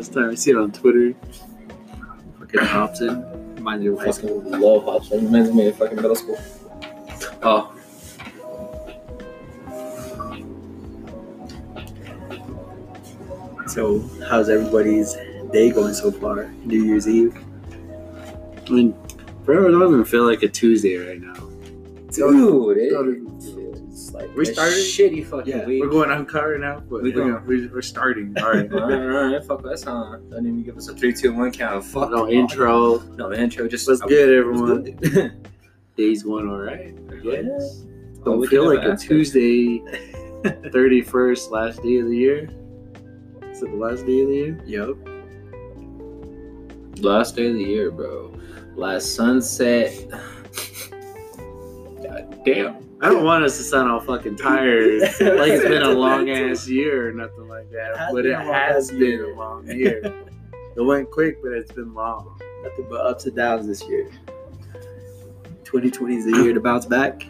[0.00, 1.14] Last time I see it on Twitter.
[2.38, 3.54] Fucking Hobson.
[3.56, 4.40] Reminds you of I high school.
[4.40, 5.26] fucking love Hobson.
[5.26, 6.38] Reminds me of fucking middle school.
[7.42, 7.70] Oh.
[13.66, 15.12] So, how's everybody's
[15.52, 16.46] day going so far?
[16.64, 17.36] New Year's Eve.
[18.66, 18.94] I mean,
[19.44, 21.34] bro, I don't even feel like a Tuesday right now.
[22.10, 23.39] Dude, it,
[24.20, 24.74] like We a started?
[24.74, 25.80] shitty fucking Yeah, week.
[25.82, 28.34] We're going on car now, but We we're, going- we're, we're starting.
[28.38, 28.72] All right.
[28.72, 30.28] All right, all right, fuck that song.
[30.30, 31.84] Don't even give us a three, two, one count.
[31.84, 32.98] Fuck no all- intro.
[33.16, 33.66] No intro.
[33.68, 34.82] Just Let's get it everyone.
[34.82, 35.46] good.
[35.96, 36.94] Day's one, all right.
[37.10, 37.84] I guess.
[38.24, 38.96] Don't we feel like a.
[38.96, 39.80] Tuesday,
[40.44, 42.48] 31st, last day of the year.
[43.50, 44.62] Is it the last day of the year?
[44.64, 44.96] Yep.
[47.02, 48.32] Last day of the year, bro.
[48.76, 49.94] Last sunset.
[52.02, 52.89] God damn.
[53.02, 56.68] I don't want us to sound all fucking tired, like it's been a long ass
[56.68, 58.10] year or nothing like that.
[58.12, 60.02] But it has been a long year.
[60.76, 62.38] It went quick, but it's been long.
[62.62, 64.08] Nothing but ups and downs this year.
[65.64, 67.26] 2020 is the year to bounce back.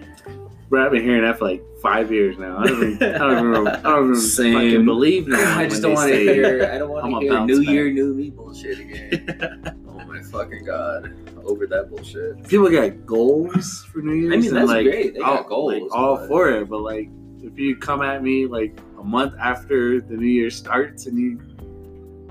[0.69, 2.59] Bro, I've been hearing that for like five years now.
[2.59, 4.53] I don't even, I don't even, I don't even Same.
[4.55, 5.59] fucking believe now.
[5.59, 6.71] I just don't want to hear.
[6.71, 7.73] I don't want to hear New back.
[7.73, 9.83] Year, New Me bullshit again.
[9.89, 11.13] oh my fucking god!
[11.51, 12.47] Over that bullshit.
[12.49, 14.33] People got goals for New Year's.
[14.35, 15.15] I mean, that's like, great.
[15.15, 16.69] They got goals, like, all but- for it.
[16.69, 17.09] But like,
[17.43, 21.41] if you come at me like a month after the New Year starts and you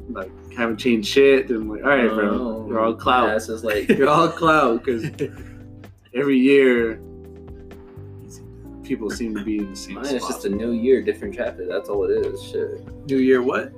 [0.09, 3.28] like haven't changed shit, then like, all right, bro, Oh, you're all clout.
[3.30, 5.06] Yeah, it's just like You're all clout because
[6.14, 7.00] every year
[8.83, 10.16] people seem to be in the same mine spot.
[10.16, 11.66] is just a new year, different chapter.
[11.67, 12.42] That's all it is.
[12.44, 12.83] Shit.
[13.08, 13.72] New Year, what?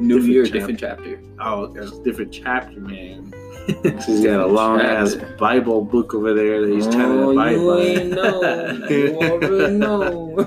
[0.00, 0.58] New Different year, chapter.
[0.58, 1.20] different chapter.
[1.40, 1.80] Oh, okay.
[1.80, 3.32] It's a different chapter, man.
[3.66, 5.36] He's got a long ass Chapter.
[5.36, 8.16] Bible book over there that he's trying to abide Oh, you by.
[8.16, 8.88] know.
[8.88, 10.38] You already know.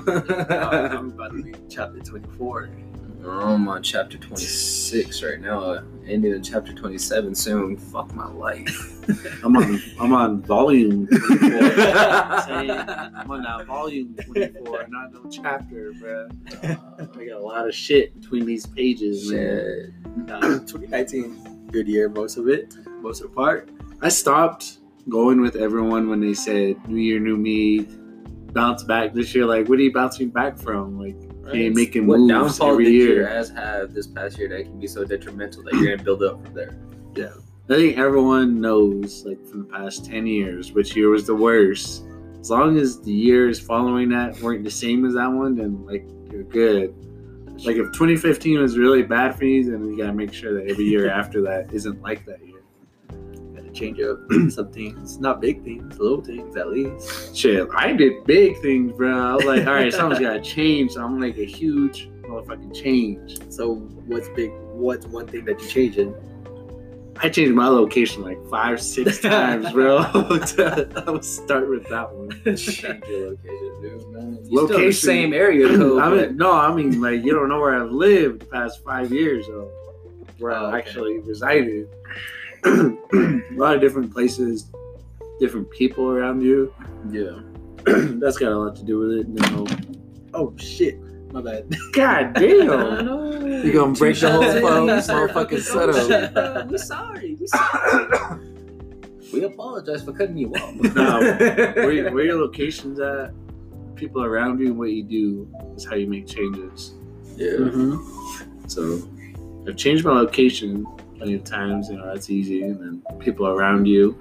[0.50, 2.70] I'm about to read chapter 24.
[3.28, 5.58] I'm on chapter 26 right now.
[5.60, 7.76] Uh, ending in chapter 27 soon.
[7.76, 8.92] Fuck my life.
[9.44, 11.48] I'm on I'm on volume 24.
[11.58, 16.28] I'm on that volume 24, not no chapter, bro.
[16.62, 16.74] I
[17.08, 19.92] got a lot of shit between these pages, man.
[20.06, 20.16] Shit.
[20.28, 22.74] Nah, 2019, good year, most of it,
[23.06, 23.70] most of the part.
[24.02, 24.78] I stopped
[25.08, 27.86] going with everyone when they said New Year, New Me,
[28.52, 29.46] bounce back this year.
[29.46, 30.98] Like, what are you bouncing back from?
[30.98, 31.14] Like,
[31.54, 33.14] you ain't making what moves downfall every did year.
[33.20, 36.24] your ass have this past year that can be so detrimental that you're gonna build
[36.24, 36.76] up from there?
[37.14, 37.34] Yeah,
[37.70, 42.02] I think everyone knows, like, from the past 10 years, which year was the worst.
[42.40, 46.04] As long as the years following that weren't the same as that one, then, like,
[46.32, 46.92] you're good.
[47.64, 50.86] Like, if 2015 was really bad for you, then you gotta make sure that every
[50.86, 52.56] year after that isn't like that year.
[53.76, 54.18] Change up
[54.50, 57.36] some things, not big things, little things at least.
[57.36, 59.12] Shit, I did big things, bro.
[59.32, 62.74] I was like, all right, something's gotta change, so I'm gonna make a huge motherfucking
[62.74, 63.38] change.
[63.52, 63.74] So,
[64.06, 64.50] what's big?
[64.72, 66.14] What's one thing that you changing?
[67.18, 69.98] I changed my location like five, six times, bro.
[70.04, 72.30] I would start with that one.
[72.56, 74.08] Change your location, dude.
[74.12, 74.38] Man.
[74.40, 74.92] You still the Location.
[74.92, 76.02] same area code.
[76.02, 79.12] I mean, no, I mean, like, you don't know where I've lived the past five
[79.12, 79.70] years, though,
[80.38, 80.78] where Oh, I've okay.
[80.78, 81.88] actually resided.
[82.66, 84.70] A lot of different places,
[85.38, 86.72] different people around you.
[87.10, 87.40] yeah.
[87.86, 89.28] That's got a lot to do with it.
[89.28, 89.66] You know.
[90.34, 90.98] Oh shit,
[91.32, 91.72] my bad.
[91.92, 93.06] God damn.
[93.64, 96.68] You're gonna break the whole phone, motherfucking setup.
[96.68, 97.36] We sorry.
[97.38, 98.40] We sorry.
[99.32, 100.74] we apologize for cutting you off.
[100.96, 101.20] No.
[101.20, 103.30] where, where your location's at,
[103.94, 106.94] people around you, and what you do is how you make changes.
[107.36, 107.52] Yeah.
[107.52, 108.66] Mm-hmm.
[108.66, 109.08] So
[109.68, 112.62] I've changed my location plenty of times, you know, that's easy.
[112.62, 114.18] And then people around you,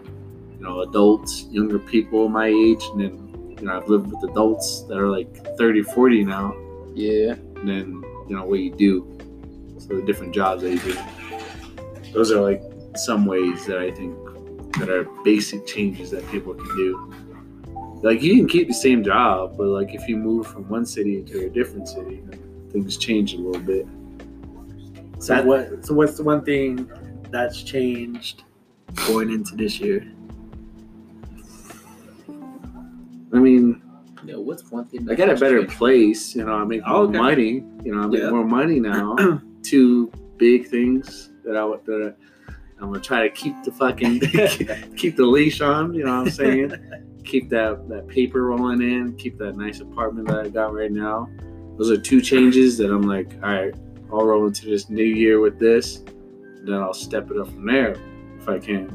[0.57, 4.83] you know, adults, younger people my age, and then, you know, I've lived with adults
[4.83, 6.55] that are like 30, 40 now,
[6.93, 7.33] Yeah.
[7.55, 9.17] and then, you know, what you do.
[9.77, 10.95] So the different jobs that you do.
[12.13, 12.61] Those are like
[12.95, 14.15] some ways that I think
[14.79, 17.13] that are basic changes that people can do.
[18.01, 21.23] Like you can keep the same job, but like if you move from one city
[21.23, 22.23] to a different city,
[22.71, 23.85] things change a little bit.
[25.25, 25.83] So That- what?
[25.83, 26.87] So what's the one thing
[27.31, 28.43] that's changed
[29.07, 30.05] going into this year?
[33.33, 33.81] I mean,
[34.23, 34.35] Yeah.
[34.37, 35.09] What's one thing?
[35.09, 35.77] I got a better changed?
[35.77, 36.35] place.
[36.35, 37.17] You know, I make more okay.
[37.17, 37.63] money.
[37.83, 38.29] You know, I make Yeah.
[38.29, 39.15] more money now.
[39.63, 42.15] Two big things that I that
[42.79, 44.19] I'm gonna try to keep the fucking
[44.95, 45.93] keep the leash on.
[45.95, 46.71] You know what I'm saying?
[47.23, 49.15] keep that that paper rolling in.
[49.17, 51.27] Keep that nice apartment that I got right now.
[51.77, 53.75] Those are two changes that I'm like, all right,
[54.11, 55.97] I'll roll into this new year with this.
[55.97, 57.95] And then I'll step it up from there
[58.37, 58.89] if I can.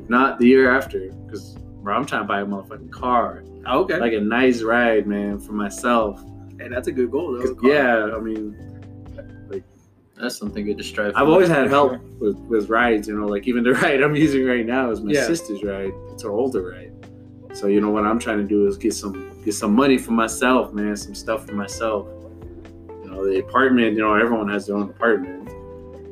[0.00, 1.56] If not, the year after, because
[1.86, 3.98] I'm trying to buy a motherfucking car oh, okay.
[3.98, 6.22] like a nice ride, man, for myself.
[6.60, 7.68] and that's a good goal though.
[7.68, 8.56] Yeah, I mean,
[9.48, 9.62] like
[10.16, 11.18] That's something good to strive for.
[11.18, 12.00] I've always had help sure.
[12.18, 15.12] with, with rides, you know, like even the ride I'm using right now is my
[15.12, 15.26] Yeah.
[15.26, 15.92] sister's ride.
[16.12, 16.92] It's her older ride.
[17.54, 20.12] So you know what I'm trying to do is get some get some money for
[20.12, 22.06] myself, man, some stuff for myself.
[23.08, 25.48] You know, the apartment, you know, everyone has their own apartment.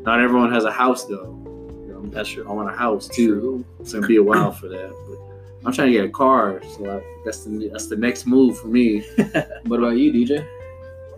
[0.04, 1.38] Not everyone has a house though.
[1.86, 2.48] You know, That's true.
[2.48, 3.64] I want a house too.
[3.80, 4.90] It's gonna be a while for that.
[5.08, 8.58] But I'm trying to get a car, so I, that's the that's the next move
[8.58, 9.04] for me.
[9.66, 10.46] What about you, DJ?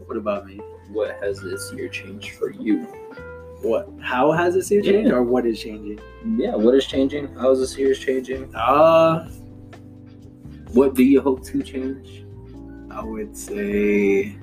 [0.06, 0.56] What about me?
[0.90, 2.78] What has this year changed for you?
[3.62, 3.88] What?
[4.00, 4.92] How has this year Yeah.
[4.92, 6.00] changed, or what is changing?
[6.38, 7.34] Yeah, what is changing?
[7.34, 8.52] How is this year changing?
[8.54, 9.28] Uh,
[10.72, 12.24] What do you hope to change?
[12.90, 14.36] I would say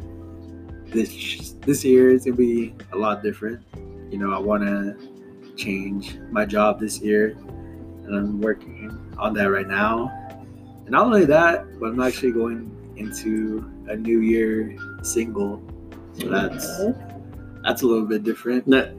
[0.95, 3.61] this this year is gonna be a lot different.
[4.09, 4.95] You know, I want to
[5.55, 7.37] change my job this year,
[8.05, 10.11] and I'm working on that right now.
[10.29, 15.61] And not only that, but I'm actually going into a new year single,
[16.13, 16.81] so that's
[17.63, 18.67] that's a little bit different.
[18.67, 18.89] Now,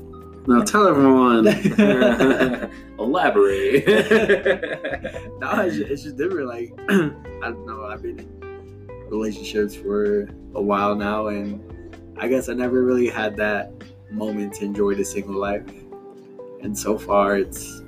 [0.46, 1.46] now tell everyone.
[2.98, 3.87] Elaborate.
[5.38, 6.48] no, it's just, it's just different.
[6.48, 11.60] Like I don't know, I've been in relationships for a while now, and
[12.18, 13.70] I guess I never really had that
[14.10, 15.64] moment to enjoy the single life.
[16.62, 17.80] And so far, it's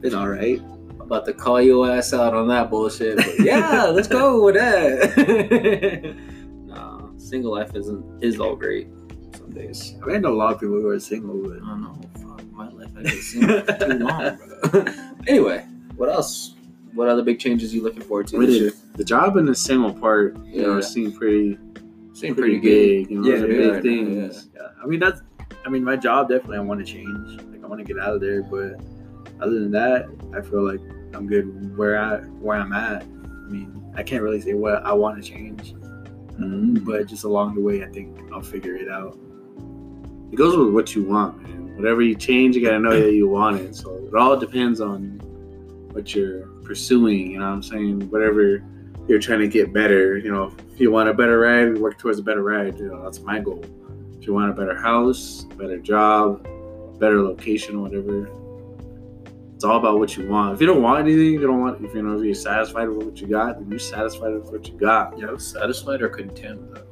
[0.00, 0.60] been all right.
[1.00, 3.16] about to call your ass out on that bullshit.
[3.16, 6.16] But yeah, let's go with that.
[6.66, 8.88] nah, single life isn't is all great
[9.36, 9.94] some days.
[10.02, 12.00] I mean, I know a lot of people who are single, but I don't know.
[12.20, 12.88] Fuck my life.
[12.96, 14.36] I've been single for too long,
[14.72, 14.84] bro.
[15.26, 15.64] anyway,
[15.96, 16.54] what else?
[16.94, 18.72] What other big changes you looking forward to With this it, year?
[18.94, 20.80] the job and the single part, you know, Yeah.
[20.80, 21.58] seem pretty
[22.16, 23.08] Seem pretty, pretty good.
[23.08, 23.10] big.
[23.10, 24.48] You know, Yeah, those are yeah, big right now, things.
[24.54, 25.20] yeah, I mean that's.
[25.64, 27.40] I mean, my job definitely I want to change.
[27.42, 28.80] Like I want to get out of there, but
[29.40, 30.80] other than that, I feel like
[31.14, 33.02] I'm good where I where I'm at.
[33.02, 35.74] I mean, I can't really say what I want to change,
[36.38, 36.84] Mm.
[36.84, 39.18] but just along the way, I think I'll figure it out.
[40.32, 41.76] It goes with what you want, man.
[41.76, 43.74] Whatever you change, you gotta know that you want it.
[43.74, 45.18] So it all depends on
[45.92, 47.30] what you're pursuing.
[47.32, 48.10] You know what I'm saying?
[48.10, 48.62] Whatever
[49.08, 50.18] you're trying to get better.
[50.18, 52.78] You know, if you want a better ride, work towards a better ride.
[52.78, 53.64] You know, that's my goal.
[54.18, 56.46] If you want a better house, better job,
[56.98, 58.30] better location, whatever.
[59.54, 60.54] It's all about what you want.
[60.54, 61.82] If you don't want anything, you don't want.
[61.84, 64.68] If you know, if you're satisfied with what you got, then you're satisfied with what
[64.68, 65.18] you got.
[65.18, 66.82] Yeah, satisfied or content though?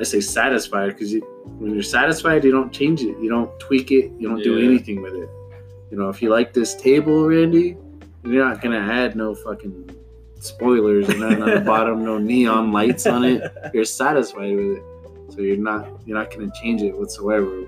[0.00, 1.20] I say satisfied because you,
[1.58, 5.02] when you're satisfied, you don't change it, you don't tweak it, you don't do anything
[5.02, 5.28] with it.
[5.90, 7.76] You know, if you like this table, Randy,
[8.24, 9.93] you're not gonna add no fucking
[10.44, 13.52] spoilers and then on the bottom, no neon lights on it.
[13.74, 14.82] You're satisfied with it,
[15.30, 17.66] so you're not you're not gonna change it whatsoever.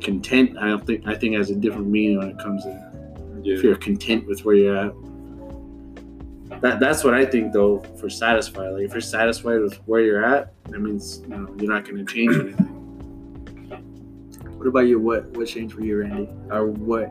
[0.00, 2.92] Content, I don't think I think has a different meaning when it comes to
[3.44, 4.94] if you're content with where you're at.
[6.60, 8.70] That, that's what I think though for satisfied.
[8.70, 12.04] Like if you're satisfied with where you're at, that means you know you're not going
[12.04, 12.78] to change anything.
[14.58, 15.00] What about you?
[15.00, 16.28] What what changed for you, Randy?
[16.50, 17.10] Or what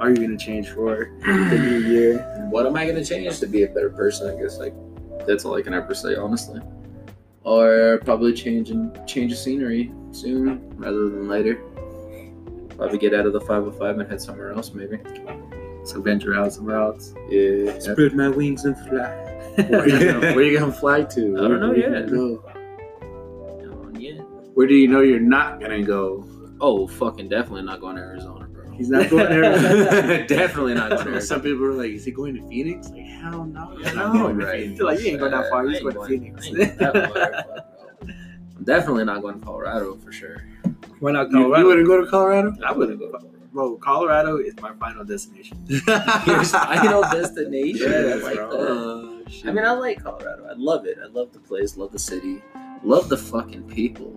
[0.00, 2.34] are you gonna change for the new year?
[2.50, 4.34] What am I gonna change to be a better person?
[4.34, 4.74] I guess like
[5.26, 6.60] that's all I can ever say, honestly.
[7.44, 11.56] Or probably change and change the scenery soon rather than later.
[12.76, 14.98] Probably get out of the 505 and head somewhere else, maybe.
[15.84, 17.14] So venture out somewhere else.
[17.28, 17.78] Yeah.
[17.78, 19.24] Spread my wings and fly.
[19.68, 21.36] Where you gonna, where you gonna fly to?
[21.38, 22.06] I don't know Where yet.
[22.06, 22.42] gonna go?
[24.54, 26.24] Where do you know you're not gonna go?
[26.60, 28.47] Oh, fucking definitely not going to Arizona, bro.
[28.78, 30.26] He's not going there.
[30.26, 31.20] definitely not going to Arizona.
[31.20, 34.14] Some people are like, "Is he going to Phoenix?" Like, hell no, he's I not
[34.14, 34.60] know, going to right?
[34.60, 34.78] Phoenix.
[34.78, 35.66] feel like you ain't going that far.
[35.66, 36.46] You just ain't going to Phoenix.
[36.46, 38.14] I ain't going that far, fuck no.
[38.56, 40.44] I'm definitely not going to Colorado for sure.
[41.00, 41.60] Why not You, Colorado?
[41.62, 42.56] you wouldn't go to Colorado?
[42.64, 43.18] I wouldn't go.
[43.52, 45.64] Bro, Colorado is my final destination.
[45.66, 45.82] Your
[46.44, 47.90] final destination.
[47.90, 48.50] Yeah, like bro.
[48.50, 48.70] that.
[48.70, 49.24] Oh.
[49.44, 50.46] I mean, I like Colorado.
[50.48, 50.98] I love it.
[51.02, 51.76] I love the place.
[51.76, 52.42] Love the city.
[52.84, 54.12] Love the fucking people.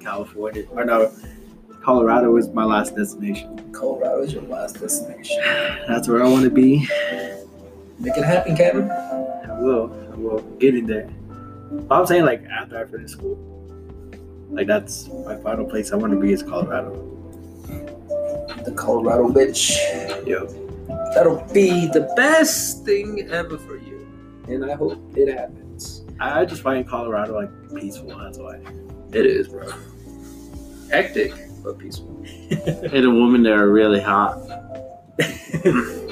[0.00, 1.12] California, or no,
[1.82, 3.72] Colorado is my last destination.
[3.72, 5.36] Colorado is your last destination.
[5.88, 6.88] That's where I want to be.
[7.98, 8.90] Make it happen, Captain.
[8.90, 9.92] I will.
[10.12, 11.08] I will get in there.
[11.70, 13.36] But I'm saying like after I finish school,
[14.50, 16.92] like that's my final place I want to be is Colorado.
[18.64, 19.76] The Colorado bitch.
[20.26, 20.46] Yo,
[21.14, 24.04] That'll be the best thing ever for you.
[24.48, 26.04] And I hope it happens.
[26.18, 28.08] I I just find Colorado like peaceful.
[28.18, 28.60] That's why.
[29.14, 29.68] It is, bro.
[30.90, 32.24] Hectic, but peaceful.
[32.50, 34.38] and a woman that are really hot.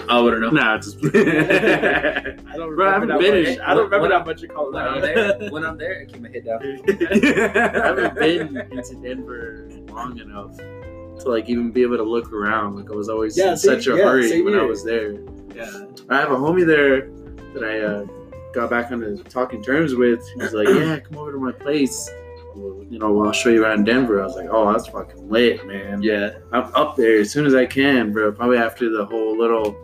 [0.09, 0.51] I wouldn't know.
[0.51, 1.05] Nah, it's just.
[1.17, 3.59] I don't Bro, I haven't that been- much.
[3.61, 5.01] I don't remember that much of When I'm Colorado.
[5.39, 6.61] there, when I'm there, I keep my head down.
[6.63, 12.77] I haven't been into Denver long enough to like even be able to look around.
[12.77, 14.67] Like I was always Yeah, in same- such a yeah, hurry same when I here.
[14.69, 15.13] was there.
[15.55, 15.87] Yeah.
[16.09, 17.11] I have a homie there
[17.55, 18.07] that I uh,
[18.55, 20.25] got back on the talking terms with.
[20.41, 22.09] He's like, "Yeah, come over to my place.
[22.55, 25.67] Well, you know, I'll show you around Denver." I was like, "Oh, that's fucking lit,
[25.67, 26.39] man." Yeah.
[26.53, 28.33] I'm up there as soon as I can, bro.
[28.33, 29.77] Probably after the whole little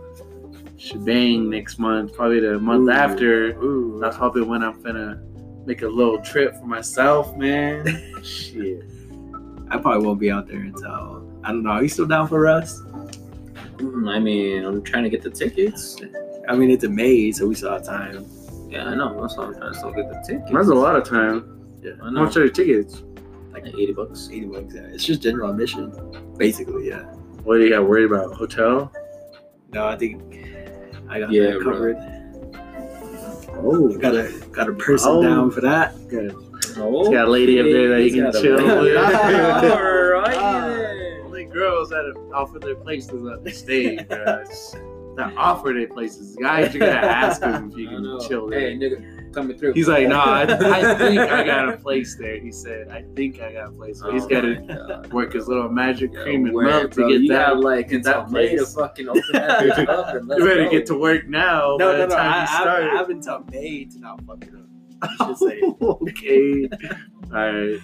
[0.76, 2.14] shebang next month.
[2.14, 2.92] Probably the month Ooh.
[2.92, 3.58] after.
[3.62, 3.98] Ooh.
[4.00, 5.22] That's probably when I'm gonna
[5.66, 7.84] make a little trip for myself, man.
[8.22, 8.84] Shit.
[9.70, 11.70] I probably won't be out there until I don't know.
[11.70, 12.80] Are you still down for us?
[13.78, 16.00] Mm, I mean, I'm trying to get the tickets.
[16.48, 18.26] I mean, it's a May, so we still have time.
[18.68, 19.20] Yeah, I know.
[19.20, 20.50] That's why I'm trying to still get the tickets.
[20.52, 21.57] That's a lot of time.
[21.82, 21.92] Yeah.
[22.00, 22.24] I How know.
[22.24, 23.02] much are your tickets?
[23.52, 24.28] Like 80 bucks.
[24.32, 24.74] 80 bucks.
[24.74, 24.82] Yeah.
[24.92, 25.92] It's just general admission,
[26.36, 26.88] basically.
[26.88, 27.04] Yeah.
[27.44, 28.34] What do you got worried about?
[28.34, 28.92] Hotel?
[29.72, 30.22] No, I think
[31.08, 31.72] I got Yeah, that bro.
[31.72, 31.96] covered.
[33.60, 35.22] Oh, Got a got a person Oh.
[35.22, 35.94] down for that.
[36.08, 36.34] good.
[36.76, 38.96] Oh, He's got a lady up there that he can chill with.
[38.96, 40.36] Alright.
[40.38, 44.76] Ah, only girls that have offered their places up to stay, guys.
[45.16, 46.36] That offer their places.
[46.36, 48.20] Guys, you gotta ask them if you I can know.
[48.20, 48.90] chill Hey, there.
[48.90, 49.72] nigga, coming through.
[49.74, 52.38] He's like, no, I, I think I got a place there.
[52.38, 54.00] He said, I think I got a place.
[54.00, 57.08] So he's Oh got to work his little magic Yeah, cream and where, milk bro?
[57.08, 57.46] to get you that.
[57.48, 58.74] got like get that until May to place.
[58.74, 60.70] fucking open that bitch up and let's You better go.
[60.70, 61.76] get to work now.
[61.78, 62.14] No, by no, the no.
[62.16, 62.82] time I, you I, start.
[62.82, 64.64] I have until May to not fuck it up.
[65.20, 65.60] I should say.
[65.62, 66.68] okay.
[67.32, 67.80] All right.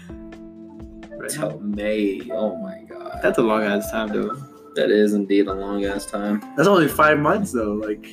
[1.20, 2.20] Until May.
[2.32, 3.20] Oh my god.
[3.22, 4.34] That's a long ass time, though.
[4.74, 6.40] that is indeed a long ass time.
[6.56, 7.72] That's only five months though.
[7.74, 8.06] Like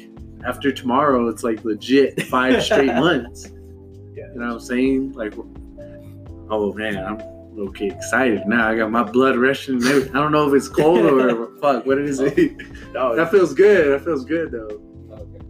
[0.46, 3.50] after tomorrow, it's like legit five straight months.
[4.16, 4.28] Yeah.
[4.34, 5.14] You know what I'm saying?
[5.14, 5.34] Like,
[6.50, 7.20] oh man, I'm
[7.60, 8.70] okay excited now.
[8.70, 9.76] I got my blood rushing.
[9.76, 10.10] and.
[10.10, 11.86] I don't know if it's cold or fuck.
[11.86, 12.26] What is oh.
[12.26, 12.54] it?
[12.94, 13.92] No, That feels good.
[13.94, 14.82] That feels good though.
[15.12, 15.44] Okay.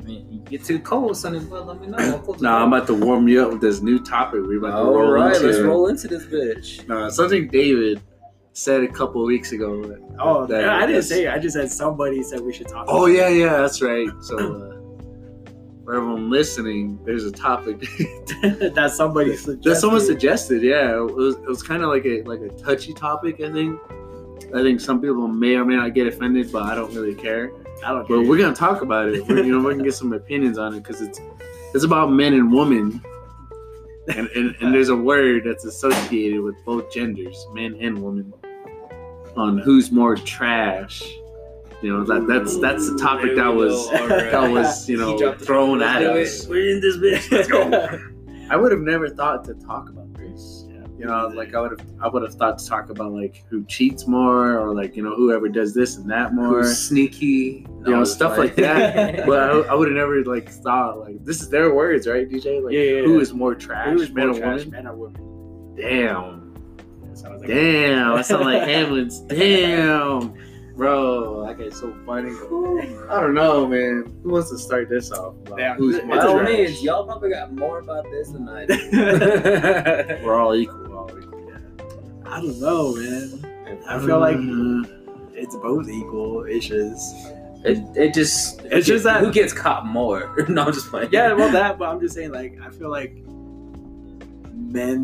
[0.00, 1.98] I mean, you get too cold, sonny, but let me know.
[1.98, 4.40] I'll close the Nah, I'm about to warm you up with this new topic.
[4.42, 5.46] We're about to All roll right, into.
[5.46, 6.86] let's roll into this bitch.
[6.88, 8.00] Nah, something David
[8.52, 9.82] said a couple weeks ago.
[9.84, 11.32] that- Oh, that- I didn't say it.
[11.32, 12.86] I just said somebody said we should talk.
[12.88, 14.08] Oh yeah, yeah, that's right.
[14.20, 14.76] So uh,
[15.84, 17.80] for everyone listening, there's a topic
[18.42, 19.62] that somebody suggested.
[19.64, 20.62] that someone suggested.
[20.62, 23.40] Yeah, it was it was kind of like a like a touchy topic.
[23.40, 23.80] I think.
[24.52, 27.52] I think some people may or may not get offended, but I don't really care.
[27.84, 28.16] I don't Care.
[28.16, 29.24] But we're gonna talk about it.
[29.28, 31.20] We're, you know, we can get some opinions on it because it's
[31.72, 33.00] it's about men and women,
[34.16, 38.32] and, and and there's a word that's associated with both genders, men and women,
[39.36, 41.02] on who's more trash.
[41.82, 45.38] You know that that's that's the topic that was that was you know He dropped
[45.40, 46.46] the- thrown at us.
[46.46, 47.30] We're in this bitch.
[47.30, 47.98] Let's go.
[48.50, 50.09] I would have never thought to talk about this.
[51.00, 53.64] You know, like I would have I would have thought to talk about like who
[53.64, 56.60] cheats more or like you know whoever does this and that more.
[56.60, 57.66] Who's sneaky?
[57.86, 59.24] you know, stuff like that.
[59.26, 62.62] but I, I would have never like thought like this is their words, right, DJ?
[62.62, 63.20] Like, Yeah, yeah, who yeah.
[63.22, 64.70] is more trash, Who is men more or trash, women?
[64.72, 65.74] men or women?
[65.76, 69.20] Damn, Sounds like- damn, I sound like Hamlin's.
[69.20, 70.34] Damn,
[70.76, 72.30] bro, that guy's so funny.
[73.08, 74.12] I don't know, man.
[74.22, 75.34] Who wants to start this off?
[75.46, 76.82] about Damn, who's it's more By all trash?
[76.82, 78.76] y'all probably got more about this than I do.
[78.92, 80.24] We're all equal.
[80.24, 80.79] We're all equal.
[82.30, 83.80] I don't know, man.
[83.86, 84.82] I feel like Uh,
[85.34, 86.44] it's both equal.
[86.44, 87.14] It's just
[87.64, 90.34] It, it just It's just that- who gets caught more.
[90.48, 91.10] no, I'm just playing.
[91.12, 93.14] yeah, well that, but I'm just saying like I feel like
[94.54, 95.02] men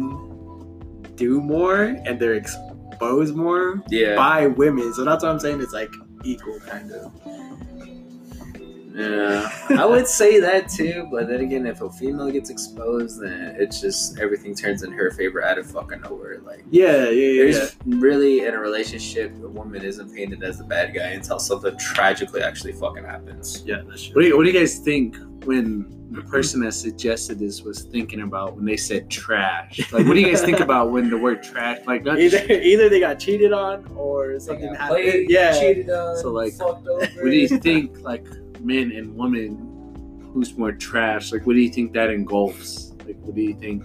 [1.16, 4.92] do more and they're exposed more yeah, by women.
[4.94, 5.60] So that's what I'm saying.
[5.60, 5.92] It's like
[6.24, 7.12] equal kind of.
[8.96, 9.50] Yeah.
[9.70, 13.80] I would say that too, but then again, if a female gets exposed, then it's
[13.80, 16.40] just everything turns in her favor out of fucking nowhere.
[16.40, 17.54] Like Yeah, yeah, yeah.
[17.60, 17.66] yeah.
[17.84, 22.42] really in a relationship, a woman isn't painted as the bad guy until something tragically
[22.42, 23.62] actually fucking happens.
[23.66, 24.22] Yeah, that's What true.
[24.22, 28.22] do, you, what do you guys think when the person that suggested this was thinking
[28.22, 29.78] about when they said trash?
[29.92, 32.88] Like, what do you guys think about when the word trash, like, not Either either
[32.88, 34.88] they got cheated on or something happened.
[35.02, 35.58] played, yeah.
[35.58, 36.80] cheated on, So, like, over.
[36.86, 38.24] what do you think, like,
[38.60, 41.32] men and women, who's more trash?
[41.32, 42.92] Like, what do you think that engulfs?
[43.06, 43.82] Like, what do you think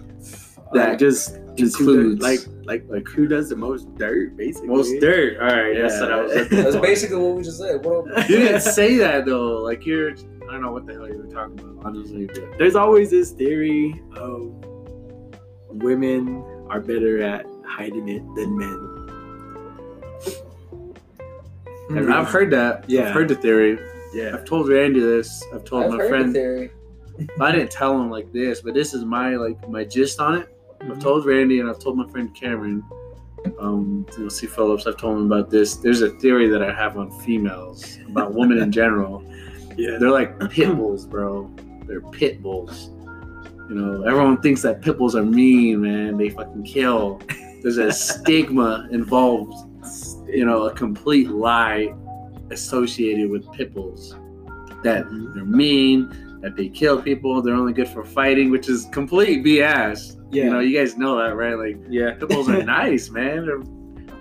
[0.72, 2.20] That that just just who includes?
[2.20, 4.68] does- like like like who does the most dirt basically.
[4.68, 5.38] most dirt?
[5.40, 7.84] All right, that's what I was That's basically what we just said.
[7.84, 9.58] What You didn't say that though.
[9.62, 10.14] Like, you're, I
[10.52, 12.26] don't know what the hell you were talking about, honestly.
[12.26, 14.52] But There's always this theory of
[15.68, 18.88] women are better at hiding it than men.
[21.90, 22.84] and I've heard that.
[22.88, 23.08] Yeah.
[23.08, 23.78] I've heard the theory.
[24.14, 24.32] Yeah.
[24.34, 25.42] I've told Randy this.
[25.54, 26.28] I've told I've my heard friend.
[26.30, 26.70] the theory.
[27.40, 30.48] I didn't tell him like this, but this is my like my gist on it.
[30.80, 31.00] I've Mhm.
[31.02, 32.82] told Randy and I've told my friend Cameron,
[33.60, 34.46] um, you know, C.
[34.46, 34.86] Phillips.
[34.86, 35.76] I've told him about this.
[35.76, 39.22] There's a theory that I have on females about women in general.
[39.78, 39.96] Yeah.
[39.98, 41.50] They're like pit bulls, bro.
[41.86, 42.90] They're pit bulls.
[43.70, 46.18] You know, everyone thinks that pit bulls are mean, man.
[46.18, 47.22] They fucking kill.
[47.62, 49.54] There's a stigma involved.
[50.28, 51.94] You know, a complete lie
[52.52, 54.14] associated with pit bulls.
[54.82, 55.32] that mm-hmm.
[55.32, 60.16] they're mean, that they kill people, they're only good for fighting, which is complete BS.
[60.32, 60.44] Yeah.
[60.44, 61.54] You know, you guys know that, right?
[61.54, 62.14] Like Yeah.
[62.14, 63.46] pit bulls are nice, man.
[63.46, 63.62] They're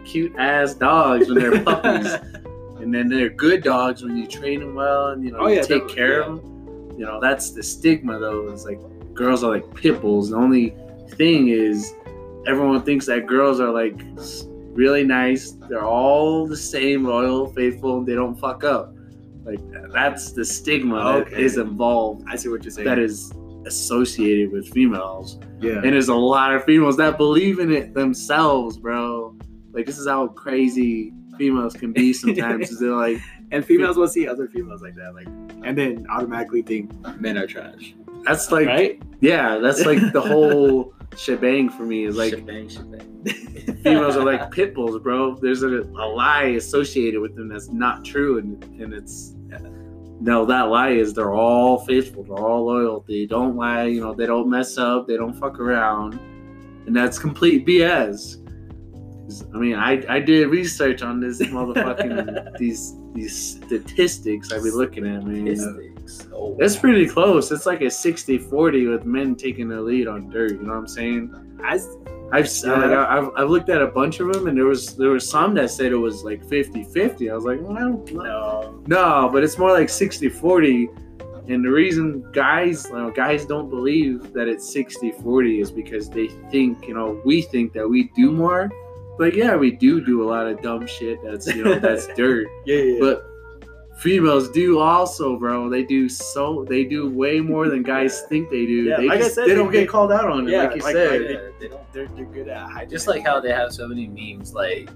[0.06, 2.12] cute ass dogs when they're puppies,
[2.80, 5.62] and then they're good dogs when you train them well and you know Oh, yeah,
[5.62, 6.26] take definitely, care yeah.
[6.28, 7.00] of them.
[7.00, 8.48] You know, that's the stigma though.
[8.50, 8.80] It's like
[9.14, 10.30] girls are like pit bulls.
[10.30, 10.76] The only
[11.16, 11.94] thing is,
[12.48, 14.00] everyone thinks that girls are like
[14.74, 15.52] really nice.
[15.70, 18.04] They're all the same, loyal, faithful.
[18.04, 18.96] They don't fuck up.
[19.44, 19.60] Like
[19.92, 21.44] that's the stigma that Okay.
[21.44, 22.24] is involved.
[22.30, 22.86] I see what you're saying.
[22.88, 23.32] That is
[23.66, 25.40] associated with females.
[25.60, 25.74] yeah.
[25.84, 29.36] And there's a lot of females that believe in it themselves, bro.
[29.72, 32.70] Like this is how crazy females can be sometimes.
[32.72, 33.20] is they're like,
[33.52, 35.28] And females will see other females like that, like,
[35.64, 37.94] and then automatically think men are trash,
[38.26, 39.02] that's like, right?
[39.22, 42.06] yeah, that's like the whole shebang for me.
[42.06, 43.24] Is like shebang, shebang.
[43.84, 45.36] females are like pit bulls, bro.
[45.36, 49.34] There's a, a lie associated with them that's not true, and and it's
[50.22, 53.04] no, that lie is they're all faithful, they're all loyal.
[53.08, 56.20] They don't lie, you know, they don't mess up, they don't fuck around,
[56.86, 58.38] and that's complete BS.
[59.56, 65.08] I mean, I I did research on this motherfucking these these statistics I be looking
[65.08, 65.91] at, man.
[66.34, 67.52] Oh, It's pretty close.
[67.52, 70.52] It's like a 60-40 with men taking the lead on dirt.
[70.52, 71.60] You know what I'm saying?
[71.64, 71.80] I,
[72.34, 72.72] I've Yeah.
[72.74, 75.54] like, I've, I've looked at a bunch of them, and there was there was some
[75.56, 77.30] that said it was like 50-50.
[77.32, 78.24] I was like, well, I don't know.
[78.24, 78.84] no,
[79.24, 80.88] No, but it's more like 60-40.
[81.50, 86.28] And the reason guys you know, guys don't believe that it's 60-40 is because they
[86.52, 88.72] think, you know, we think that we do more.
[89.18, 92.48] But yeah, we do do a lot of dumb shit that's, you know, that's dirt.
[92.66, 93.00] yeah, yeah, yeah.
[93.00, 93.26] But
[94.02, 95.70] females do also, bro.
[95.70, 98.84] They do so they do way more than guys think they do.
[98.84, 100.64] Yeah, they like I said, they they- don't they- get called out on it, yeah,
[100.64, 101.22] like you like- said.
[101.22, 101.94] like- they don't.
[101.94, 102.90] they're, they're good at hiding.
[102.90, 104.90] Just like how they have so many memes, like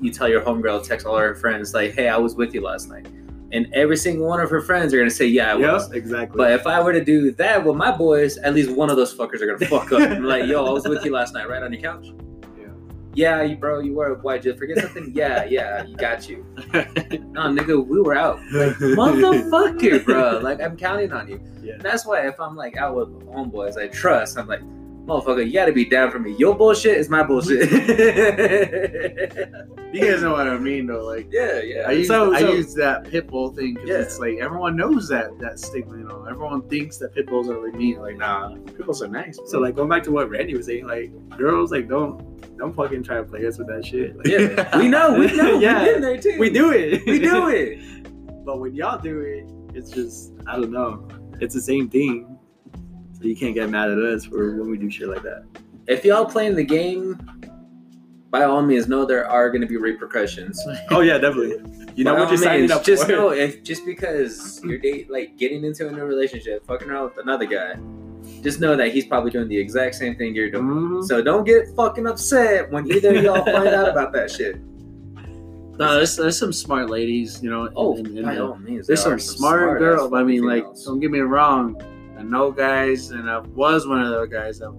[0.00, 2.88] you tell your homegirl, text all her friends, like, "Hey, I was with you last
[2.90, 3.06] night,"
[3.52, 6.36] and every single one of her friends are gonna say, "Yeah, I was." Exactly.
[6.36, 9.14] But if I were to do that with my boys, at least one of those
[9.14, 10.00] fuckers are gonna fuck up.
[10.10, 12.08] I'm like, yo, I was with you last night, right on your couch.
[13.14, 13.42] Yeah.
[13.42, 14.14] You bro, you were.
[14.14, 15.12] Why did you forget something?
[15.14, 16.44] yeah, yeah, you got you.
[17.34, 18.38] No, nigga, we were out.
[18.52, 20.38] Motherfucker, bro.
[20.38, 21.40] Like I'm counting on you.
[21.62, 21.78] Yeah.
[21.80, 24.60] That's why if I'm like out with homeboys I trust, I'm like,
[25.06, 26.34] motherfucker, you gotta be down for me.
[26.38, 27.70] Your bullshit is my bullshit.
[29.92, 31.04] you guys know what I mean, though.
[31.04, 31.88] Like yeah, yeah.
[31.88, 33.98] I use, So- I so- use that pit bull thing because Yeah.
[34.00, 35.98] it's like everyone knows that that stigma.
[35.98, 38.00] You know, everyone thinks that pit bulls are like mean.
[38.00, 39.38] Like nah, pit bulls are nice.
[39.46, 42.33] So like going back to what Randy was saying, like girls like don't
[42.64, 44.16] don't fucking trying to play us with that shit.
[44.16, 45.58] Like, yeah, we know, we know.
[45.60, 46.38] yeah, We've been there too.
[46.38, 47.04] we do it.
[47.06, 48.44] We do it.
[48.44, 49.46] But when y'all do it,
[49.76, 51.08] it's just I don't know.
[51.40, 52.38] It's the same thing.
[53.12, 55.44] So you can't get mad at us for when we do shit like that.
[55.86, 57.18] If y'all playing the game,
[58.30, 60.60] by all means, know there are going to be repercussions.
[60.90, 61.62] Oh yeah, definitely.
[61.94, 63.12] You know By what all you're signing means, up just for.
[63.12, 67.18] know if just because you're date like getting into a new relationship, fucking around with
[67.18, 67.74] another guy,
[68.44, 70.64] just know that he's probably doing the exact same thing you're doing.
[70.64, 71.04] Mhm.
[71.04, 74.56] So don't get fucking upset when either of y'all find out about that shit.
[75.76, 77.42] No, there's, there's some smart ladies.
[77.42, 77.68] You know.
[77.74, 80.12] Oh, in- in by all means, there's there some are smart, ass girls.
[80.12, 81.74] I mean, like, don't get me wrong.
[82.16, 84.72] I know guys, and I was one of those guys that,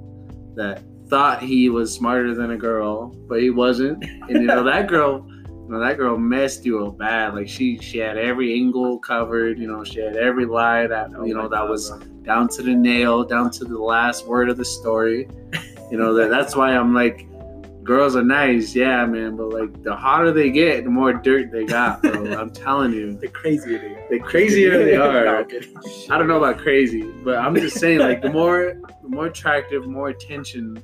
[0.55, 4.05] that thought he was smarter than a girl, but he wasn't.
[4.05, 5.27] And you know that girl,
[5.69, 7.33] know that girl messed you up bad.
[7.33, 9.57] Like she, she had every angle covered.
[9.57, 11.91] You know, she had every lie that Oh you know that was
[12.23, 15.27] down to the nail, down to the last word of the story.
[15.91, 17.27] You know that that's why I'm like,
[17.85, 21.65] girls are nice, yeah, man, but like the hotter they get, the more dirt they
[21.65, 22.33] got, bro.
[22.39, 24.09] I'm telling you, the crazier they are.
[24.09, 25.45] the crazier they are.
[26.09, 28.73] I don't know about crazy, but I'm just saying, like the more,
[29.03, 30.83] the more attractive, more attention,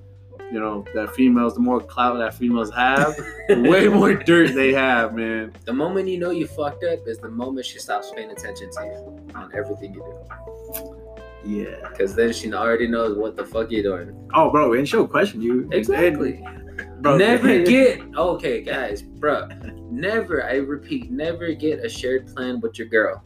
[0.52, 3.16] you know, that females, the more clout that females have,
[3.48, 5.54] the way more dirt they have, man.
[5.66, 8.86] The moment you know you fucked up is the moment she stops paying attention to
[8.86, 10.98] you on everything you do.
[11.44, 11.90] Yeah.
[11.90, 14.30] Because then she already knows what the fuck you're doing.
[14.34, 15.70] Oh, bro, and she'll question you.
[15.72, 16.44] Exactly.
[16.46, 19.48] And, bro, never get okay, guys, bro.
[19.90, 23.24] Never, I repeat, never get a shared plan with your girl.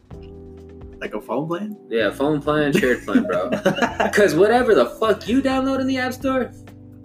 [1.00, 1.76] like a phone plan.
[1.88, 3.50] Yeah, phone plan, shared plan, bro.
[3.98, 6.52] Because whatever the fuck you download in the app store,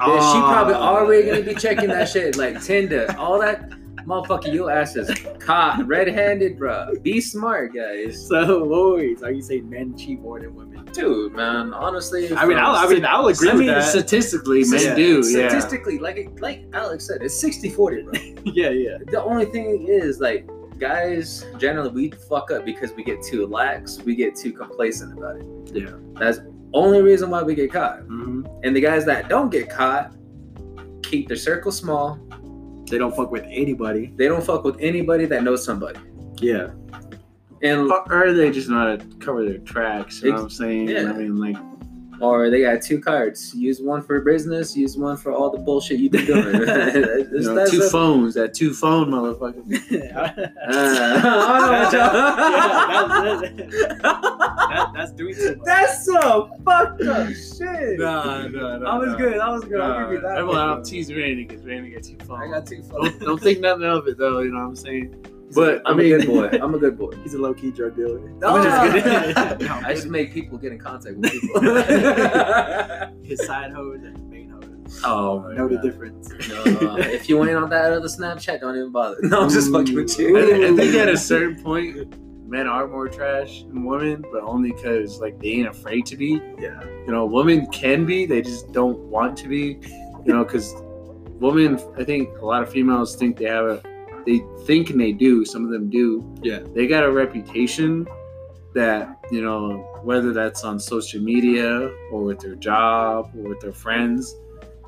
[0.07, 0.51] yeah, she ah.
[0.51, 3.69] probably already gonna be checking that shit, like Tinder, all that.
[4.05, 6.91] Motherfucker, your ass is caught red-handed, bro.
[7.03, 8.27] Be smart, guys.
[8.27, 10.85] So, Lloyd, are you saying men cheat more than women?
[10.91, 12.33] Dude, man, honestly.
[12.35, 13.83] I mean, I'll, I mean, I'll agree I mean, that.
[13.83, 14.95] statistically, men Yeah.
[14.95, 15.47] do, yeah.
[15.49, 18.13] statistically, like like Alex said, it's 60-40, bro.
[18.53, 18.97] yeah, yeah.
[19.05, 23.99] the only thing is like guys generally we fuck up because we get too lax
[24.01, 25.91] we get too complacent about it Yeah.
[26.15, 26.39] that's
[26.73, 30.13] only reason why we get caught hmm and the guys that don't get caught
[31.03, 32.17] keep their circle small
[32.89, 34.13] They don't fuck with anybody.
[34.15, 35.99] they don't fuck with anybody that knows somebody
[36.39, 36.67] Yeah.
[37.61, 40.21] and Or or they just know how to cover their tracks.
[40.21, 40.89] You know what I'm saying?
[40.89, 41.09] Yeah.
[41.09, 41.57] I mean, like,
[42.21, 43.53] or they got two cards.
[43.53, 44.75] Use one for business.
[44.75, 46.45] Use one for all the bullshit you've been doing.
[46.55, 48.33] you know, two a- phones.
[48.35, 49.61] That two phone motherfucker.
[50.71, 51.89] Uh,
[53.51, 55.65] that, that's doing too much.
[55.65, 57.99] That's some fucked up shit.
[57.99, 58.89] Nah, nah, nah.
[58.89, 59.17] I was nah.
[59.17, 59.39] good.
[59.39, 59.81] I was good.
[59.81, 60.31] I'll Nah, give you that.
[60.37, 60.69] Everyone, one.
[60.69, 62.41] I'll tease Randy because Randy got two phones.
[62.41, 63.19] I got two don't, phones.
[63.19, 64.39] don't think nothing of it though.
[64.39, 65.25] You know what I'm saying?
[65.53, 66.59] But I I'm mean, a good boy.
[66.61, 67.11] I'm a good boy.
[67.23, 68.19] He's a low key drug dealer.
[68.21, 68.27] Ah!
[68.39, 68.93] No, I'm
[69.33, 69.59] just.
[69.61, 71.61] No, I just make people get in contact with people.
[73.23, 75.01] his side hose and his main hose.
[75.03, 76.29] oh my Know the difference.
[76.49, 79.17] No, if you ain't on that other Snapchat, don't even bother.
[79.21, 80.37] No, I'm just fucking with you.
[80.37, 82.15] I, I think at a certain point,
[82.47, 86.41] men are more trash than women, but only because like they ain't afraid to be.
[86.59, 86.83] Yeah.
[87.05, 89.79] You know, women can be, they just don't want to be.
[90.25, 90.73] You know, because
[91.39, 93.81] women, I think a lot of females think they have a,
[94.25, 95.45] they think and they do.
[95.45, 96.33] Some of them do.
[96.41, 96.59] Yeah.
[96.73, 98.07] They got a reputation
[98.73, 103.73] that you know, whether that's on social media or with their job or with their
[103.73, 104.35] friends,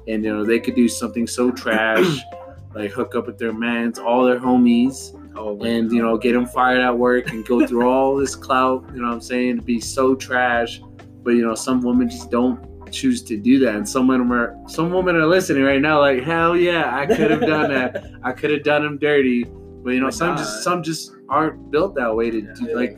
[0.07, 2.19] and you know, they could do something so trash.
[2.75, 6.45] Like hook up with their mans, all their homies, Oh, and you know get them
[6.45, 9.61] fired at work and go through all this clout you know what i'm saying to
[9.63, 10.79] be so trash
[11.23, 13.75] but you know some women just don't choose to do that.
[13.75, 17.31] And some women are some women are listening right now like hell yeah i could
[17.31, 18.05] have done that.
[18.23, 19.43] I could have done them dirty.
[19.83, 20.37] But you oh know But some not.
[20.37, 22.75] just some just aren't built that way to do, Yeah.
[22.75, 22.97] like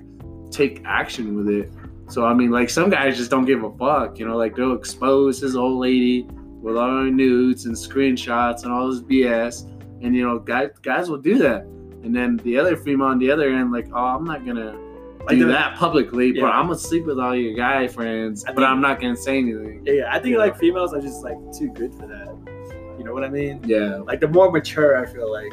[0.51, 1.71] take action with it.
[2.09, 4.73] So i mean like some guys just don't give a fuck you know like they'll
[4.75, 6.27] expose his old lady
[6.61, 9.67] with all her nudes and screenshots and all this bs
[10.03, 11.61] and you know guys guys will do that.
[12.03, 14.77] And then the other female on the other end, like, oh, I'm not gonna
[15.27, 16.49] Like do that publicly, but Yeah.
[16.49, 19.81] I'm gonna sleep with all your guy friends, I but I'm not gonna say anything.
[19.85, 22.27] Yeah, yeah, I think like females are just like too good for that.
[22.97, 23.61] You know what I mean?
[23.65, 23.97] Yeah.
[23.97, 25.51] Like the more mature, I feel like.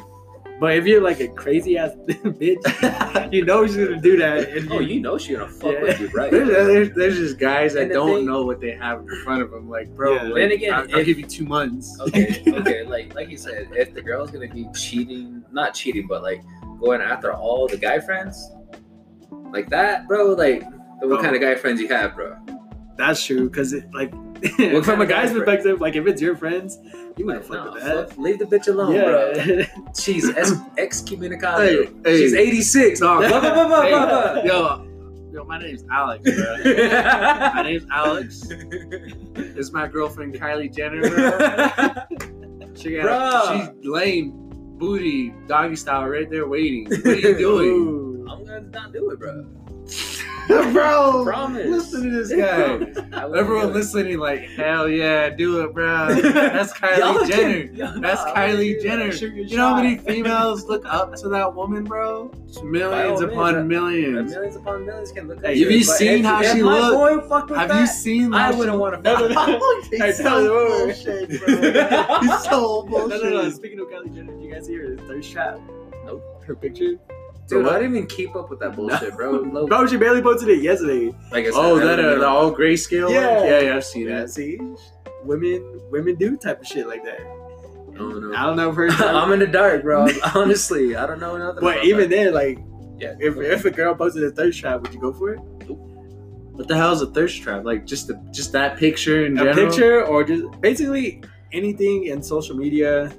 [0.60, 4.48] But if you're like a crazy ass bitch, you know she's gonna do that.
[4.50, 5.82] And Oh, you know she's gonna fuck Yeah.
[5.82, 6.30] with you, right?
[6.30, 9.08] There's, there's, there's just guys that And the don't thing- know what they have in
[9.24, 9.68] front of them.
[9.68, 10.22] Like, bro, Yeah.
[10.24, 11.98] like, Then again, I'll, I'll give you two months.
[12.00, 16.22] okay, okay, like like you said, if the girl's gonna be cheating, not cheating, but
[16.22, 16.42] like
[16.80, 18.48] going after all the guy friends,
[19.52, 20.64] like that, bro, like
[21.00, 21.22] what Oh.
[21.22, 22.36] kind of guy friends you have, bro?
[22.96, 24.12] That's true, because it like
[24.72, 26.78] What from a guy's guy perspective, like if it's your friends,
[27.16, 28.18] you Like, wouldn't fuck no, with that.
[28.18, 29.32] leave the bitch alone, bro.
[29.98, 31.58] She's ex- excommunicado.
[31.66, 32.16] Hey, hey.
[32.18, 33.00] She's 86.
[33.00, 34.42] No, Blah, blah, blah, blah, hey, blah, blah.
[34.44, 34.86] yo,
[35.32, 36.56] yo, my name's Alex, bro.
[37.54, 38.40] my name's Alex.
[38.48, 42.68] This is my girlfriend Kylie Jenner, bro.
[42.74, 43.66] She got, Bruh.
[43.76, 44.32] she's lame,
[44.78, 46.86] booty doggy style right there waiting.
[46.88, 47.68] What are you doing?
[47.68, 48.11] Ooh.
[48.28, 49.44] I'm gonna not do it, bro.
[50.72, 51.66] bro, Promise.
[51.68, 52.64] listen to this guy.
[52.78, 52.98] Promise.
[53.12, 56.14] I wouldn't Everyone listening, like, hell yeah, do it, bro.
[56.22, 57.68] That's Kylie Jenner.
[57.68, 58.82] can- That's Kylie wouldn't do that.
[58.82, 59.04] Jenner.
[59.36, 62.30] Your You know how many females look up to that woman, bro?
[62.62, 64.30] Millions upon means, millions.
[64.32, 66.94] Millions upon millions can look Hey, at have you, you seen how she my look?
[66.94, 67.16] boy
[67.48, 68.34] with Have that, you seen?
[68.34, 69.80] I wouldn't want to No, no, no.
[70.06, 72.18] He's so bullshit, bro.
[72.20, 73.22] He's so No, bullshit.
[73.22, 73.50] no, no.
[73.50, 75.58] Speaking of Kylie Jenner, did you guys see her thirst trap?
[76.04, 76.22] Nope.
[76.46, 76.94] Her picture?
[77.56, 77.74] Dude, What?
[77.74, 79.30] I didn't even keep up with that bullshit, bro.
[79.52, 81.06] Low- Bro, she barely posted it yesterday.
[81.30, 82.18] like I said, Oh, I that don't uh, know.
[82.20, 83.04] the all grayscale?
[83.04, 83.14] one?
[83.14, 83.44] Yeah.
[83.44, 83.76] yeah, yeah.
[83.76, 84.30] I've seen Yeah, that.
[84.30, 84.58] see,
[85.24, 87.20] women, women do type of shit like that.
[87.20, 88.34] I don't know.
[88.36, 89.00] I don't know if.
[89.00, 90.06] I'm in the dark, bro.
[90.34, 91.60] Honestly, I don't know nothing.
[91.60, 92.16] but about even that.
[92.16, 92.58] then, like,
[92.98, 95.38] yeah, if if a girl posted a thirst trap, would you go for it?
[95.38, 97.64] What the hell is a thirst trap?
[97.64, 99.54] Like just the just that picture in A general.
[99.68, 103.12] picture or just basically anything in social media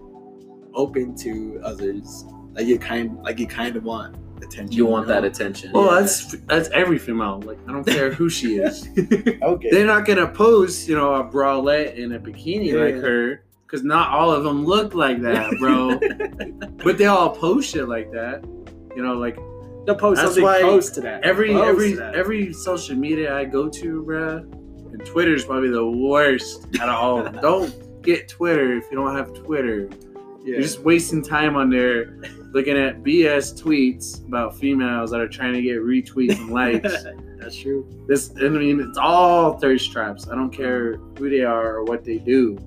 [0.74, 2.26] open to others.
[2.54, 4.72] Like you kind, like you kind of want attention.
[4.72, 5.14] you want know?
[5.14, 5.72] that attention.
[5.72, 6.02] Well, Yeah.
[6.02, 7.42] that's that's every female.
[7.42, 8.88] Like I don't care who she is.
[8.98, 9.70] okay.
[9.72, 12.84] They're not gonna post, you know, a bralette in a bikini Yeah.
[12.84, 16.00] like her, because not all of them look like that, bro.
[16.84, 18.44] but they all post shit like that.
[18.96, 19.38] You know, like
[19.86, 21.24] They'll post That's something why close to that.
[21.26, 22.16] every Close every that.
[22.16, 24.40] every social media I go to, bruh,
[24.94, 27.18] and Twitter's probably the worst out of all.
[27.20, 27.42] of them.
[27.42, 29.90] don't get Twitter if you don't have Twitter.
[29.92, 30.54] yeah.
[30.54, 32.16] You're just wasting time on there
[32.54, 37.04] looking at BS tweets about females that are trying to get retweets and likes.
[37.40, 37.86] That's true.
[38.08, 40.30] this, I mean, it's all thirst traps.
[40.30, 42.58] I don't care who they are or what they do.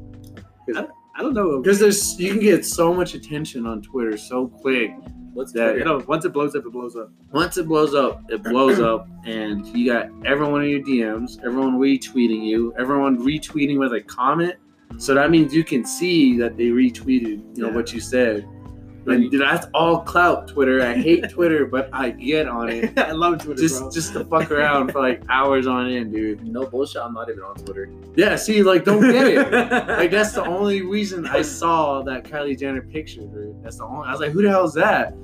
[0.74, 1.60] I don't know.
[1.62, 4.90] Because there's, you can get so much attention on Twitter so quick.
[5.32, 7.10] What's that- you know, once it blows up, it blows up.
[7.32, 11.78] Once it blows up, it blows up, and you got everyone in your DMs, everyone
[11.78, 14.54] retweeting you, everyone retweeting with a comment.
[14.98, 17.74] So that means you can see that they retweeted, you know, Yeah.
[17.74, 18.46] what you said.
[19.08, 20.82] And dude, that's all clout Twitter.
[20.82, 23.90] I hate Twitter, but I get on it I love Twitter, just bro.
[23.90, 26.44] just to fuck around for like hours on end, dude.
[26.46, 27.02] No bullshit.
[27.02, 27.90] I'm not even on Twitter.
[28.16, 29.52] Yeah, see, like, don't get it.
[29.88, 33.62] like, that's the only reason I saw that Kylie Jenner picture, dude.
[33.62, 34.08] That's the only.
[34.08, 35.14] I was like, who the hell is that?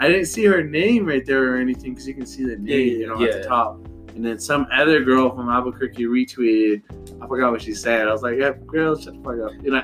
[0.00, 2.66] I didn't see her name right there or anything because you can see the name,
[2.66, 3.38] Yeah, you know, at yeah.
[3.38, 3.80] the top.
[4.14, 6.82] And then some other girl from Albuquerque retweeted.
[7.22, 8.08] I forgot what she said.
[8.08, 9.82] I was like, "Yeah, girl, shut the fuck up." You know,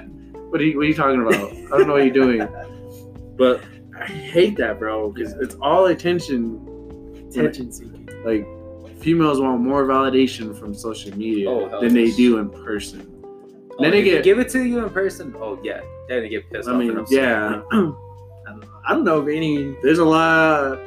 [0.51, 1.35] what are you, what are you talking about?
[1.53, 2.40] I don't know what you're doing.
[3.37, 3.62] But
[3.99, 6.61] I hate that, bro, because it's all attention.
[7.31, 8.09] Attention seeking.
[8.25, 8.46] Like
[9.01, 13.12] females want more validation from social media Oh, than they do in person.
[13.79, 15.35] Oh, Then they get- give it to you in person.
[15.38, 16.79] Oh yeah, then they get pissed I off.
[16.79, 17.99] mean, and yeah, I don't know.
[18.88, 19.77] I don't know if any.
[19.83, 20.79] there's a lot.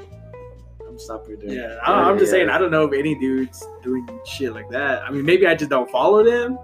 [0.88, 1.56] I'm stopping right there.
[1.70, 2.40] Yeah, I don't, I'm just Yeah.
[2.40, 2.50] saying.
[2.50, 5.04] I don't know if any dudes doing shit like that.
[5.04, 6.58] I mean, maybe I just don't follow them,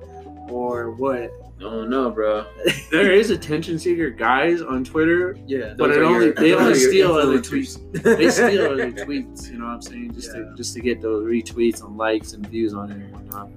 [0.50, 1.32] or what.
[1.62, 2.46] Oh no, bro.
[2.92, 7.14] There is attention seeker guys on Twitter, Yeah, but it only your- they only steal
[7.14, 7.80] other tweets.
[8.04, 9.50] They steal other tweets.
[9.50, 10.14] You know what I'm saying?
[10.14, 10.42] Just Yeah.
[10.44, 13.50] to just to get those retweets and likes and views on it and whatnot.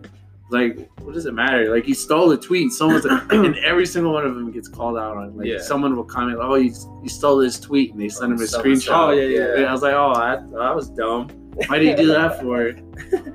[0.50, 1.74] Like, what does it matter?
[1.74, 2.72] Like, he stole a tweet.
[2.72, 5.28] Someone's like, and every single one of them gets called out on.
[5.28, 5.36] it.
[5.36, 5.58] Like, Yeah.
[5.60, 9.08] someone will comment, "Oh, you, you stole this tweet," and they send him a screenshot.
[9.08, 11.28] Oh, it, yeah, And I was like, "Oh, I, that was dumb.
[11.66, 12.74] Why did you do that for?"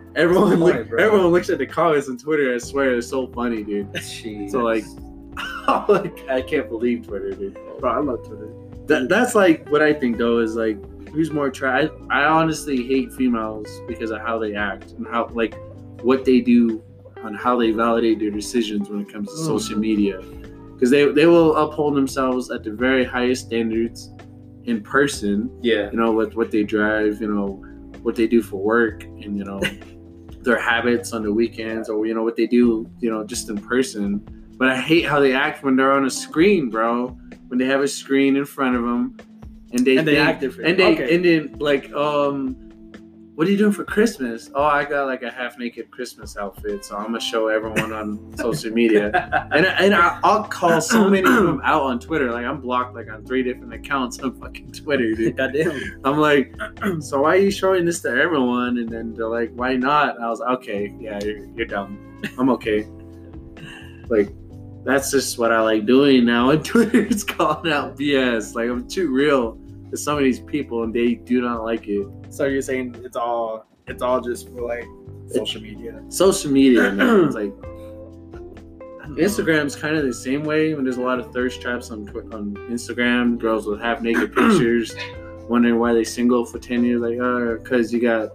[0.15, 1.03] Everyone, Why, look, bro?
[1.03, 2.53] everyone looks at the comments on Twitter.
[2.53, 3.91] I swear, it's so funny, dude.
[3.93, 4.51] Jeez.
[4.51, 4.85] So like,
[5.89, 7.57] like I can't believe Twitter, dude.
[7.79, 8.49] bro, I love Twitter.
[8.87, 10.77] That, that's like what I think though is like
[11.09, 11.89] who's more try.
[12.09, 15.55] I, honestly hate females because of how they act and how like
[16.01, 16.83] what they do
[17.23, 19.45] on how they validate their decisions when it comes to Mm.
[19.45, 20.19] social media
[20.73, 24.11] because they they will uphold themselves at the very highest standards
[24.65, 25.89] in person yeah.
[25.91, 27.63] you know what what they drive you know
[28.03, 29.59] what they do for work and you know
[30.43, 33.57] their habits on the weekends or you know what they do you know just in
[33.57, 34.21] person
[34.57, 37.07] but i hate how they act when they're on a screen bro
[37.47, 39.15] when they have a screen in front of them
[39.71, 40.69] and they And they think- act different.
[40.69, 41.15] and they Okay.
[41.15, 42.62] and then like um
[43.35, 46.85] what are you doing for christmas oh i got like a half naked christmas outfit
[46.85, 49.11] so i'm gonna show everyone on social media
[49.51, 52.31] and, I, and I, I'll call so many of them out on Twitter.
[52.31, 55.37] Like I'm blocked like on three different accounts on fucking Twitter, dude.
[55.37, 56.01] Goddamn.
[56.03, 56.55] I'm like,
[56.99, 58.77] so why are you showing this to everyone?
[58.77, 60.15] And then they're like, why not?
[60.15, 62.21] And I was like, okay, yeah, you're, you're dumb.
[62.37, 62.87] I'm okay.
[64.07, 64.29] Like,
[64.83, 66.49] that's just what I like doing now.
[66.53, 68.55] And Twitter is calling out BS.
[68.55, 69.57] Like I'm too real
[69.93, 72.07] to some of these people, and they do not like it.
[72.29, 74.87] So you're saying it's all it's all just for like
[75.27, 76.03] social media.
[76.09, 77.25] Social media, man.
[77.25, 77.53] It's like.
[79.13, 82.55] Instagram's kind of the same way when there's a lot of thirst traps on on
[82.71, 83.37] Instagram.
[83.37, 84.95] Girls with half naked pictures,
[85.47, 87.01] wondering why they single for ten years.
[87.01, 88.31] Like, oh, because you got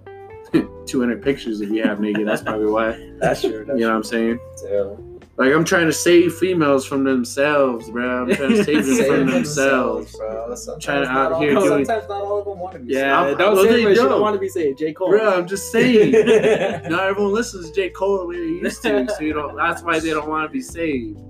[0.86, 2.28] 200 pictures if you have naked.
[2.28, 2.90] That's probably why.
[3.18, 3.64] That's true.
[3.64, 4.38] That's You know what I'm saying?
[4.62, 4.94] Yeah.
[5.38, 8.22] Like, I'm trying to save females from themselves, bro.
[8.24, 10.16] I'm trying to save them Save from themselves, themselves.
[10.16, 10.55] bro.
[10.57, 12.79] Sometimes trying to out all- here no, doing- Sometimes not all of them want to
[12.81, 12.92] be.
[12.92, 14.09] Yeah, I'm- don't well, say they don't.
[14.09, 14.79] don't want to be saved.
[14.81, 14.92] J.
[14.92, 15.11] Cole.
[15.11, 16.11] Bro, I'm just saying.
[16.90, 17.90] Not everyone listens to J.
[17.90, 19.57] Cole the way they used to, so you don't.
[19.57, 21.20] That's why they don't want to be saved.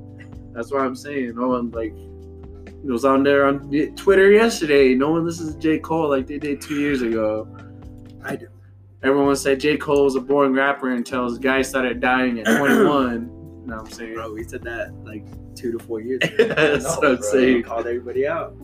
[0.54, 4.94] That's why I'm saying no one like it was on there on Twitter yesterday.
[4.94, 5.78] No one listens to J.
[5.80, 7.46] Cole like they did two years ago.
[8.24, 8.48] I do.
[9.02, 9.76] Everyone said J.
[9.76, 13.34] Cole was a boring rapper until his guy started dying at 21.
[13.68, 14.14] You know what I'm saying?
[14.14, 16.48] Bro, we said that like two to four years ago.
[16.48, 17.20] That's No, what I'm bro.
[17.30, 17.62] saying.
[17.64, 18.54] Called everybody out.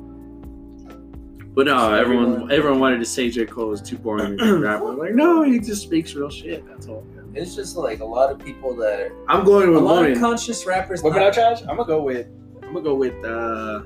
[1.54, 3.44] But no, So everyone everyone- everyone wanted to say J.
[3.44, 4.88] Cole was too boring to rapper.
[4.92, 6.66] I'm like, no, he just speaks real shit.
[6.66, 7.06] That's all.
[7.34, 10.10] It's just like a lot of people that are, I'm going with a with lot
[10.10, 11.02] of conscious rappers.
[11.02, 11.60] What not- out trash.
[11.62, 12.26] I'm gonna go with.
[12.62, 13.22] I'm gonna go with.
[13.26, 13.82] uh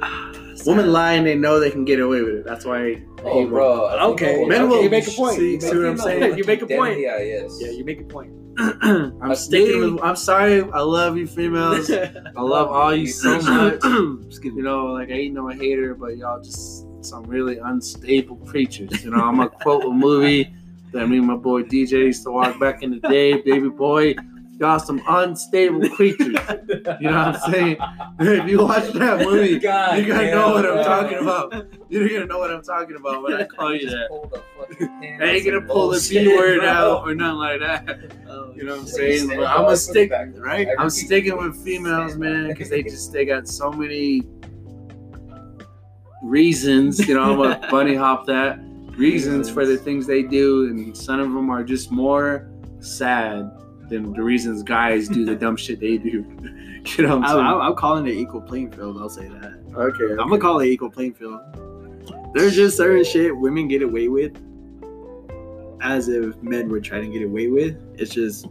[0.66, 2.44] Women lie and they know they can get away with it.
[2.46, 3.02] That's why.
[3.24, 3.86] Oh, bro.
[3.86, 5.36] I Okay, Men okay, will- you make a point.
[5.36, 6.36] see- you see what I'm saying?
[6.38, 7.00] You make a point.
[7.00, 7.58] Yeah, yes.
[7.60, 8.32] Yeah, you make a point.
[8.58, 10.02] I'm sticking with.
[10.02, 10.62] I'm sorry.
[10.72, 11.90] I love you, females.
[12.36, 13.82] I love all you so much.
[14.42, 19.04] You know, like I ain't no hater, but y'all just some really unstable creatures.
[19.04, 20.54] You know, I'm gonna quote a movie
[20.92, 24.14] that me and my boy DJ used to watch back in the day, baby boy.
[24.60, 26.28] Y'all some unstable creatures.
[26.28, 27.76] You know what I'm saying?
[28.20, 30.84] if you watch that movie, God you're gonna know what I'm bro.
[30.84, 31.66] talking about.
[31.88, 34.08] You're gonna know what I'm talking about when I call you that.
[35.20, 36.68] I ain't gonna pull the B word bro.
[36.68, 38.12] out or nothing like that.
[38.28, 39.28] Oh, You know what I'm saying?
[39.28, 40.12] But I'm gonna stick.
[40.36, 40.68] right?
[40.78, 44.22] I'm sticking with females, man, because they just they got so many
[46.22, 47.06] reasons.
[47.08, 48.58] You know, I'm gonna bunny hop that
[48.96, 53.50] reasons for the things they do, and some of them are just more sad
[53.94, 56.24] than the reasons guys do the dumb shit they do.
[56.98, 57.46] You know what I, I'm saying?
[57.46, 58.98] I, I'm calling it equal playing field.
[59.00, 59.58] I'll say that.
[59.74, 61.40] okay, I'm gonna call it equal playing field.
[62.34, 64.36] There's just certain shit women get away with,
[65.80, 67.76] as if men were trying to get away with.
[67.98, 68.48] It's just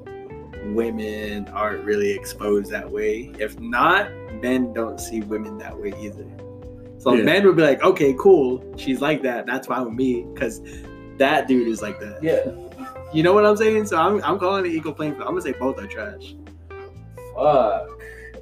[0.73, 3.31] women aren't really exposed that way.
[3.37, 4.09] If not,
[4.41, 6.25] men don't see women that way either.
[6.97, 7.23] So Yeah.
[7.25, 9.45] men would be like, okay, cool, she's like that.
[9.45, 10.59] That's fine with me, because
[11.19, 12.23] that dude is like that.
[12.23, 12.45] Yeah.
[13.13, 13.85] You know what I'm saying?
[13.85, 15.23] So I'm, I'm calling it equal playing field.
[15.27, 16.35] I'm gonna say both are trash.
[17.35, 17.89] Fuck.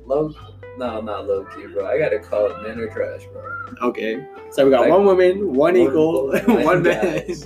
[0.06, 0.34] Low.
[0.78, 1.86] No, not low key, bro.
[1.86, 3.44] I gotta call it men are trash, bro.
[3.90, 4.26] Okay.
[4.52, 7.04] So we got Like, one woman, one one equal, woman, one one man.
[7.28, 7.46] guys.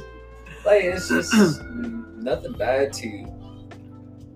[0.66, 3.26] Like it's just mm, nothing bad to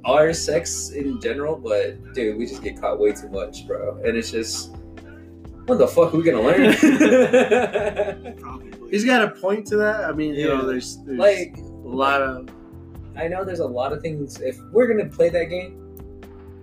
[0.06, 4.02] our sex in general, but dude, we just get caught way too much, bro.
[4.04, 4.72] And it's just
[5.66, 6.74] what the fuck are we gonna learn?
[8.40, 8.90] Probably.
[8.90, 10.06] He's got a point to that.
[10.06, 12.50] I mean, you know, there's, there's like a lot of
[13.20, 14.40] I know there's a lot of things.
[14.40, 15.76] If we're gonna play that game,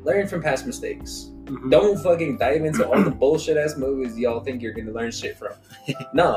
[0.05, 1.31] learn from past mistakes.
[1.45, 1.71] Mhm.
[1.71, 5.37] Don't fucking dive into all the bullshit ass movies y'all think you're gonna learn shit
[5.37, 5.53] from.
[6.15, 6.29] no,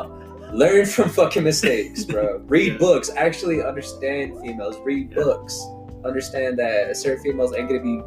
[0.54, 2.38] learn from fucking mistakes, bro.
[2.48, 2.78] Read Yeah.
[2.80, 3.10] books.
[3.16, 4.78] Actually understand females.
[4.84, 5.24] Read Yeah.
[5.24, 5.60] books.
[6.04, 8.02] Understand that certain females ain't gonna be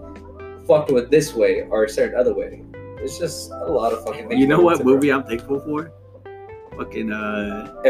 [0.66, 2.62] fucked with this way or a certain other way.
[3.00, 4.40] It's just a lot of fucking things.
[4.40, 5.92] You know what movie I'm thankful for?
[6.76, 7.82] Fucking uh,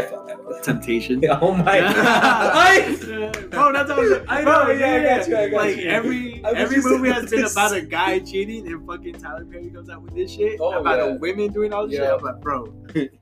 [0.61, 1.23] Temptation.
[1.41, 2.99] oh my god!
[3.51, 5.87] Bro, that's what I'm I bro, know, yeah, I got you, I got like you.
[5.87, 10.01] every every movie has been about a guy cheating, and fucking Tyler Perry comes out
[10.01, 11.05] with this shit Oh, about yeah.
[11.05, 12.05] a women doing all this Yeah.
[12.07, 12.19] shit.
[12.19, 12.73] I'm like, bro,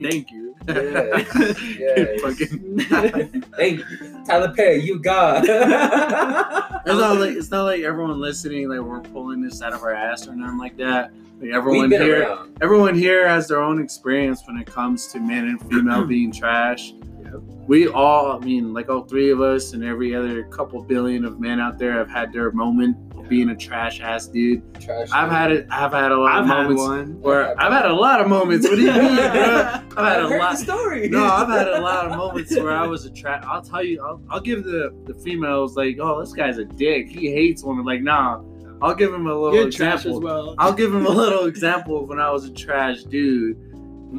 [0.01, 0.55] thank you.
[0.67, 2.21] Yes, yes.
[2.21, 4.81] Fucking- Thank you, Tyler Perry.
[4.83, 5.43] You God.
[5.43, 9.93] It's not like it's not like everyone listening like we're pulling this out of our
[9.93, 11.11] ass or nothing like that.
[11.41, 12.57] Like everyone here, around.
[12.61, 16.93] everyone here has their own experience when it comes to men and female being trash.
[17.23, 17.33] Yep.
[17.67, 21.39] We all, I mean, like all three of us and every other couple billion of
[21.39, 24.61] men out there have had their moment of being a trash ass dude.
[24.81, 25.09] Trash.
[25.11, 25.67] I've had it.
[25.71, 27.21] I've had a lot I've of had moments one.
[27.21, 28.67] where I've had a lot of moments.
[28.67, 29.23] What do you mean, bro?
[29.31, 30.51] I've had I've a heard lot.
[30.51, 31.09] the story.
[31.09, 33.43] No, I've had a lot of moments where I was a trash.
[33.47, 37.07] I'll tell you, I'll, I'll give the the females like, oh, this guy's a dick.
[37.09, 37.85] He hates women.
[37.85, 38.41] Like, nah.
[38.81, 40.17] I'll give him a little You're trash example.
[40.17, 40.55] as well.
[40.57, 43.57] I'll give him a little example of when I was a trash dude.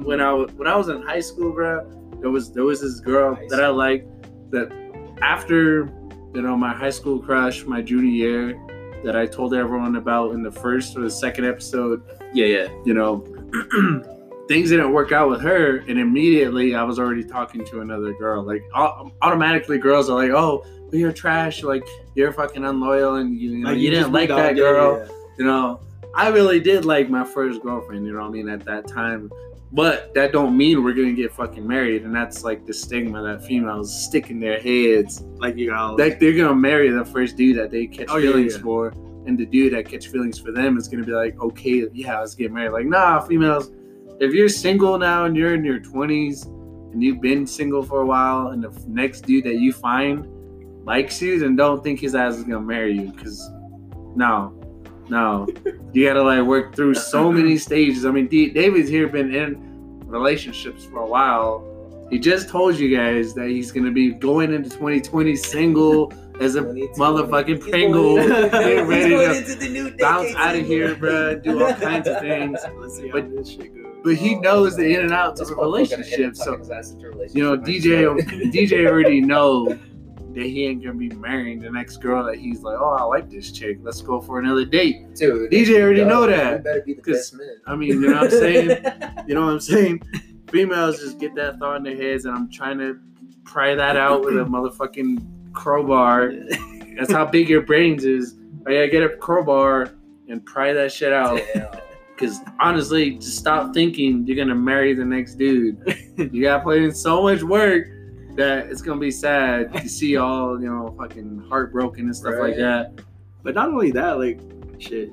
[0.05, 1.85] When I was when I was in high school, bro,
[2.20, 4.09] there was there was this girl High that I liked
[4.53, 4.72] that
[5.20, 5.90] after
[6.35, 8.66] you know my high school crush, my junior year,
[9.05, 12.03] that I told everyone about in the first or the second episode.
[12.33, 12.68] Yeah, yeah.
[12.87, 13.25] You know,
[14.48, 18.42] things didn't work out with her, and immediately I was already talking to another girl.
[18.44, 21.62] Like automatically, girls are like, "Oh, well, you're trash.
[21.62, 25.05] Like you're fucking unloyal, and you, you know you, didn't just like that girl." yeah,
[25.05, 25.12] yeah.
[25.38, 25.81] you know,
[26.14, 29.31] I really did like my first girlfriend, you know what I mean, at that time.
[29.74, 33.46] But that don't mean we're gonna get fucking married, and that's like the stigma that
[33.46, 35.22] females stick in their heads.
[35.37, 38.57] Like you know, Like they're gonna marry the first dude that they catch Oh, feelings
[38.57, 38.62] yeah.
[38.62, 38.88] for,
[39.26, 42.35] and the dude that catch feelings for them is gonna be like, okay, yeah, let's
[42.35, 42.72] get married.
[42.72, 43.70] Like, nah, females,
[44.20, 48.07] if you're single now and you're in your twenties and you've been single for a
[48.07, 50.26] while, and the next dude that you find
[50.85, 53.49] likes you, then don't think his ass is gonna marry you, because
[54.16, 54.55] no,
[55.09, 55.47] no,
[55.92, 58.05] you gotta like work through so many stages.
[58.05, 61.68] I mean, D- David's here been in relationships for a while.
[62.11, 66.62] He just told you guys that he's gonna be going into 2020 single as a
[66.62, 68.16] motherfucking Pringle.
[68.16, 71.42] Get ready to into the new bounce out of here, bruh.
[71.42, 72.59] Do all kinds of things.
[72.77, 73.83] Let's see how But- this shit goes.
[74.05, 76.37] But he oh, knows the in and outs of a motherfucker gonna end relationship.
[76.37, 77.37] So fucking his ass into a relationship.
[77.37, 77.57] you know.
[77.57, 79.79] DJ DJ already know
[80.35, 83.31] that he ain't gonna be marrying the next girl that he's like, oh, I like
[83.31, 83.79] this chick.
[83.83, 85.14] Let's go for another date.
[85.14, 86.64] Dude, DJ already know that.
[86.64, 87.57] better be the 'Cause- best man.
[87.66, 88.85] I mean, you know what I'm saying?
[89.29, 90.03] You know what I'm saying?
[90.51, 92.99] Females just get that thought in their heads, and I'm trying to
[93.45, 96.33] pry that out with a motherfucking crowbar.
[96.99, 98.35] That's how big your brains is.
[98.66, 99.90] Oh, I gotta get a crowbar
[100.29, 101.40] and pry that shit out.
[101.55, 101.68] Damn.
[102.14, 105.79] Because honestly, just stop thinking you're gonna marry the next dude.
[106.18, 107.87] you gotta put in so much work
[108.37, 112.57] that it's gonna be sad to see all you know fucking heartbroken and stuff like
[112.57, 112.92] that.
[113.42, 114.40] But not only that, like
[114.79, 115.11] shit.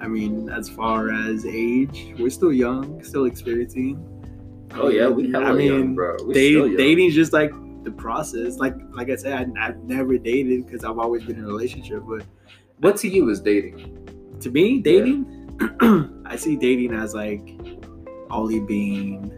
[0.00, 4.04] I mean, as far as age, we're still young, still experiencing.
[4.74, 6.16] Oh yeah, we hella I mean, young, bro.
[6.26, 6.76] We Date, still young.
[6.76, 7.52] dating's just like
[7.84, 8.58] the process.
[8.58, 12.02] Like like I said, I, I've never dated because I've always been in a relationship.
[12.06, 12.24] But
[12.78, 14.36] What to you is dating?
[14.40, 15.24] to me, dating,
[16.26, 17.56] I see dating as like
[18.30, 19.30] only being.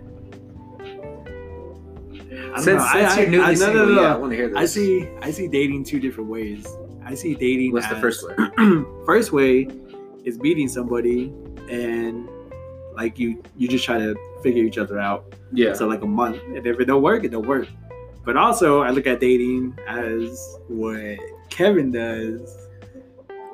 [2.57, 4.01] I Since, know, I- since I- you're newly I- no, no, single, no, no.
[4.03, 4.57] yeah, I want to hear this.
[4.57, 6.67] I see I see dating two different ways.
[7.05, 7.73] I see dating.
[7.73, 8.35] What's the first way?
[9.07, 9.69] first way
[10.25, 11.33] is meeting somebody
[11.71, 12.29] and
[12.95, 15.35] like you you just try to figure each other out.
[15.53, 15.75] Yeah.
[15.75, 17.69] So like a month, and if it don't work, it don't work.
[18.25, 21.17] But also, I look at dating as what
[21.51, 22.66] Kevin does,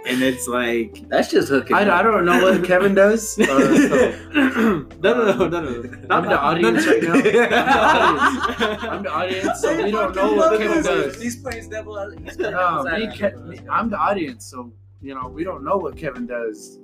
[0.06, 1.76] and it's like That's just hooking.
[1.76, 2.00] I, up.
[2.00, 3.38] I don't know what Kevin does.
[3.42, 6.06] Uh, so no, no, no, no, no.
[6.10, 7.12] I'm the audience right now.
[7.14, 7.30] I'm the
[7.60, 8.84] audience.
[8.84, 11.20] I'm the audience, so we don't know what Kevin does.
[11.22, 12.10] He's playing devil.
[12.24, 13.06] He's playing No, me.
[13.08, 16.78] Ke- me- I'm the audience, so you know we don't know what Kevin does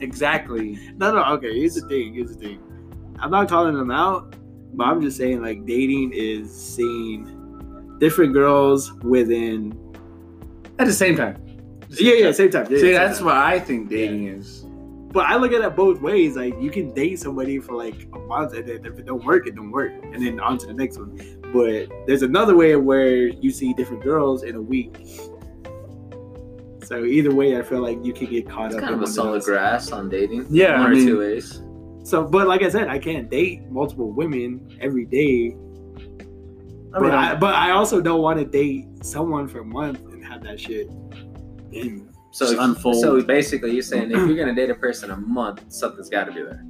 [0.00, 0.78] exactly.
[0.96, 1.24] No, no.
[1.34, 2.14] Okay, here's the thing.
[2.14, 2.60] Here's the thing.
[3.18, 4.34] I'm not calling them out,
[4.74, 9.72] but I'm just saying like dating is seeing different girls within.
[10.78, 11.42] At the same time.
[12.00, 12.64] Yeah, yeah, same time.
[12.70, 13.26] Yeah, See, same that's time.
[13.26, 14.64] what I think dating is.
[15.12, 16.36] but I look at it both ways.
[16.36, 19.46] Like you can date somebody for like a month, and then if it don't work,
[19.46, 21.16] it don't work, and then on to the next one.
[21.52, 24.96] But there's another way where you see different girls in a week.
[26.84, 28.82] So either way, I feel like you can get caught It's up.
[28.82, 30.46] kind of a one solid grass on dating.
[30.50, 31.60] Yeah, one I or two ways.
[32.04, 35.56] So, but like I said, I can't date multiple women every day.
[36.94, 40.00] I but mean, I, but I also don't want to date someone for a month
[40.12, 40.88] and have that shit.
[41.76, 42.08] In.
[42.32, 43.00] So, Just unfold.
[43.00, 46.32] so basically, you're saying if you're gonna date a person a month, something's got to
[46.32, 46.62] be there.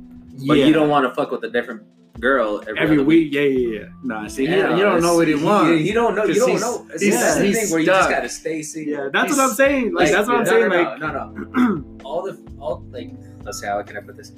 [0.46, 0.66] But Yeah.
[0.66, 1.82] you don't want to fuck with a different
[2.20, 3.32] girl every, every other week.
[3.32, 3.84] Yeah, yeah, yeah.
[4.04, 5.82] nah, see, Yeah, you, you don't know what he wants.
[5.82, 6.24] You, don't know.
[6.24, 6.86] You don't know.
[6.94, 8.92] It's that's the thing where you just gotta stay single.
[8.94, 9.94] Yeah, that's He's- what I'm saying.
[9.94, 10.68] Like, that's what I'm no, saying.
[10.68, 11.98] No, like, no, no, no.
[12.04, 13.10] all the all like
[13.42, 14.32] let's see how can I put this.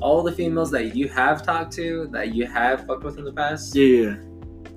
[0.00, 3.32] All the females that you have talked to, that you have fucked with in the
[3.32, 4.16] past, yeah, yeah.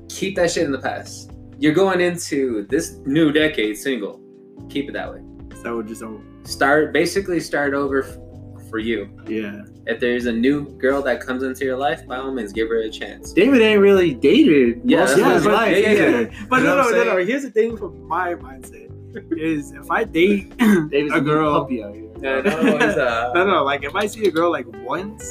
[0.07, 1.31] keep that shit in the past.
[1.57, 4.21] You're going into this new decade single.
[4.69, 5.21] Keep it that way.
[5.65, 6.23] So just don't.
[6.47, 9.09] Start basically start over f- for you.
[9.27, 9.63] Yeah.
[9.87, 12.81] If there's a new girl that comes into your life, by all means, give her
[12.81, 13.33] a chance.
[13.33, 15.77] David ain't really dated Yeah, most of his but, life.
[15.83, 17.25] yeah, but You no, know no, what no, no.
[17.25, 18.91] Here's the thing from my mindset
[19.39, 22.03] is if I date a girl, puppy out here.
[22.19, 25.27] No, no, uh, no, no, like if I see a girl like once,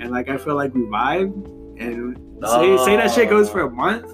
[0.00, 1.32] and like I feel like we vibe,
[1.80, 4.12] and say say that shit goes for a month,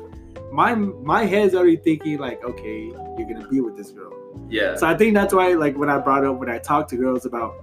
[0.52, 2.84] my my head's already thinking like, okay,
[3.18, 4.12] you're gonna be with this girl.
[4.48, 4.76] Yeah.
[4.76, 7.24] So I think that's why, like, when I brought up when I talk to girls
[7.26, 7.54] about,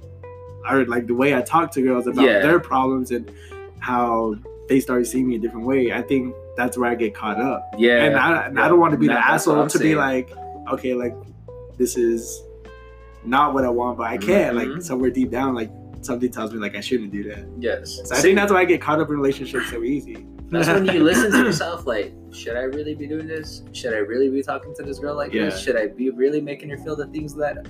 [0.70, 2.40] or like the way I talk to girls about Yeah.
[2.40, 3.32] their problems and
[3.80, 4.36] how
[4.68, 7.74] they start seeing me a different way, I think that's where I get caught up.
[7.78, 8.04] Yeah.
[8.04, 10.30] and I, and I don't want to be the asshole to be like,
[10.72, 11.16] okay, like
[11.78, 12.44] this is
[13.26, 14.56] not what I want, but I can't.
[14.58, 14.74] Mhm.
[14.74, 17.46] Like somewhere deep down, like something tells me like I shouldn't do that.
[17.58, 18.00] yes.
[18.06, 20.26] So I think that's why I get caught up in relationships so easy.
[20.50, 23.64] That's when you listen to yourself, like, should I really be doing this?
[23.72, 25.46] Should I really be talking to this girl like Yeah.
[25.46, 25.60] this?
[25.60, 27.68] Should I be really making her feel the things that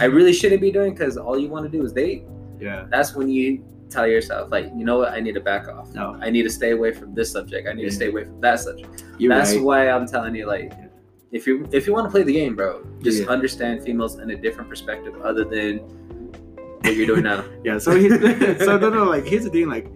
[0.00, 0.92] I really shouldn't be doing?
[0.94, 2.24] Because all you want to do is date.
[2.60, 2.86] Yeah.
[2.90, 5.12] That's when you tell yourself, like, you know what?
[5.12, 5.92] I need to back off.
[5.94, 6.16] No.
[6.20, 7.66] I need to stay away from this subject.
[7.68, 7.88] I need Yeah.
[7.88, 9.04] to stay away from that subject.
[9.18, 9.62] You're That's right.
[9.64, 10.72] why I'm telling you, like,
[11.32, 13.28] if you if you want to play the game, bro, just Yeah.
[13.28, 15.78] understand females in a different perspective other than
[16.82, 17.44] what you're doing now.
[17.64, 17.78] Yeah.
[17.78, 18.08] So he,
[18.58, 19.04] so no, no.
[19.04, 19.68] Like here's the thing.
[19.68, 19.86] Like,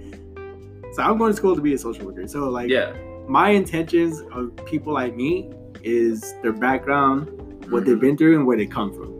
[0.95, 2.27] so I'm going to school to be a social worker.
[2.29, 2.93] So like, yeah.
[3.29, 7.29] my intentions of people I meet is their background,
[7.71, 7.87] what Mhm.
[7.87, 9.13] they've been through, and where they come from.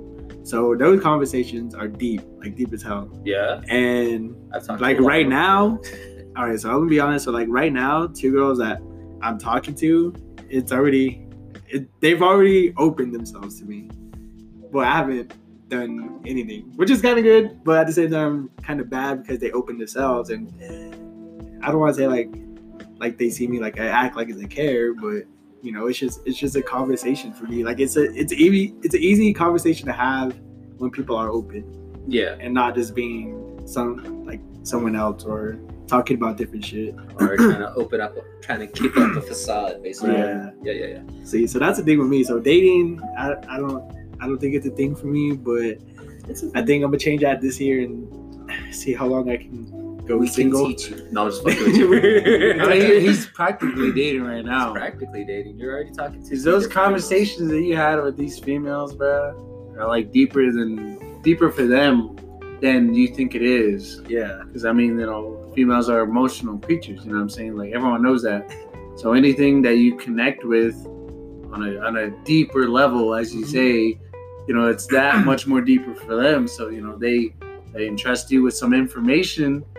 [0.45, 3.09] So those conversations are deep, like deep as hell.
[3.25, 3.61] Yeah.
[3.69, 5.79] And I've talked to like lot right now,
[6.37, 6.61] all right.
[6.61, 7.25] So I'm gonna be honest.
[7.25, 8.81] So like right now, two girls that
[9.23, 10.15] I'm talking to,
[10.51, 11.27] it's already,
[11.69, 13.91] it, they've already opened themselves to me,
[14.71, 15.33] but I haven't
[15.69, 19.23] done anything, which is kind of good, but at the same time, kind of bad
[19.23, 20.53] because they opened themselves, and
[21.65, 22.31] I don't want to say like,
[22.99, 25.23] like they see me like I act like they care, but
[25.63, 27.65] you know, it's just it's just a conversation for me.
[27.65, 30.39] Like it's a it's easy it's an easy conversation to have
[30.79, 31.65] when people are open
[32.07, 32.37] Yeah.
[32.41, 36.95] and not just being some like someone else or talking about different shit.
[37.21, 40.15] Or trying to open up, trying to keep up the facade, basically.
[40.15, 40.51] Yeah.
[40.63, 40.73] Yeah.
[40.73, 40.87] Yeah.
[40.87, 41.25] Yeah.
[41.25, 42.25] See, so that's the thing with me.
[42.25, 43.83] So dating, I, I don't
[44.21, 45.79] I don't think it's a thing for me, but
[46.55, 49.67] I think I'm gonna change that this year and see how long I can
[50.07, 50.67] go We single.
[50.69, 50.93] can teach.
[51.11, 53.01] No, I'm just fucking with you.
[53.01, 54.73] He's practically dating right He's now.
[54.73, 55.59] practically dating.
[55.59, 56.67] You're already talking to those different females.
[56.69, 62.17] conversations that you had with these females, bro, are like deeper than deeper for them
[62.61, 64.03] than you think it is.
[64.09, 67.05] Yeah, Because I mean, you know, females are emotional creatures.
[67.05, 67.57] You know what I'm saying?
[67.57, 68.51] Like everyone knows that.
[68.97, 70.75] So anything that you connect with
[71.53, 73.51] on a on a deeper level, as you mm-hmm.
[73.51, 74.01] say,
[74.47, 76.47] you know, it's that much more deeper for them.
[76.47, 77.35] So you know, they
[77.73, 79.74] they entrust you with some information I guess.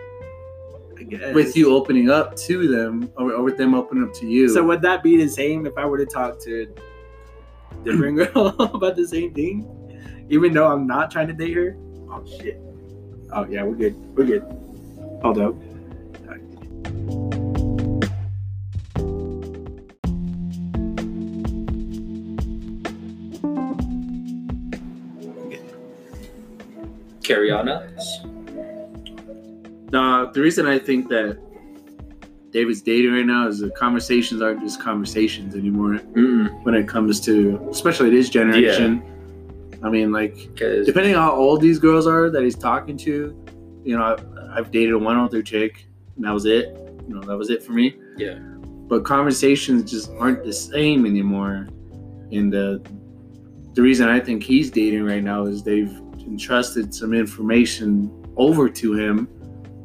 [1.34, 4.48] With you opening up to them, or, or with them opening up to you.
[4.48, 8.54] So would that be the same if I were to talk to a different girl
[8.58, 11.76] about the same thing, even though I'm not trying to date her?
[12.10, 12.60] Oh shit.
[13.32, 13.96] Oh yeah, we're good.
[14.16, 14.42] We're good.
[15.22, 15.54] Hold up.
[27.22, 27.50] Carry
[29.92, 31.38] No, the reason I think that
[32.50, 36.64] David's dating right now is the conversations aren't just conversations anymore Mm.
[36.64, 39.02] when it comes to, especially this generation.
[39.82, 43.36] I mean, like, depending on how old these girls are that he's talking to,
[43.84, 44.24] you know, I've,
[44.56, 46.76] I've dated one older chick, and that was it.
[47.06, 47.94] You know, that was it for me.
[48.16, 48.38] Yeah.
[48.88, 51.68] But conversations just aren't the same anymore.
[52.32, 52.82] And the
[53.74, 58.94] the reason I think he's dating right now is they've entrusted some information over to
[58.94, 59.28] him.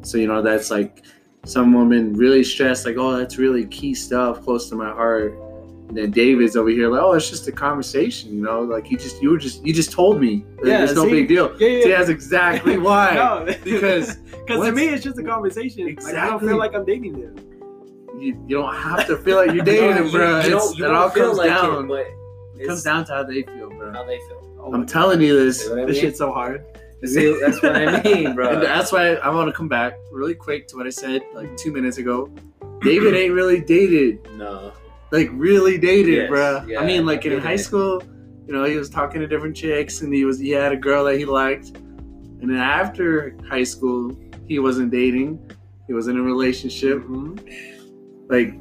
[0.04, 1.04] So you know, that's like
[1.46, 5.34] some woman really stressed, like, oh, that's really key stuff close to my heart.
[5.90, 8.62] And then David's over here like, oh, it's just a conversation, you know.
[8.62, 10.46] Like you just you were just you just told me.
[10.58, 11.56] Like, Yeah, it's no big deal.
[11.60, 11.84] Yeah, yeah.
[11.84, 13.14] See, that's exactly why.
[13.16, 15.86] no, Because because to me it's just a conversation.
[15.86, 17.36] Like, I don't feel like I'm dating them.
[18.20, 20.32] you, you don't have to feel like you're dating No, them, you- bro.
[20.40, 21.88] you It's- you it all comes like it, down.
[21.88, 22.08] but
[22.58, 23.92] It comes down to how they feel, bro.
[23.92, 24.58] how they feel.
[24.64, 25.64] Oh I'm telling you this.
[25.66, 26.64] See what I This shit's so hard.
[27.04, 28.54] See, that's what I mean, bro.
[28.54, 31.56] And that's why I want to come back really quick to what I said like
[31.58, 32.30] two minutes ago.
[32.82, 34.72] David ain't really dated, no.
[35.12, 36.68] like really dated, Yes, bruh.
[36.68, 38.02] yeah, I mean, like in I get high school,
[38.48, 41.04] you know, he was talking to different chicks, and he was he had a girl
[41.06, 44.16] that he liked, and then after high school,
[44.48, 45.52] he wasn't dating.
[45.88, 47.00] He was in a relationship.
[47.04, 47.40] Mhm.
[48.30, 48.54] Like,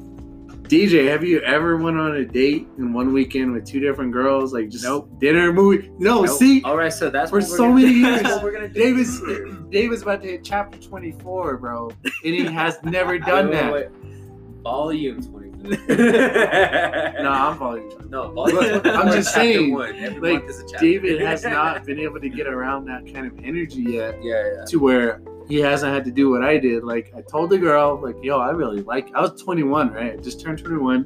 [0.71, 4.53] DJ, have you ever went on a date in one weekend with two different girls?
[4.53, 5.09] Like, just Nope.
[5.19, 5.91] dinner, movie?
[5.99, 6.37] No, Nope.
[6.39, 8.79] see, All right, so that's For so many years, we're gonna do.
[8.79, 9.21] David's
[9.69, 13.73] David's about to hit chapter 24, bro, and he has never done Wait, that.
[13.73, 14.61] wait, wait.
[14.63, 15.77] Volume 24.
[17.21, 17.89] No, I'm volume.
[18.09, 19.73] No, volume I'm just saying.
[19.75, 20.45] Like.
[20.79, 24.65] David has not been able to get around that kind of energy yet Yeah, yeah.
[24.67, 25.21] to where
[25.51, 26.85] he hasn't had to do what I did.
[26.85, 30.13] Like I told the girl, like, yo, I really like I was 21, right?
[30.13, 31.05] I just turned 21.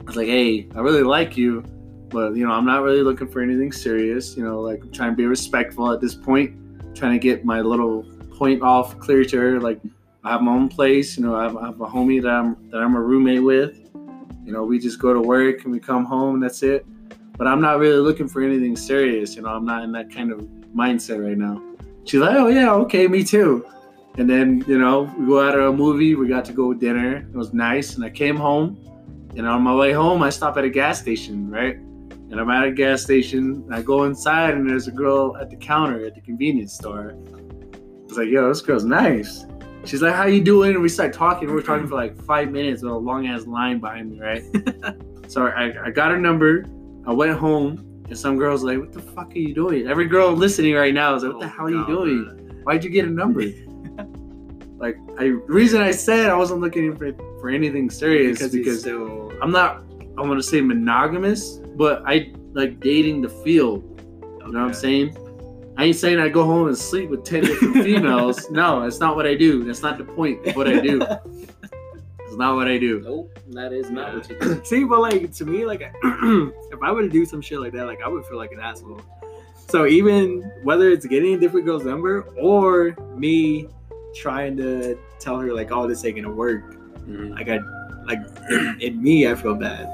[0.00, 1.62] I was like, hey, I really like you,
[2.08, 4.36] but you know, I'm not really looking for anything serious.
[4.36, 6.56] You know, like I'm trying to be respectful at this point,
[6.96, 8.02] trying to get my little
[8.36, 9.60] point off clear to her.
[9.60, 9.80] Like
[10.24, 12.70] I have my own place, you know, I have, I have a homie that I'm
[12.70, 13.88] that I'm a roommate with.
[14.44, 16.84] You know, we just go to work and we come home and that's it.
[17.38, 19.36] But I'm not really looking for anything serious.
[19.36, 20.40] You know, I'm not in that kind of
[20.74, 21.62] mindset right now.
[22.04, 23.64] She's like, oh yeah, okay, me too.
[24.18, 26.14] And then you know, we go out to a movie.
[26.14, 27.16] We got to go dinner.
[27.16, 27.96] It was nice.
[27.96, 28.78] And I came home,
[29.36, 31.76] and on my way home, I stop at a gas station, right?
[31.76, 33.66] And I'm at a gas station.
[33.70, 37.12] I go inside, and there's a girl at the counter at the convenience store.
[37.12, 39.46] I was like, yo, this girl's nice.
[39.84, 40.72] She's like, how you doing?
[40.72, 41.48] And we start talking.
[41.48, 44.44] We We're talking for like five minutes with a long ass line behind me, right?
[45.28, 46.64] so I, I got her number.
[47.06, 47.91] I went home.
[48.12, 49.88] And some girls like, what the fuck are you doing?
[49.88, 52.60] Every girl listening right now is like, what the Oh, hell are you doing?
[52.62, 53.40] Why'd you get a number?
[54.76, 59.32] like, I reason I said I wasn't looking for for anything serious Because because, still.
[59.40, 59.84] I'm not.
[60.18, 63.82] I want to say monogamous, but I like dating the field.
[64.20, 65.16] You know what I'm saying?
[65.78, 68.50] I ain't saying I go home and sleep with ten different females.
[68.50, 69.64] No, that's not what I do.
[69.64, 71.00] That's not the point of what I do.
[72.32, 72.98] It's not what I do.
[73.04, 74.60] Nope, that is not what you do.
[74.64, 77.84] See, but like to me, like if I were to do some shit like that,
[77.84, 79.02] like I would feel like an asshole.
[79.68, 83.68] So even whether it's getting a different girl's number or me
[84.14, 86.74] trying to tell her like, "Oh, this ain't gonna work,"
[87.06, 87.34] Mhm.
[87.34, 87.58] like I,
[88.06, 88.20] like
[88.50, 89.86] in, in me, I feel bad.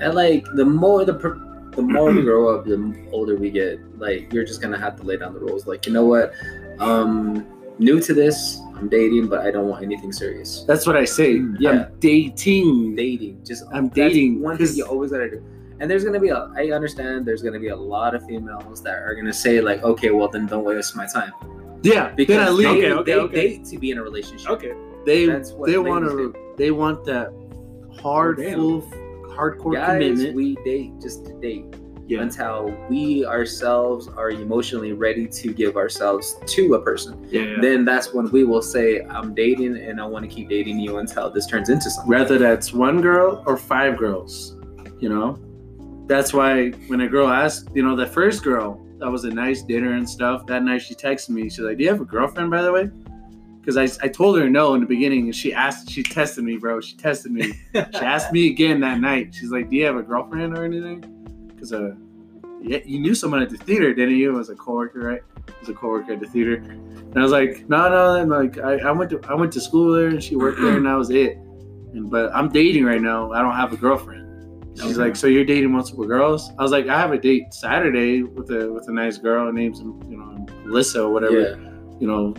[0.00, 1.40] And like the more the per-
[1.76, 3.78] the more we grow up, the older we get.
[4.00, 5.64] Like you're just gonna have to lay down the rules.
[5.68, 6.32] Like you know what,
[6.80, 7.46] um,
[7.78, 10.64] new to this, I'm dating, but I don't want anything serious.
[10.66, 11.36] That's what I say.
[11.36, 11.70] Mm, yeah.
[11.70, 12.96] I'm dating.
[12.96, 15.44] Dating, just I'm dating, One thing you always gotta do.
[15.80, 16.50] And there's gonna be a.
[16.56, 17.24] I understand.
[17.26, 20.46] There's gonna be a lot of females that are gonna say like, okay, well then
[20.46, 21.32] don't waste my time
[21.82, 22.66] Yeah, because then I they.
[22.66, 23.34] Okay, okay, they okay.
[23.48, 24.50] date to be in a relationship.
[24.50, 24.72] Okay.
[25.04, 26.34] They That's what they want to.
[26.56, 27.32] They want that
[28.00, 28.90] hard, Oh, full,
[29.28, 30.36] hardcore Guys, commitment.
[30.36, 31.66] we date just to date.
[32.06, 32.20] Yeah.
[32.20, 37.26] until we ourselves are emotionally ready to give ourselves to a person.
[37.30, 37.42] Yeah.
[37.42, 37.56] yeah.
[37.60, 40.98] Then that's when we will say, I'm dating and I want to keep dating you
[40.98, 42.10] until this turns into something.
[42.10, 44.56] Whether that's one girl or five girls,
[45.00, 45.38] you know.
[46.06, 49.62] That's why when a girl asked, you know, the first girl that was a nice
[49.62, 50.46] dinner and stuff.
[50.46, 51.44] That night she texted me.
[51.44, 52.90] She's like, "Do you have a girlfriend, by the way?"
[53.60, 56.58] Because I, I told her no in the beginning, and she asked, she tested me,
[56.58, 56.80] bro.
[56.80, 57.54] She tested me.
[57.74, 59.34] She asked me again that night.
[59.34, 61.13] She's like, "Do you have a girlfriend or anything?"
[61.64, 61.94] Because uh,
[62.60, 64.34] yeah, you knew someone at the theater, didn't you?
[64.34, 65.22] It was a coworker, right?
[65.48, 66.56] It was a coworker at the theater.
[66.56, 69.60] And I was like, "No, no." And like, I, I went to I went to
[69.60, 71.36] school there, and she worked there, and that was it.
[71.94, 73.32] And but I'm dating right now.
[73.32, 74.22] I don't have a girlfriend.
[74.78, 78.22] She's like, "So you're dating multiple girls?" I was like, "I have a date Saturday
[78.22, 79.46] with a with a nice girl.
[79.46, 81.40] Her name's you know Alyssa or whatever.
[81.40, 82.34] Yeah, You know,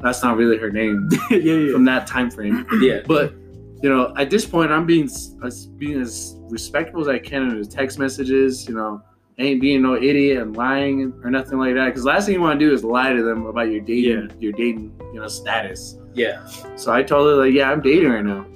[0.00, 1.72] that's not really her name yeah, yeah.
[1.72, 3.02] from that time frame." yeah.
[3.06, 3.34] But
[3.82, 5.08] you know, at this point, I'm being
[5.44, 8.68] as being as respectful as I can in the text messages.
[8.68, 9.02] You know,
[9.38, 11.86] ain't being no idiot and lying or nothing like that.
[11.86, 14.52] Because last thing you want to do is lie to them about your dating, your
[14.52, 15.96] dating, you know, status.
[16.14, 16.44] Yeah.
[16.76, 18.46] So I told her like, yeah, I'm dating right now.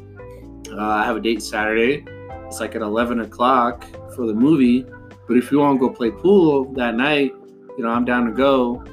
[0.73, 2.05] Uh, I have a date Saturday.
[2.47, 4.85] It's like at 11 o'clock for the movie.
[5.29, 7.33] But if you want to go play pool that night,
[7.79, 8.85] you know, I'm down to go.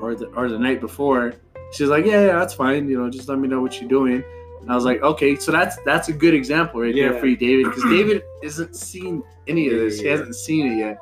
[0.00, 1.34] Or the or the night before.
[1.72, 2.88] She's like, yeah, yeah, that's fine.
[2.88, 4.24] You know, just let me know what you're doing.
[4.60, 7.36] And I was like, okay, so that's that's a good example right there for you,
[7.36, 10.00] David, because David isn't seen any of Yeah, this.
[10.00, 10.98] He hasn't seen it yet.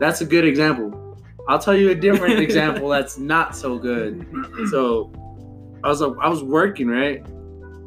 [0.00, 0.98] That's a good example.
[1.48, 4.26] I'll tell you a different example that's not so good.
[4.70, 5.12] So
[5.84, 7.24] I was like, I was working right,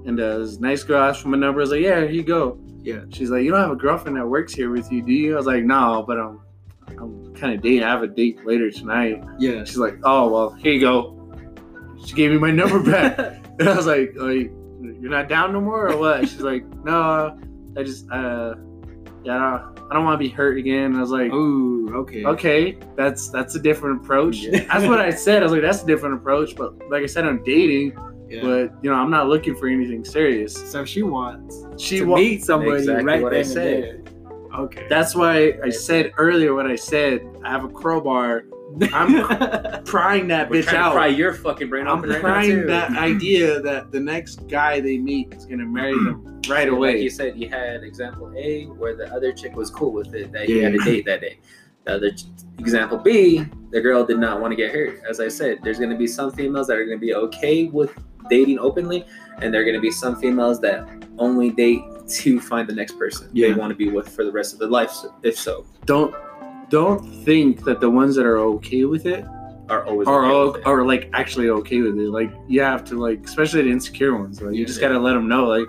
[0.06, 1.62] and uh, this nice girl asked for my number.
[1.62, 3.00] I was like, "Yeah, here you go." Yeah.
[3.10, 5.34] She's like, you don't have a girlfriend that works here with you, do you?
[5.34, 6.40] I was like, no, but I'm,
[7.00, 7.82] I'm kind of dating.
[7.82, 9.24] I have a date later tonight.
[9.40, 9.64] Yeah.
[9.64, 11.34] She's like, oh well, here you go.
[12.06, 13.18] She gave me my number back,
[13.60, 14.62] and I was like, oh, you-
[15.02, 16.22] you're not down no more or what?
[16.28, 17.38] She's like, no,
[17.78, 18.56] I just, uh,
[19.24, 20.86] yeah, I don't, I don't want to be hurt again.
[20.92, 22.24] And I was like, Ooh, okay.
[22.26, 24.38] okay, that's that's a different approach.
[24.38, 24.66] Yeah.
[24.72, 25.42] That's what I said.
[25.42, 26.56] I was like, that's a different approach.
[26.56, 27.94] But like I said, I'm dating,
[28.30, 28.42] Yeah.
[28.42, 30.54] but you know, I'm not looking for anything serious.
[30.54, 33.84] so she wants She to wa- meet somebody Exactly right what I said.
[33.84, 34.02] there.
[34.60, 34.86] Okay.
[34.90, 37.22] That's why I said earlier what I said.
[37.44, 38.46] I have a crowbar.
[38.94, 40.94] I'm prying that We're bitch out.
[40.94, 42.66] pry your fucking brain I'm open right now, prying too.
[42.68, 46.94] that idea that the next guy they meet is gonna marry them right away.
[46.94, 50.32] Like you said, you had example A where the other chick was cool with it,
[50.32, 51.40] that you had a date that day.
[51.86, 52.24] The other ch-
[52.60, 55.02] example B, the girl did not want to get hurt.
[55.08, 57.66] As I said, there's going to be some females that are going to be okay
[57.66, 57.94] with
[58.28, 59.06] dating openly,
[59.40, 60.88] and there are going to be some females that
[61.20, 63.56] only date to find the next person they Yeah.
[63.56, 64.90] want to be with for the rest of their life.
[64.92, 66.14] So, if so, don't
[66.70, 69.26] don't think that the ones that are okay with it
[69.70, 70.68] are always are okay all, with it.
[70.68, 72.10] are like actually okay with it.
[72.10, 74.42] Like you have to like, especially the insecure ones.
[74.42, 74.90] Like you just Yeah.
[74.90, 75.68] gotta let them know, like,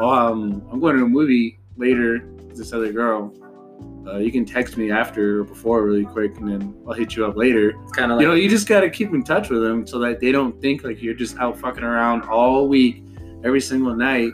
[0.00, 2.26] oh, um, I'm going to a movie later.
[2.36, 3.32] with This other girl.
[4.06, 7.24] Uh, you can text me after or before really quick, and then I'll hit you
[7.24, 7.70] up later.
[7.84, 9.98] It's kind of like you know, you just gotta keep in touch with them so
[10.00, 13.02] that they don't think like you're just out fucking around all week,
[13.44, 14.32] every single night.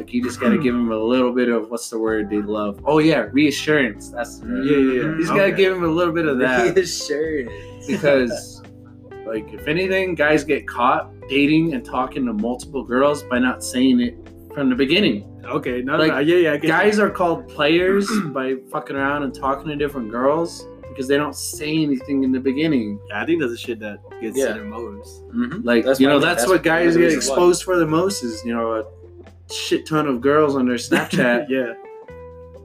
[0.00, 2.80] Like you just gotta give them a little bit of what's the word they love?
[2.86, 4.08] Oh yeah, reassurance.
[4.08, 5.02] That's Yeah, yeah, yeah.
[5.02, 7.86] You just gotta give him a little bit of that reassurance.
[7.86, 8.62] because,
[9.26, 14.00] like, if anything, guys get caught dating and talking to multiple girls by not saying
[14.00, 14.16] it
[14.54, 15.26] from the beginning.
[15.44, 15.82] Okay.
[15.82, 16.18] No, Like, no.
[16.20, 16.52] Yeah, yeah.
[16.54, 21.08] I get Guys are called players by fucking around and talking to different girls because
[21.08, 22.98] they don't say anything in the beginning.
[23.10, 24.54] Yeah, I think that's the shit that gets Yeah.
[24.54, 25.24] to the most.
[25.28, 25.62] Mhm.
[25.62, 27.16] Like That's you why- know, that's, that's what guys get reason why.
[27.16, 28.84] exposed for the most is you know a
[29.52, 31.74] shit ton of girls on their Snapchat yeah.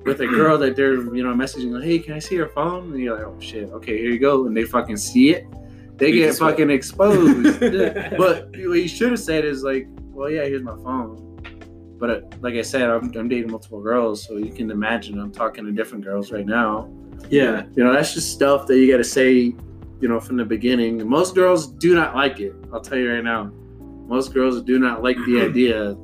[0.04, 2.92] with a girl that they're you know messaging like, hey, can I see your phone?
[2.94, 5.48] And you're like, oh shit, okay, here you go, and they fucking see it,
[5.98, 7.60] they You get fucking exposed.
[8.18, 11.22] but what you should have said is like, well, yeah, here's my phone.
[11.98, 15.32] But uh, like I said, I'm, I'm dating multiple girls, so you can imagine I'm
[15.32, 16.90] talking to different girls right now.
[17.30, 17.66] Yeah.
[17.76, 19.56] You know, that's just stuff that you got to say,
[20.02, 21.08] you know, from the beginning.
[21.08, 22.54] Most girls do not like it.
[22.74, 23.52] I'll tell you right now.
[24.08, 25.96] Most girls do not like the idea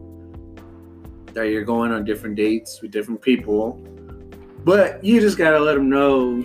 [1.33, 3.73] that you're going on different dates with different people.
[4.63, 6.41] But you just got to let them know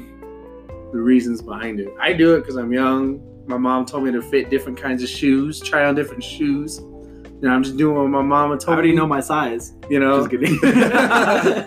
[0.93, 1.89] the reasons behind it.
[2.01, 3.20] I do it because I'm young.
[3.47, 6.80] My mom told me to fit different kinds of shoes, try on different shoes.
[7.39, 8.97] You know, I'm just doing what my mama told I told already me.
[8.97, 9.74] know my size.
[9.91, 10.59] you know, Just kidding.
[10.64, 11.66] okay.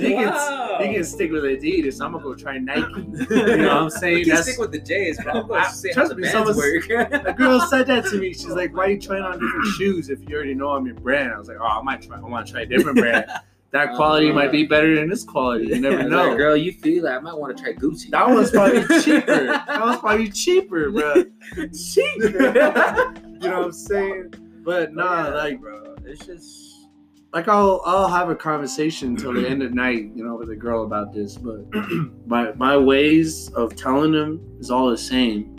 [0.00, 0.78] You can- wow.
[0.80, 2.04] you can stick with Adidas.
[2.04, 2.82] I'm gonna go try Nike.
[3.30, 4.18] You know what I'm saying?
[4.18, 5.32] You can That's stick with the J's, bro.
[5.32, 6.90] I'm going to see how trust the me, bands someone's- work.
[7.26, 8.32] A girl said that to me.
[8.34, 10.96] She's like, "Why are you trying on different shoes if you already know I'm your
[10.96, 12.18] brand?" I was like, "Oh, I might try.
[12.18, 13.24] I want to try a different brand.
[13.70, 14.34] That quality man.
[14.34, 14.68] might be uh-huh.
[14.68, 15.68] better than this quality.
[15.68, 17.16] You never know." like, girl, you feel that?
[17.16, 18.10] I might want to try Gucci.
[18.10, 19.44] That one's probably cheaper.
[19.46, 21.24] That one's probably cheaper, bro.
[21.72, 23.14] Cheaper.
[23.44, 24.34] You know what I'm saying?
[24.62, 26.88] But oh, nah, like, bro, it's just
[27.32, 30.56] like I'll I'll have a conversation till the end of night, you know, with a
[30.56, 31.36] girl about this.
[31.36, 31.66] But
[32.26, 35.56] my my ways of telling them is all the same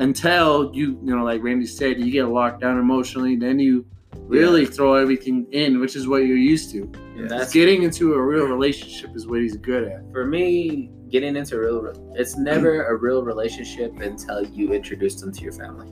[0.00, 3.86] until you you know, like Randy said, you get locked down emotionally, then you
[4.22, 6.82] really throw everything in, which is what you're used to.
[7.16, 10.10] and that's Getting into a real relationship is what he's good at.
[10.12, 10.90] for me.
[11.10, 15.52] Getting into a real, it's never a real relationship until you introduce them to your
[15.52, 15.88] family.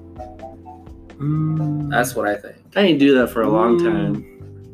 [1.19, 1.91] Mm.
[1.91, 2.57] That's what I think.
[2.77, 3.85] I didn't do that for a long Mm.
[3.85, 4.13] time.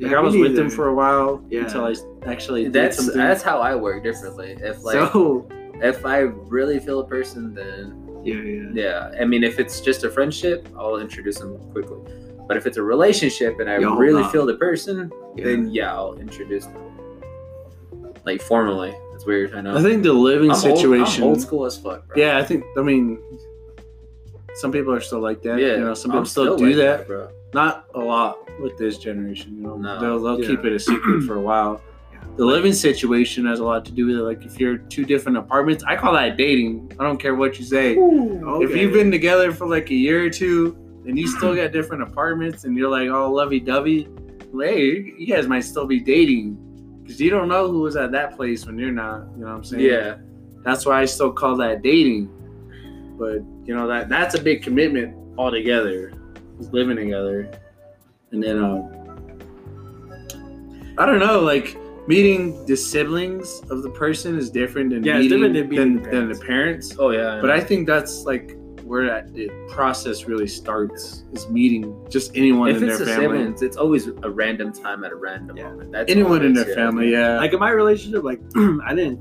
[0.00, 1.60] Like Yeah, I me was with them for a while Yeah.
[1.64, 1.94] until I
[2.26, 3.16] actually That's something.
[3.16, 4.56] that's how I work differently.
[4.60, 5.46] If like so
[5.82, 8.68] if I really feel a person, then yeah, yeah.
[9.12, 9.20] yeah.
[9.20, 11.98] I mean, if it's just a friendship, I'll introduce them quickly.
[12.48, 14.30] But if it's a relationship and I Yo, really on.
[14.30, 15.44] feel the person, Yeah.
[15.44, 16.82] then yeah, I'll introduce them.
[18.26, 18.94] Like formally.
[19.14, 19.54] It's weird.
[19.54, 19.76] I know.
[19.76, 21.22] I think the living I'm old- situation.
[21.22, 22.16] I'm old, school as fuck, bro.
[22.16, 22.64] Yeah, I think.
[22.76, 23.18] I mean,
[24.54, 25.58] some people are still like that.
[25.58, 25.74] yeah.
[25.76, 27.06] you know, some people still, do like that.
[27.06, 27.28] bro.
[27.52, 29.56] Not a lot with this generation.
[29.56, 30.00] You know, No.
[30.00, 30.48] they'll they'll Yeah.
[30.48, 31.80] keep it a secret for a while.
[32.36, 34.22] The living situation has a lot to do with it.
[34.22, 36.92] Like if you're two different apartments, I call that dating.
[36.98, 37.92] I don't care what you say.
[37.94, 38.00] If
[38.42, 38.80] Okay.
[38.80, 40.76] you've been together for like a year or two
[41.06, 44.08] and you still got different apartments and you're like all lovey dovey,
[44.58, 46.56] hey, you guys might still be dating
[47.02, 49.26] because you don't know who was at that place when you're not.
[49.36, 49.84] You know what I'm saying?
[49.84, 50.16] Yeah.
[50.64, 52.30] That's why I still call that dating.
[53.18, 56.12] But you know that that's a big commitment altogether.
[56.60, 57.50] Is living together,
[58.30, 58.88] and then um,
[60.98, 65.52] I don't know, like meeting the siblings of the person is different than Yeah, meeting
[65.52, 66.96] different than than, the than the parents.
[66.98, 67.38] Oh yeah.
[67.40, 72.68] But I think that's like where that the process really starts is meeting just anyone
[72.68, 73.38] if in their the family.
[73.38, 75.70] siblings, it's always a random time at a random Yeah.
[75.70, 75.90] moment.
[75.92, 77.38] That's Anyone in their family, yeah.
[77.38, 78.40] like in my relationship, like
[78.86, 79.18] I didn't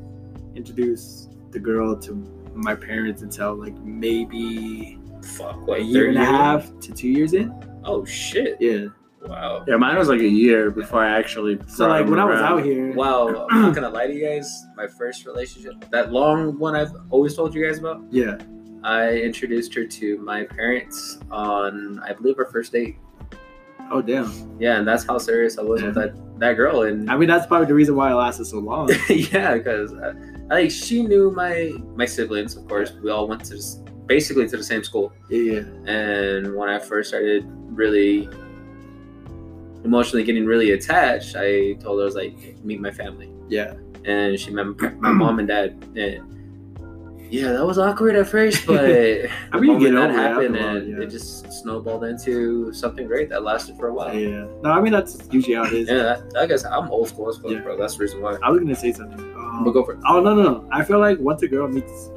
[0.56, 2.14] introduce the girl to
[2.56, 4.99] my parents until like maybe
[5.38, 6.38] Fuck, a what year and a third year?
[6.38, 7.54] half to two years in.
[7.84, 8.58] Oh shit!
[8.60, 8.88] Yeah.
[9.26, 9.64] Wow.
[9.66, 11.58] yeah, mine was like a year before I actually.
[11.68, 14.26] So like him when I was out here, Wow, I'm not gonna lie to you
[14.28, 14.66] guys.
[14.76, 18.38] My first relationship, that long one I've always told you guys about, yeah,
[18.84, 22.97] I introduced her to my parents on, I believe, our first date.
[23.91, 24.58] oh damn.
[24.60, 26.82] Yeah, and that's how serious I was with that that girl.
[26.84, 28.89] And I mean, that's probably the reason why it lasted so long.
[29.10, 30.14] yeah, because uh,
[30.50, 32.56] like she knew my my siblings.
[32.56, 33.58] Of course, we all went to
[34.06, 35.14] basically to the same school.
[35.30, 38.30] yeah, And when I first started really
[39.84, 43.32] emotionally getting really attached, I told her I was like, meet my family.
[43.50, 43.74] yeah,
[44.06, 44.66] and she met
[45.00, 45.84] my mom and dad.
[45.96, 46.43] And
[47.34, 50.21] yeah, that was awkward at first, but the I mean, you get that over it
[50.21, 51.03] happened, after a while, and yeah.
[51.03, 54.13] it just snowballed into something great that lasted for a while.
[54.13, 54.45] Yeah, yeah.
[54.63, 55.89] No, I mean that's usually how it is.
[55.89, 57.59] Yeah, that, I guess I'm old school as fuck, Yeah.
[57.61, 57.75] bro.
[57.77, 58.38] That's the reason why.
[58.43, 59.19] I was gonna say something.
[59.36, 59.99] Um, But go for it.
[60.07, 60.69] Oh no, no, no!
[60.71, 62.09] I feel like once a girl meets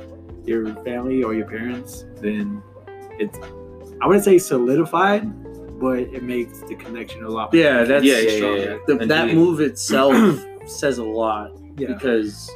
[0.44, 2.62] your family or your parents, then
[3.18, 3.38] it's
[4.02, 5.22] I wouldn't say solidified,
[5.80, 7.52] but it makes the connection a lot.
[7.52, 8.76] more Yeah, that's Yeah, yeah, yeah, yeah.
[8.86, 10.14] The, that move itself
[10.66, 11.88] says a lot Yeah.
[11.94, 12.50] because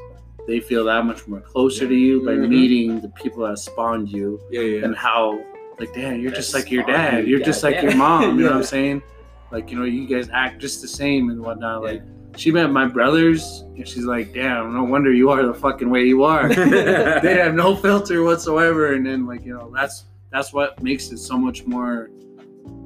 [0.46, 2.48] they feel that much more closer to you by Mhm.
[2.48, 4.84] meeting the people that spawned you yeah, yeah.
[4.84, 5.38] and how
[5.78, 7.24] like damn you're just like your dad.
[7.26, 8.38] You, you're just like your mom.
[8.38, 9.02] You know what i'm saying?
[9.50, 11.82] Like you know you guys act just the same and whatnot.
[11.82, 11.90] Yeah.
[11.90, 12.02] like
[12.36, 16.04] she met my brothers and she's like damn no wonder you are the fucking way
[16.04, 16.48] you are.
[17.24, 21.18] They have no filter whatsoever and then like you know that's that's what makes it
[21.18, 22.08] so much more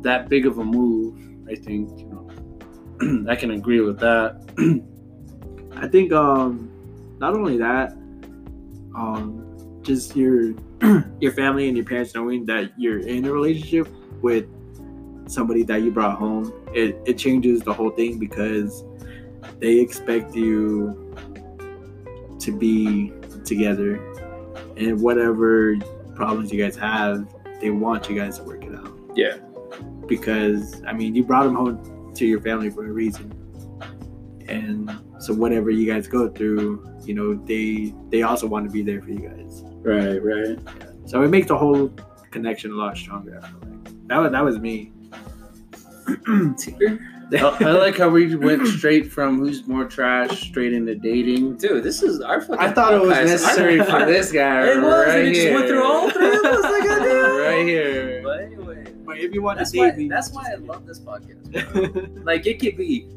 [0.02, 3.26] that big of a move i think you know.
[3.32, 4.28] I can agree with that.
[5.76, 6.70] I think um
[7.18, 7.92] not only that,
[8.94, 9.44] um
[9.82, 10.54] just your
[11.20, 13.86] your family and your parents knowing that you're in a relationship
[14.22, 14.46] with
[15.26, 18.84] somebody that you brought home, it, it changes the whole thing because
[19.60, 21.14] they expect you
[22.38, 23.12] to be
[23.44, 23.96] together
[24.76, 25.76] and whatever
[26.14, 27.26] problems you guys have,
[27.60, 28.92] they want you guys to work it out.
[29.14, 29.38] Yeah.
[30.06, 33.32] Because I mean you brought them home to your family for a reason
[34.48, 34.90] and
[35.20, 39.00] so whatever you guys go through you know they they also want to be there
[39.02, 40.58] for you guys right right
[41.06, 41.88] so it makes the whole
[42.30, 44.08] connection a lot stronger like.
[44.08, 44.90] that was that was me
[46.26, 46.54] I,
[47.40, 51.56] oh, I like how we went straight from who's more trash straight into dating.
[51.56, 52.58] Dude, this is our fucking.
[52.58, 53.24] I thought it was podcast.
[53.26, 55.44] necessary for this guy It was, right and it here.
[55.44, 57.22] just went through all three of us like I did.
[57.40, 58.20] right here.
[58.22, 61.00] But anyway, but if you want that's to why me that's why I love this
[61.00, 61.72] podcast.
[62.12, 62.22] bro.
[62.24, 63.08] like it could be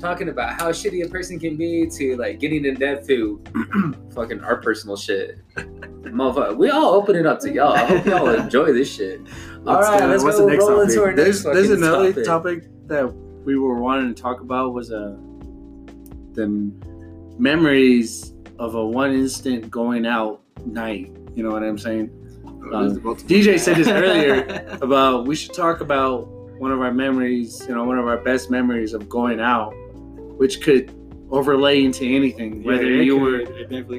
[0.00, 3.42] talking about how shitty a person can be to like getting in depth to
[4.14, 5.38] fucking our personal shit.
[5.56, 7.72] Motherfucker, we all open it up to y'all.
[7.72, 9.20] I hope y'all enjoy this shit.
[9.66, 10.06] All Let's right, go.
[10.06, 10.90] let's What's go the next roll topic?
[10.90, 12.24] into our There's next there's fucking another topic.
[12.62, 13.14] topic that
[13.44, 15.16] we were wanting to talk about was uh,
[16.32, 16.46] the
[17.38, 21.10] memories of a one instant going out night.
[21.34, 22.10] You know what I'm saying?
[22.72, 26.28] Um, DJ said this earlier about we should talk about
[26.58, 29.74] one of our memories, you know, one of our best memories of going out,
[30.36, 30.92] which could
[31.30, 33.44] overlay into anything, whether you were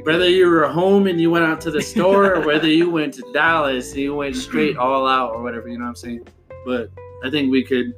[0.03, 3.13] whether you were home and you went out to the store or whether you went
[3.15, 6.27] to Dallas and you went straight all out or whatever, you know what I'm saying?
[6.65, 6.89] But
[7.23, 7.93] I think we could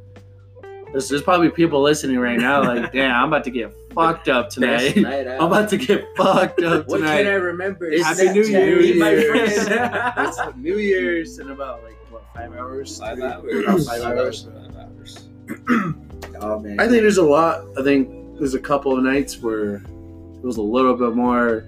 [0.91, 4.49] there's, there's probably people listening right now like, damn, I'm about to get fucked up
[4.49, 4.95] tonight.
[4.95, 5.27] night.
[5.27, 6.87] I'm about to get fucked up tonight.
[6.87, 7.87] What can I remember?
[7.91, 9.67] It's Happy New Snapchat me, my Year's.
[9.67, 10.13] friend.
[10.17, 12.97] it's New Year's in about like what five hours?
[12.97, 13.87] Five Three- hours.
[13.87, 14.43] five hours.
[14.43, 15.29] Five hours.
[16.41, 17.65] oh man I think there's a lot.
[17.77, 21.65] I think there's a couple of nights where it was a little bit more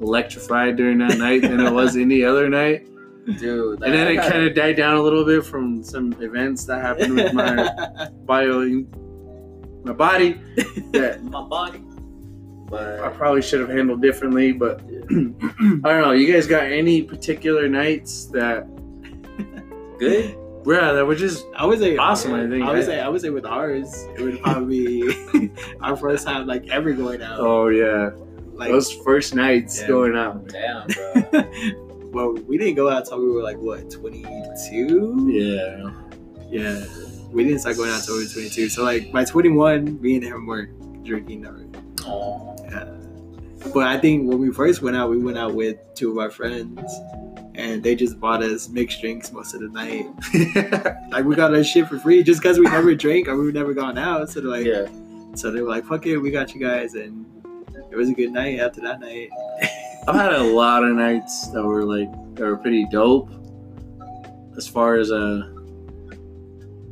[0.00, 2.86] electrified during that night than it was any other night,
[3.38, 6.80] Dude, and then it kind of died down a little bit from some events that
[6.80, 8.84] happened with my bio,
[9.84, 10.40] my body
[10.92, 11.82] that my body.
[12.68, 14.52] But I probably should have handled differently.
[14.52, 16.12] But I don't know.
[16.12, 18.66] You guys got any particular nights that,
[19.98, 20.36] good.
[20.66, 22.64] Yeah, that were just I would say Awesome, I think.
[22.64, 25.50] I would say I would say with ours, it would probably be
[25.80, 27.40] our first time like ever going out.
[27.40, 28.10] oh yeah,
[28.54, 29.88] like, those first nights Yeah.
[29.88, 30.46] going out.
[30.48, 31.50] Damn, bro.
[32.12, 34.22] well, we didn't go out until we were like what twenty
[34.68, 35.28] two.
[35.30, 35.92] Yeah.
[36.50, 36.84] Yeah,
[37.30, 38.68] we didn't start going out until we were twenty two.
[38.68, 40.66] So like by twenty one, me and him were
[41.04, 41.68] drinking already.
[42.04, 42.56] Aw.
[42.64, 42.96] Yeah.
[43.74, 46.30] But I think when we first went out, we went out with two of our
[46.30, 46.80] friends,
[47.54, 50.06] and they just bought us mixed drinks most of the night.
[51.10, 53.74] Like we got our shit for free just because we never drank or we never
[53.74, 54.30] gone out.
[54.30, 54.86] So they're like, Yeah.
[55.34, 57.26] so they were like, "Fuck it, we got you guys," and
[57.90, 59.28] it was a good night after that night.
[60.08, 63.28] I've had a lot of nights that were like that were pretty dope,
[64.56, 65.42] as far as uh,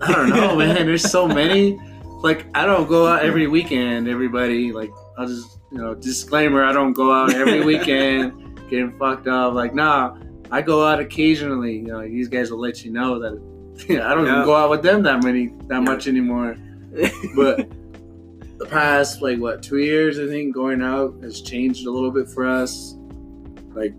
[0.02, 0.84] I don't know, man.
[0.86, 1.78] There's so many.
[2.22, 4.08] Like I don't go out every weekend.
[4.08, 6.64] Everybody, like I'll just you know disclaimer.
[6.64, 9.54] I don't go out every weekend getting fucked up.
[9.54, 10.16] Like nah,
[10.50, 11.76] I go out occasionally.
[11.78, 13.32] You know, these guys will let you know that
[14.02, 14.32] I don't Yeah.
[14.32, 16.56] even go out with them that many that much anymore.
[17.36, 17.68] But
[18.58, 22.28] the past like what two years, I think going out has changed a little bit
[22.28, 22.94] for us.
[23.74, 23.92] Like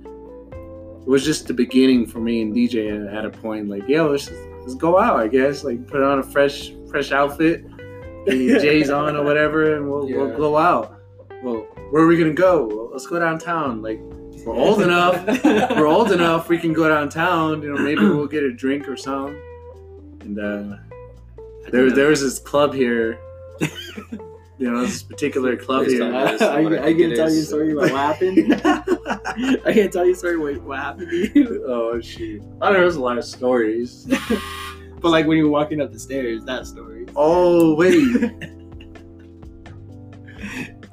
[0.52, 3.70] it was just the beginning for me and DJ at, at a point.
[3.70, 4.30] Like yo, let's
[4.62, 5.18] let's go out.
[5.20, 7.64] I guess like put on a fresh fresh outfit,
[8.26, 10.99] get your J's on or whatever, and we'll we'll go out.
[11.44, 12.68] Well, where are we gonna go?
[12.68, 13.82] Well, let's go downtown.
[13.82, 14.00] Like
[14.46, 15.26] we're old enough.
[15.44, 16.50] We're old enough.
[16.50, 17.62] We can go downtown.
[17.62, 19.40] You know, maybe we'll get a drink or something.
[20.22, 20.78] And uh,
[21.72, 23.20] there, there was this club here.
[24.58, 26.12] you know, this particular club Please here.
[26.12, 26.72] tell me.
[26.78, 28.62] I, I, I can It tell you a story about what happened.
[29.66, 31.64] I can't tell you a story what, what happened to you.
[31.68, 32.42] Oh shoot!
[32.62, 34.08] I know there's a lot of stories.
[35.02, 37.06] But like when you were walking up the stairs, that story.
[37.16, 38.04] Oh wait,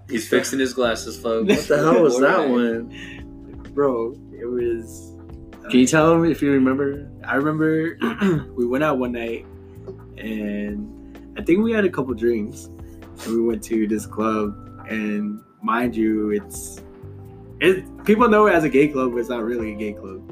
[0.08, 1.48] He's fixing his glasses, folks.
[1.48, 3.62] what the hell was that one?
[3.74, 5.14] Bro, it was.
[5.64, 7.10] Uh, Can you tell me if you remember?
[7.24, 7.98] I remember
[8.54, 9.44] we went out one night,
[10.16, 14.54] and I think we had a couple drinks, and we went to this club.
[14.88, 16.80] And mind you, it's
[17.60, 17.84] it.
[18.04, 20.22] People know it as a gay club, but it's not really a gay club.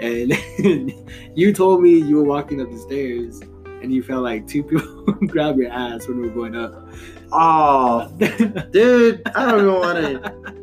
[0.00, 0.32] And
[1.36, 3.40] you told me you were walking up the stairs,
[3.82, 6.88] and you felt like two people grab your ass when we were going up.
[7.32, 10.60] Oh, dude, I don't even want to.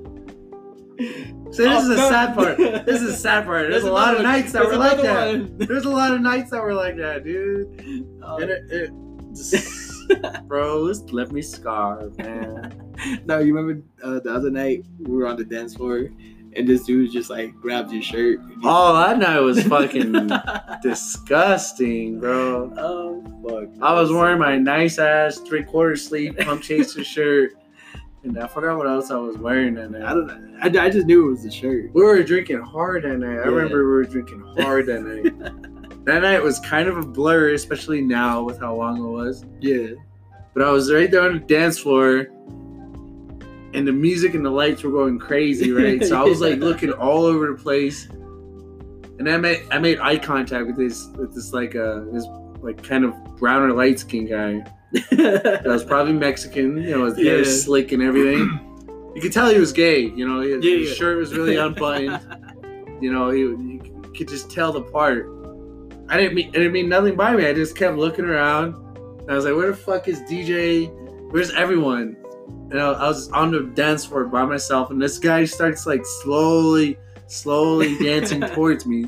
[1.57, 2.57] So this is a sad part.
[2.57, 3.69] This is a sad part.
[3.69, 5.57] There's, a lot of nights that were like that.
[5.57, 8.05] There's a lot of nights that were like that, dude.
[8.21, 8.91] Oh, And it, it
[9.33, 10.07] just,
[10.47, 13.23] bro, this left me scarred, man.
[13.25, 16.09] no, you remember uh, the other night we were on the dance floor,
[16.57, 18.39] and this dude just like grabbed your shirt.
[18.63, 20.29] Oh, that night was fucking
[20.81, 22.73] disgusting, bro.
[22.77, 23.69] oh fuck!
[23.81, 27.53] I was wearing my nice ass three quarter sleeve pump chaser shirt,
[28.23, 30.03] and I forgot what else I was wearing that night.
[30.03, 30.57] I don't know.
[30.61, 31.93] I, I just knew it was the shirt.
[31.93, 33.39] We were drinking hard that night.
[33.39, 36.03] I remember we were drinking hard that night.
[36.05, 39.45] that night was kind of a blur, especially now with how long it was.
[39.59, 39.89] Yeah.
[40.53, 42.27] But I was right there on the dance floor,
[43.77, 46.03] and the music and the lights were going crazy, right?
[46.03, 50.17] So I was like looking all over the place, and I made I made eye
[50.17, 52.25] contact with this with this like uh this
[52.61, 54.65] like kind of browner light skinned guy
[55.11, 56.77] that was probably Mexican.
[56.77, 57.43] You know, his hair Yeah.
[57.43, 58.59] slick and everything.
[59.15, 60.01] You could tell he was gay.
[60.01, 60.93] You know, his, Yeah, his yeah.
[60.95, 62.21] shirt was really unbuttoned.
[63.01, 65.25] you know, he you could just tell the part.
[66.07, 67.47] I didn't mean I didn't mean nothing by me.
[67.47, 68.75] I just kept looking around.
[69.27, 70.91] I was like, "Where the fuck is DJ?
[71.31, 72.15] Where's everyone?"
[72.69, 76.05] And I, I was on the dance floor by myself, and this guy starts like
[76.05, 76.97] slowly,
[77.27, 79.05] slowly dancing towards me,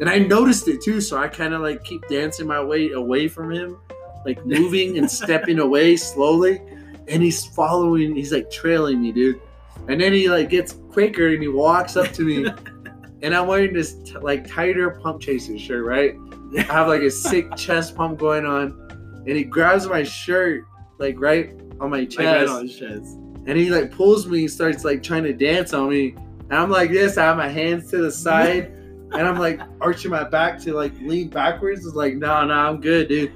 [0.00, 1.00] and I noticed it too.
[1.00, 3.78] So I kind of like keep dancing my way away from him,
[4.26, 6.60] like moving and stepping away slowly,
[7.08, 8.14] and he's following.
[8.14, 9.40] He's like trailing me, dude.
[9.88, 12.46] And then he like gets quicker and he walks up to me,
[13.22, 16.14] and I'm wearing this t- like tighter pump chaser shirt, right?
[16.58, 20.64] I have like a sick chest pump going on, and he grabs my shirt
[20.98, 23.16] like right on my Like chest, right on his chest.
[23.46, 26.14] and he like pulls me, starts like trying to dance on me,
[26.50, 27.16] and I'm like this.
[27.18, 28.66] I have my hands to the side,
[29.12, 31.86] and I'm like arching my back to like lean backwards.
[31.86, 33.32] It's like no, no, I'm good, dude.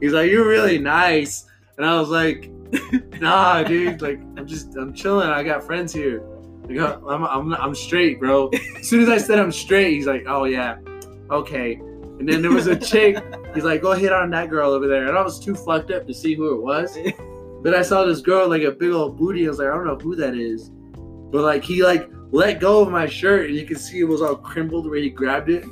[0.00, 1.46] He's like you're really nice,
[1.78, 2.50] and I was like,
[3.20, 4.02] nah, dude.
[4.02, 5.28] Like I'm just I'm chilling.
[5.28, 6.22] I got friends here.
[6.68, 8.50] Like, uh, I'm, I'm, I'm straight, bro.
[8.78, 10.78] As soon as I said I'm straight, he's like, oh yeah,
[11.30, 11.80] okay.
[12.18, 13.22] And then there was a chick.
[13.54, 15.06] He's like, go hit on that girl over there.
[15.08, 16.96] And I was too fucked up to see who it was.
[17.62, 19.44] But I saw this girl like a big old booty.
[19.44, 20.70] I was like, I don't know who that is.
[21.32, 24.22] But like he like let go of my shirt and you can see it was
[24.22, 25.64] all crimpled where he grabbed it.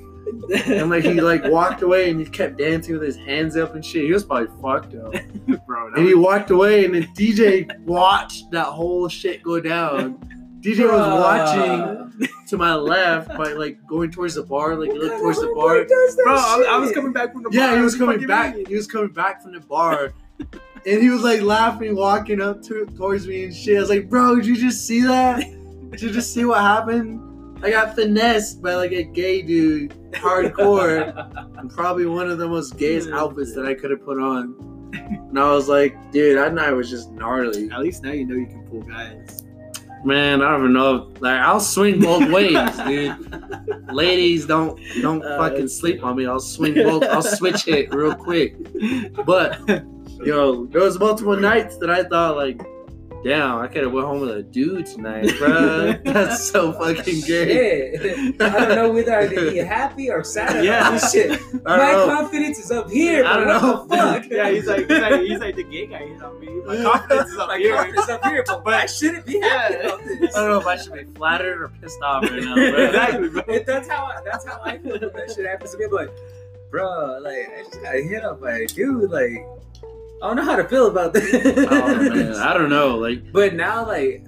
[0.66, 3.84] And like he like walked away and he kept dancing with his hands up and
[3.84, 4.04] shit.
[4.06, 5.14] He was probably fucked up.
[5.68, 5.86] bro.
[5.94, 10.18] And he was- walked away and then DJ watched that whole shit go down.
[10.64, 15.20] DJ was watching to my left by like going towards the bar, like he looked
[15.20, 15.84] towards the bar.
[15.84, 17.58] Bro, I, I was coming back from the bar.
[17.58, 18.56] Yeah, he was coming back.
[18.56, 18.64] mean?
[18.64, 22.86] He was coming back from the bar, and he was like laughing, walking up to
[22.96, 23.76] towards me and shit.
[23.76, 25.40] I was like, "Bro, did you just see that?
[25.90, 27.20] Did you just see what happened?
[27.62, 32.78] I got finessed by like a gay dude, hardcore, and probably one of the most
[32.78, 34.56] gayest outfits that I could have put on."
[34.94, 38.34] And I was like, "Dude, that night was just gnarly." At least now you know
[38.34, 39.43] you can pull guys.
[40.04, 41.10] Man, I don't even know.
[41.20, 43.92] Like, I'll swing both ways, dude.
[43.92, 46.26] Ladies, don't don't Uh, fucking sleep on me.
[46.26, 47.04] I'll swing both.
[47.04, 48.56] I'll switch it real quick.
[49.24, 49.60] But
[50.24, 52.60] yo, there was multiple nights that I thought like,
[53.24, 55.94] damn, I could have went home with a dude tonight, bro.
[56.04, 57.48] That's so fucking great.
[57.98, 58.40] Shit.
[58.40, 60.90] I don't know whether I be happy or sad about Yeah.
[60.90, 61.40] this shit.
[61.64, 62.06] My know.
[62.06, 63.84] confidence is up here, I don't know.
[63.86, 64.24] what the fuck?
[64.30, 66.04] yeah, he's like, he's like, he's like the gay guy.
[66.04, 66.66] You know what I mean?
[66.66, 67.74] My confidence is up My here.
[67.74, 69.80] confidence is up here, but, I shouldn't be happy Yeah.
[69.86, 70.36] about this.
[70.36, 72.64] I don't know if I should be flattered or pissed off right now, bro.
[72.86, 73.42] exactly, bro.
[73.48, 75.84] And that's how I, that's how I feel when that shit happens to me.
[75.86, 76.10] I'm like,
[76.70, 79.10] bro, like I just got hit up by a dude.
[79.10, 79.46] Like
[80.22, 81.34] I don't know how to feel about this.
[81.34, 82.96] Oh I don't know.
[82.96, 84.26] Like, But now, like,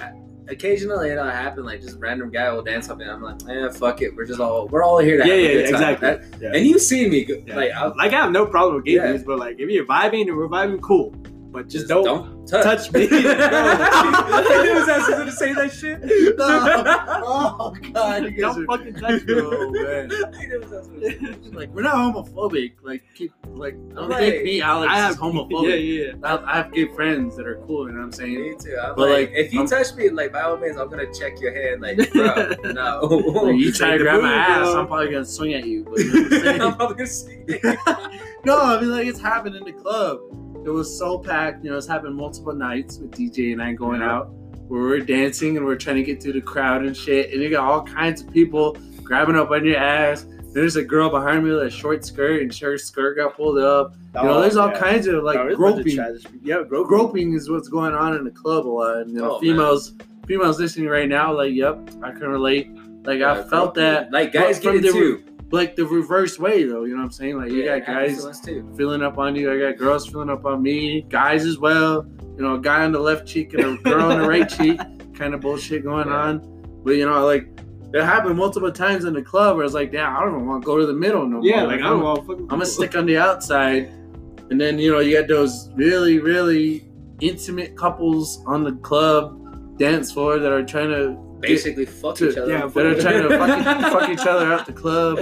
[0.48, 1.64] occasionally it'll happen.
[1.64, 4.14] Like, just random guy will dance up, and I'm like, eh, fuck it.
[4.14, 5.74] We're just all we're all here to Yeah, have yeah, a good time.
[5.94, 6.08] exactly.
[6.38, 6.58] That- Yeah.
[6.58, 7.56] and you see me, go- Yeah.
[7.56, 9.06] like, I'll, Like I have no problem with gay Yeah.
[9.12, 11.14] dudes, but like if you're vibing and we're vibing, cool.
[11.56, 13.08] But just, just don't, don't touch, touch me.
[13.10, 16.00] I knew his ass was gonna say that shit.
[16.38, 19.34] oh god, you guys don't are fucking touch me.
[19.38, 20.12] Oh, man.
[20.12, 21.54] I knew his was gonna say that shit.
[21.54, 22.74] like we're not homophobic.
[22.82, 24.32] Like, keep like don't Right.
[24.32, 25.70] think me, Alex, I have homophobic.
[25.70, 26.12] Yeah, yeah.
[26.22, 27.86] I, I have gay friends that are cool.
[27.86, 28.34] You know what I'm saying?
[28.34, 28.76] Me too.
[28.82, 31.10] I'm But, like, like, if you I'm- touch me, like by all means, I'm gonna
[31.12, 31.80] check your hand.
[31.80, 33.00] Like, bro, no.
[33.46, 34.80] Like, you try to grab my ass, bro.
[34.80, 35.84] I'm probably gonna swing at you.
[35.84, 36.60] But you know I'm?
[36.62, 37.44] I'm probably gonna see.
[38.44, 40.20] no, I mean like it's happened in the club.
[40.66, 41.64] It was so packed.
[41.64, 44.10] You know, it's happened multiple nights with DJ and I going Yeah.
[44.12, 44.30] out
[44.68, 47.32] where we're dancing and we're trying to get through the crowd and shit.
[47.32, 50.26] And you got all kinds of people grabbing up on your ass.
[50.52, 53.94] There's a girl behind me with a short skirt and her skirt got pulled up.
[54.16, 56.18] You know, there's all oh, kinds of like Oh, a bunch of groping.
[56.42, 58.96] Yeah, gro- Groping is what's going on in the club a lot.
[59.02, 59.40] And you know, Oh, man.
[59.42, 59.92] females,
[60.26, 62.70] females listening right now, like, yep, I can relate.
[63.04, 65.22] Like I felt that, Like guys get it the-
[65.52, 66.84] like the reverse way though.
[66.84, 67.36] You know what I'm saying?
[67.38, 68.72] Like you Yeah, got guys to us too.
[68.76, 69.52] feeling up on you.
[69.52, 72.06] I got girls feeling up on me, guys as well.
[72.36, 74.80] You know, a guy on the left cheek and a girl on the right cheek,
[75.14, 76.14] kind of bullshit going Yeah.
[76.16, 76.80] on.
[76.84, 77.48] But you know, like
[77.94, 80.62] it happened multiple times in the club where it's like, damn, I don't even want
[80.62, 81.68] to go to the middle no Yeah, more.
[81.68, 82.28] like Like, I'm I'm.
[82.40, 83.88] I'm gonna stick on the outside.
[84.50, 86.88] And then you know you got those really, really
[87.20, 92.36] intimate couples on the club dance floor that are trying to Basically, fuck to- each
[92.36, 92.50] other.
[92.50, 95.18] yeah, that are trying to fuck, fuck each other out the club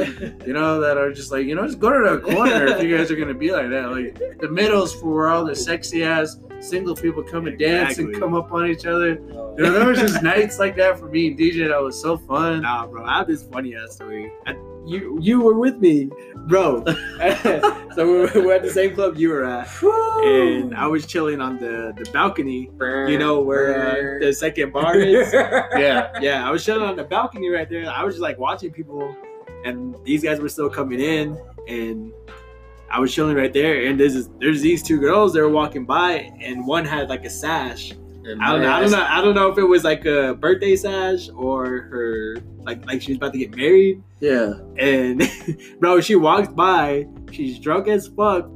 [0.47, 2.97] you know, that are just like, you know, just go to the corner if you
[2.97, 3.91] guys are gonna be like that.
[3.91, 8.15] Like the middle's for where all the sexy ass single people come and dance and
[8.19, 9.19] come up on each other.
[9.33, 9.55] Oh.
[9.57, 12.17] You know, there was just nights like that for me and DJ that was so
[12.17, 12.63] fun.
[12.63, 14.33] Nah, bro, I have this funny ass story.
[14.47, 14.57] I,
[14.87, 16.11] you you were with me,
[16.49, 16.85] bro.
[17.95, 21.59] so we were, at the same club you were at, and I was chilling on
[21.59, 22.71] the the balcony.
[22.81, 25.33] You know where uh, the second bar is.
[25.75, 26.13] Yeah.
[26.21, 27.89] yeah, I was chilling on the balcony right there.
[27.89, 29.15] I was just like watching people,
[29.65, 32.13] and these guys were still coming in, and
[32.91, 33.87] I was chilling right there.
[33.87, 37.25] And there's this, there's these two girls that were walking by, and one had like
[37.25, 37.93] a sash.
[38.41, 38.73] I don't know.
[38.73, 39.07] I don't know.
[39.09, 43.13] I don't know if it was like a birthday sash or her like like she
[43.13, 44.03] was about to get married.
[44.25, 44.55] Yeah.
[44.79, 45.23] And
[45.81, 47.07] bro, she walks by.
[47.33, 48.47] She's drunk as fuck.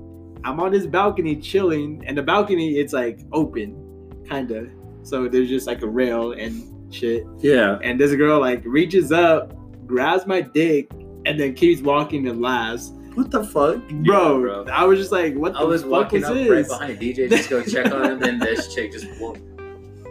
[0.44, 4.68] I'm on this balcony chilling, and the balcony it's like open, kind of.
[5.02, 7.24] So there's just like a rail and shit.
[7.38, 7.78] Yeah.
[7.82, 9.52] And this girl like reaches up,
[9.86, 10.90] grabs my dick,
[11.26, 12.92] and then keeps walking and laughs.
[13.14, 13.86] What the fuck?
[14.04, 14.64] Bro, bro.
[14.72, 16.48] I was just like, what the I was fuck walking is up this?
[16.50, 19.34] right behind DJ just go check on him, then this chick just wo-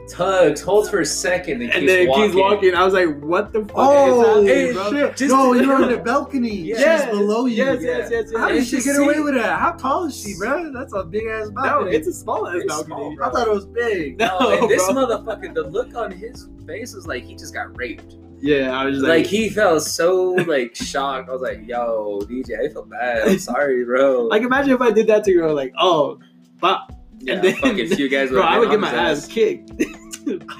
[0.10, 2.24] tugs, holds for a second, and, and keeps then it walking.
[2.26, 2.76] keeps walking.
[2.76, 5.08] I was like, what the fuck Oh, is hey, happening, bro?
[5.08, 5.18] shit.
[5.18, 6.49] Just- no, you're on the balcony.
[6.68, 7.55] Yes, She's below you.
[7.58, 8.39] Yes, yes, yes, yes.
[8.39, 9.60] How did she she get see- away with that?
[9.60, 10.72] How tall is she, bro?
[10.74, 11.91] That's a big ass balcony.
[11.91, 12.86] No, it's a small ass balcony.
[13.16, 14.18] small, I thought it was big.
[14.20, 15.05] No, No, and this bro.
[15.05, 18.16] motherfucker, the look on his face was like he just got raped.
[18.39, 21.28] Yeah, I was just Like, like, he felt so like shocked.
[21.28, 23.28] I was like, "Yo, DJ, I feel bad.
[23.28, 26.20] I'm sorry, bro." like imagine if I did that to her, like, oh,
[26.62, 26.82] but
[27.20, 28.30] yeah, and then- fucking few guys.
[28.32, 29.72] bro, I would get my his ass kicked.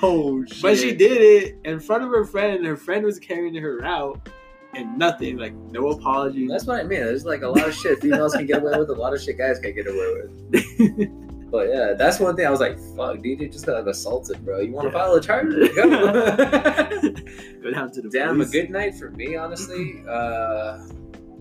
[0.02, 0.62] Oh shit.
[0.62, 3.84] but she did it in front of her friend, and her friend was carrying her
[3.84, 4.30] out,
[4.74, 6.48] and nothing, like no apology.
[6.48, 7.02] That's what I mean.
[7.02, 8.90] There's like a lot of shit females can get away with.
[8.90, 11.12] A lot of shit guys can get away with.
[11.50, 14.60] But yeah, that's one thing I was like, "Fuck, DJ just got assaulted, bro.
[14.60, 15.04] You want to Yeah.
[15.04, 15.48] file a charge?
[15.76, 15.90] Go."
[17.64, 20.04] Go down to the Damn, a good night for me, honestly.
[20.10, 20.80] Uh,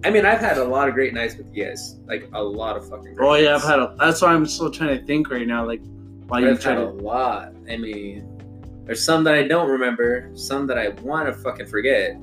[0.05, 1.97] I mean, I've had a lot of great nights with you guys.
[2.07, 3.15] Like a lot of fucking.
[3.15, 3.95] Great Oh yeah, I've had a.
[3.99, 5.67] That's why I'm still trying to think right now.
[5.67, 5.81] Like,
[6.27, 7.55] why you I've try had a lot.
[7.69, 8.29] I mean,
[8.85, 12.17] there's some that I don't remember, some that I want to fucking forget.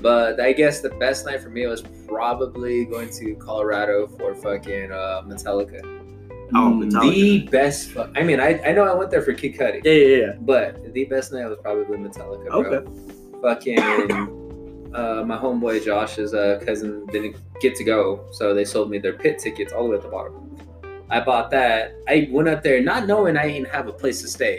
[0.00, 4.92] But I guess the best night for me was probably going to Colorado for fucking
[4.92, 5.80] uh, Metallica.
[6.54, 7.10] Oh, Mm, Metallica.
[7.12, 7.90] The best.
[7.90, 10.32] Fu- I mean, I, I know I went there for Kid Cudi, Yeah, yeah, yeah.
[10.40, 12.60] but the best night was probably Metallica, bro.
[12.60, 12.90] Okay.
[13.42, 14.34] Fucking.
[14.98, 19.12] Uh, my homeboy Josh's uh, cousin didn't get to go, so they sold me their
[19.12, 20.34] pit tickets all the way at the bottom.
[21.08, 21.94] I bought that.
[22.08, 24.58] I went up there not knowing I didn't have a place to stay.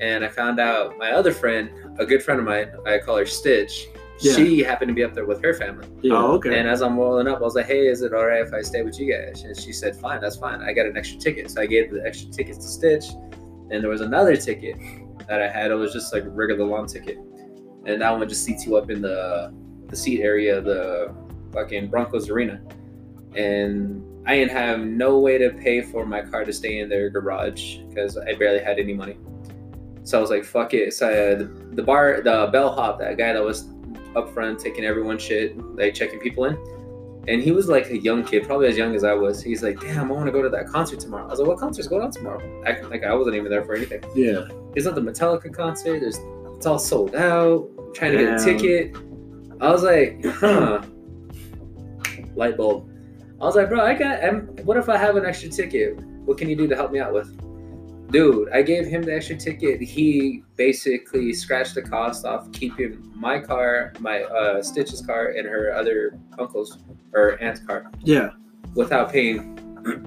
[0.00, 3.26] And I found out my other friend, a good friend of mine, I call her
[3.26, 3.86] Stitch,
[4.20, 4.32] Yeah.
[4.34, 5.86] she happened to be up there with her family.
[6.00, 6.14] Yeah.
[6.14, 6.58] Oh, okay.
[6.58, 8.62] And as I'm rolling up, I was like, hey, is it all right if I
[8.62, 9.42] stay with you guys?
[9.42, 10.62] And she said, fine, that's fine.
[10.62, 11.50] I got an extra ticket.
[11.50, 13.04] So I gave the extra tickets to Stitch.
[13.70, 14.76] And there was another ticket
[15.28, 15.70] that I had.
[15.70, 17.18] It was just like a regular lawn ticket,
[17.86, 19.54] and that one just seats you up in the
[19.88, 21.14] the seat area of the
[21.52, 22.60] fucking Broncos arena.
[23.34, 27.08] And I didn't have no way to pay for my car to stay in their
[27.08, 29.16] garage because I barely had any money.
[30.02, 30.94] So I was like, fuck it.
[30.94, 33.68] So uh, the, the bar, the bellhop, that guy that was
[34.16, 36.56] up front taking everyone's shit, like checking people in.
[37.28, 39.42] And he was like a young kid, probably as young as I was.
[39.42, 41.26] He's like, damn, I want to go to that concert tomorrow.
[41.26, 42.62] I was like, what concert's going on tomorrow?
[42.64, 44.02] Acting like I wasn't even there for anything.
[44.14, 44.46] Yeah.
[44.76, 46.00] It's not the Metallica concert.
[46.00, 46.18] There's,
[46.56, 47.68] it's all sold out.
[47.96, 48.96] I'm trying to get a ticket.
[49.60, 50.82] I was like, huh.
[52.34, 52.90] Light bulb.
[53.40, 54.22] I was like, bro, I got.
[54.22, 55.98] Um, what if I have an extra ticket?
[56.26, 57.30] What can you do to help me out with?
[58.12, 59.80] Dude, I gave him the extra ticket.
[59.80, 65.72] He basically scratched the cost off keeping my car, my uh, Stitch's car, and her
[65.74, 66.78] other uncle's
[67.14, 68.30] or aunt's car Yeah.
[68.74, 69.56] without paying,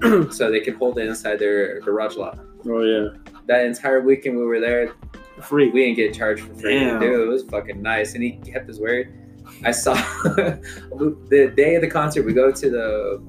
[0.30, 2.38] so they can hold it inside their garage lot.
[2.68, 3.08] Oh yeah.
[3.46, 4.92] That entire weekend we were there,
[5.40, 5.70] Free.
[5.70, 6.78] we didn't get charged for free.
[6.78, 7.00] Damn.
[7.00, 8.14] Dude, it was fucking nice.
[8.14, 9.14] And he kept his word.
[9.64, 13.22] I saw the day of the concert, we go to the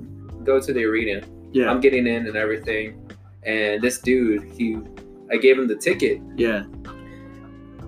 [0.43, 1.25] go to the arena.
[1.51, 1.69] Yeah.
[1.69, 3.11] I'm getting in and everything.
[3.43, 4.77] And this dude, he
[5.31, 6.63] I gave him the ticket yeah.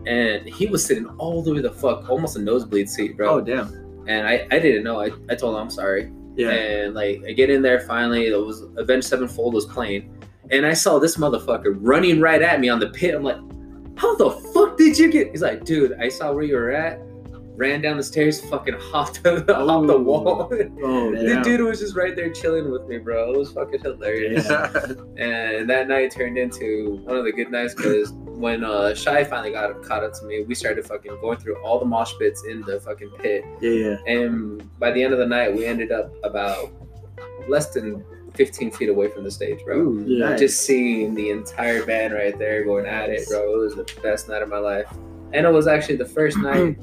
[0.06, 3.36] and he was sitting all the way the fuck, almost a nosebleed seat, bro.
[3.36, 3.68] Oh damn.
[4.08, 5.00] And I, I didn't know.
[5.00, 6.12] I, I told him I'm sorry.
[6.36, 6.50] Yeah.
[6.50, 10.18] And like I get in there finally, it was Avenged Sevenfold was playing.
[10.52, 13.16] And I saw this motherfucker running right at me on the pit.
[13.16, 13.38] I'm like,
[13.98, 15.32] how the fuck did you get?
[15.32, 17.00] He's like, dude, I saw where you were at,
[17.56, 20.02] ran down the stairs, fucking hopped off the Oh.
[20.02, 20.48] wall.
[20.84, 21.44] Oh the damn.
[21.44, 23.32] dude was just right there chilling with me, bro.
[23.34, 24.50] It was fucking hilarious.
[24.50, 29.52] And that night turned into one of the good nights because when uh, Shy finally
[29.52, 32.62] got caught up to me, we started fucking going through all the mosh pits in
[32.62, 33.46] the fucking pit.
[33.62, 33.70] yeah.
[33.70, 33.98] Yeah.
[34.08, 36.72] And by the end of the night, we ended up about
[37.48, 38.04] less than
[38.36, 39.78] 15 feet away from the stage, bro.
[39.78, 40.30] Ooh, Yeah.
[40.30, 40.40] nice.
[40.40, 43.54] Just seeing the entire band right there going at it, bro.
[43.54, 44.88] It was the best night of my life.
[45.34, 46.78] And it was actually the first night.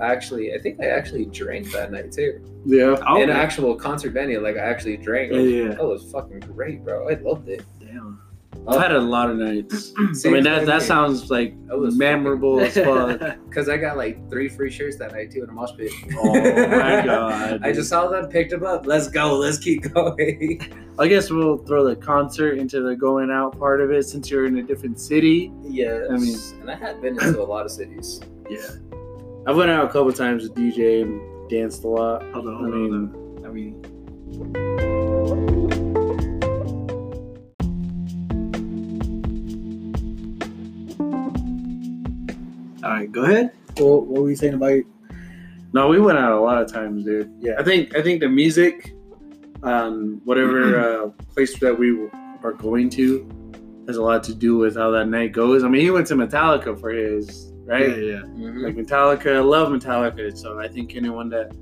[0.00, 2.40] I actually, I think I actually drank that night too.
[2.64, 2.96] Yeah.
[3.06, 5.32] Oh, In an actual concert venue, like I actually drank.
[5.32, 5.68] Yeah, yeah.
[5.74, 7.08] That was fucking great, bro.
[7.08, 7.62] I loved it.
[7.78, 8.20] damn.
[8.68, 9.92] I've had a lot of nights.
[10.24, 13.18] I mean that that sounds like That was memorable as fuck.
[13.48, 15.90] Because I got like three free shirts that night too in a mosh pit.
[16.18, 17.60] Oh my god.
[17.64, 18.86] I just saw them, picked them up.
[18.86, 19.36] Let's go.
[19.38, 20.60] Let's keep going.
[20.98, 24.44] I guess we'll throw the concert into the going out part of it since you're
[24.46, 25.50] in a different city.
[25.62, 26.06] yes.
[26.10, 28.20] I mean- and I had been into a lot of cities.
[28.50, 28.68] Yeah.
[29.46, 32.22] I went out a couple times with DJ and danced a lot.
[32.32, 33.46] Hold on, I hold on, hold mean, on.
[33.46, 33.80] I mean,
[42.90, 43.52] all right, go ahead.
[43.78, 44.80] What, what were you saying about?
[45.72, 47.32] no, we went out a lot of times, dude.
[47.38, 47.54] Yeah.
[47.56, 48.94] I think I think the music,
[49.62, 52.08] um, whatever uh, place that we
[52.42, 55.62] are going to, has a lot to do with how that night goes.
[55.62, 57.88] I mean, he went to Metallica for his right.
[57.88, 58.22] Yeah, yeah.
[58.22, 58.64] Mhm.
[58.64, 60.36] Like Metallica, I love Metallica.
[60.36, 61.52] So I think anyone that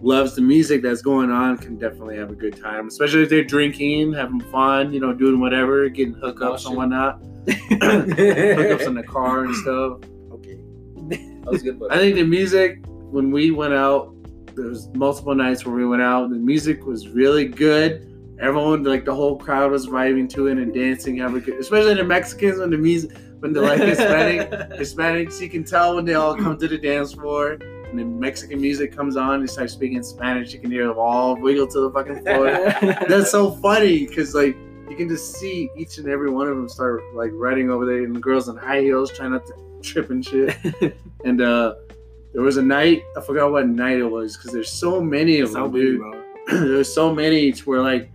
[0.00, 3.44] loves the music that's going on can definitely have a good time, especially if they're
[3.44, 9.44] drinking, having fun, you know, doing whatever, getting hookups and whatnot, hookups in the car
[9.44, 9.98] and stuff.
[11.46, 11.56] Okay.
[11.58, 11.92] That was good.
[11.92, 12.84] I think the music
[13.14, 14.12] when we went out,
[14.56, 16.30] there was multiple nights where we went out.
[16.30, 18.10] The music was really good.
[18.40, 21.16] Everyone, like the whole crowd, was vibing to it and dancing.
[21.16, 25.94] Good, especially the Mexicans when the music, when the like Hispanic Hispanics, you can tell
[25.94, 29.46] when they all come to the dance floor and the Mexican music comes on, they
[29.46, 32.46] start speaking Spanish, you can hear them all wiggle to the fucking floor.
[33.08, 34.56] That's so funny because like
[34.90, 38.02] you can just see each and every one of them start like riding over there,
[38.02, 40.56] and the girls in high heels trying not to trip and shit.
[41.24, 41.74] and uh
[42.32, 45.50] there was a night, I forgot what night it was because there's so many of
[45.50, 46.02] So them, dude.
[46.48, 48.10] there's so many to where like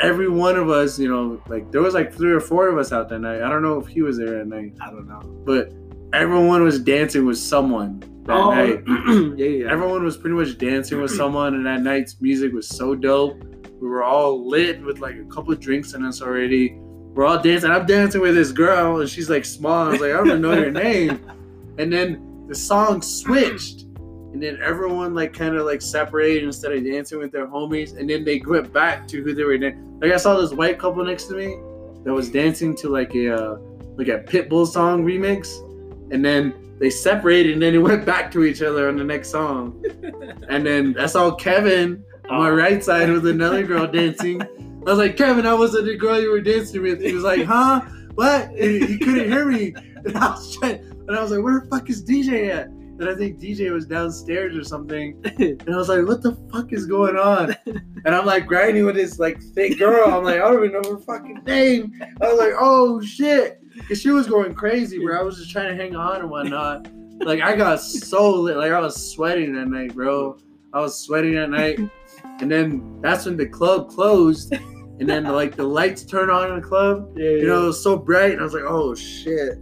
[0.00, 2.92] every one of us, you know, like there was like three or four of us
[2.92, 3.42] out that night.
[3.42, 5.20] I don't know if he was there that night I don't know.
[5.44, 5.72] but
[6.12, 8.82] everyone was dancing with someone that Oh, night.
[9.38, 9.70] yeah, yeah.
[9.72, 13.42] Everyone was pretty much dancing with someone, and that night's music was so dope.
[13.80, 16.80] We were all lit with like a couple of drinks in us already.
[17.16, 17.70] We're all dancing.
[17.70, 19.86] I'm dancing with this girl, and she's like small.
[19.86, 21.20] I was like, I don't even know your name.
[21.78, 26.82] And then the song switched, and then everyone like kind of like separated instead of
[26.82, 27.98] dancing with their homies.
[27.98, 30.00] And then they went back to who they were dancing.
[30.00, 31.58] Like I saw this white couple next to me
[32.04, 33.58] that was dancing to like a uh,
[33.96, 35.58] like a Pitbull song remix,
[36.10, 39.28] and then they separated, and then they went back to each other on the next
[39.30, 39.84] song.
[40.48, 44.40] And then I saw Kevin on my right side with another girl dancing.
[44.86, 47.02] I was like, Kevin, I wasn't the girl you were dancing with.
[47.02, 47.80] He was like, huh?
[48.14, 48.50] What?
[48.50, 49.74] And he couldn't hear me.
[50.06, 52.68] And I was trying, and I was like, where the fuck is DJ at?
[52.68, 55.20] And I think DJ was downstairs or something.
[55.40, 57.56] And I was like, what the fuck is going on?
[57.66, 60.08] And I'm like grinding with this like thick girl.
[60.08, 62.00] I'm like, I don't even know her fucking name.
[62.22, 63.60] I was like, oh shit.
[63.74, 65.18] because she was going crazy, bro.
[65.18, 66.88] I was just trying to hang on and whatnot.
[67.20, 70.38] Like I got so lit, like I was sweating that night, bro.
[70.72, 71.78] I was sweating that night,
[72.40, 74.54] and then that's when the club closed,
[74.98, 77.12] and then like the lights turn on in the club.
[77.16, 79.58] Yeah, You know, it was so bright, and I was like, oh shit.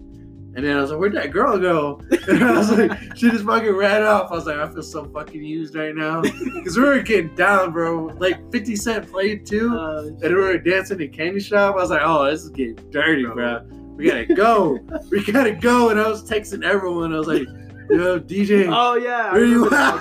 [0.56, 2.00] And then I was like, where'd that girl go?
[2.28, 4.30] And I was like, she just fucking ran off.
[4.30, 6.22] I was like, I feel so fucking used right now.
[6.54, 8.06] Because we were getting down, bro.
[8.18, 9.76] Like 50 Cent played too.
[9.76, 11.74] Uh, And we were dancing in candy shop.
[11.74, 13.62] I was like, oh, this is getting dirty, bro.
[13.96, 14.78] We gotta go.
[15.10, 15.90] we gotta go.
[15.90, 17.12] And I was texting everyone.
[17.12, 17.48] I was like,
[17.90, 18.68] yo, DJ.
[18.72, 19.32] oh yeah.
[19.32, 20.00] Where you at?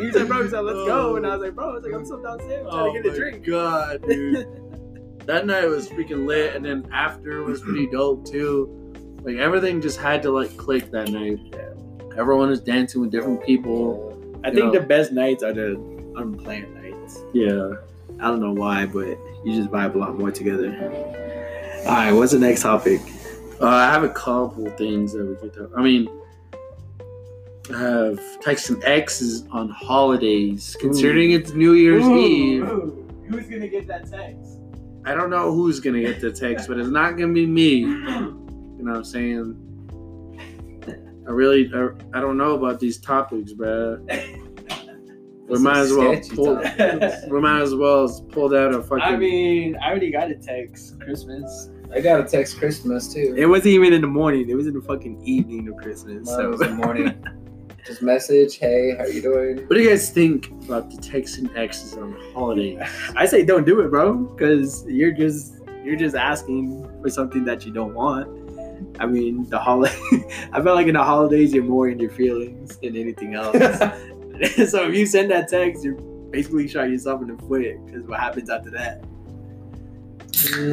[0.00, 1.16] He said, bro, he said, let's go.
[1.16, 2.66] And I was like, bro, I was like, I'm still downstairs.
[2.66, 3.46] I'm trying Oh to get a my drink.
[3.46, 5.20] god, dude.
[5.26, 8.92] that night was freaking lit, and then after was pretty dope too.
[9.22, 11.38] Like everything just had to like click that night.
[12.16, 14.10] Everyone was dancing with different people.
[14.44, 14.72] I think know.
[14.72, 15.72] the best nights are the
[16.16, 17.22] unplanned nights.
[17.32, 17.74] Yeah.
[18.20, 20.70] I don't know why, but you just vibe a lot more together.
[21.86, 23.00] All right, what's the next topic?
[23.60, 25.70] Uh, I have a couple things that we could talk.
[25.76, 26.08] I mean,
[27.72, 32.64] I have texting exes on holidays, considering it's New Year's Eve.
[33.28, 34.58] Who's gonna get that text?
[35.06, 37.84] I don't know who's gonna get the text, but it's not gonna be me.
[38.76, 39.56] You know what I'm saying?
[41.26, 44.40] I really, I, I don't know about these topics, bruh.
[45.48, 46.56] We might as well pull.
[47.30, 49.02] We might as well pull out a fucking.
[49.02, 51.70] I mean, I already got a text Christmas.
[51.92, 53.34] I got a text Christmas too.
[53.36, 54.48] It wasn't even in the morning.
[54.48, 56.26] It was in the fucking evening of Christmas.
[56.26, 57.24] Mine so was in the morning.
[57.84, 59.58] Just message, hey, how you doing?
[59.66, 62.80] what do you guys think about the texting exes on holidays?
[63.16, 67.66] I say don't do it, bro, because you're just you're just asking for something that
[67.66, 68.26] you don't want.
[68.98, 69.94] I mean, the holiday.
[70.52, 73.58] I feel like in the holidays you're more in your feelings than anything else.
[74.70, 75.94] so if you send that text, you're
[76.30, 77.84] basically shot yourself in the foot.
[77.84, 79.04] Because what happens after that?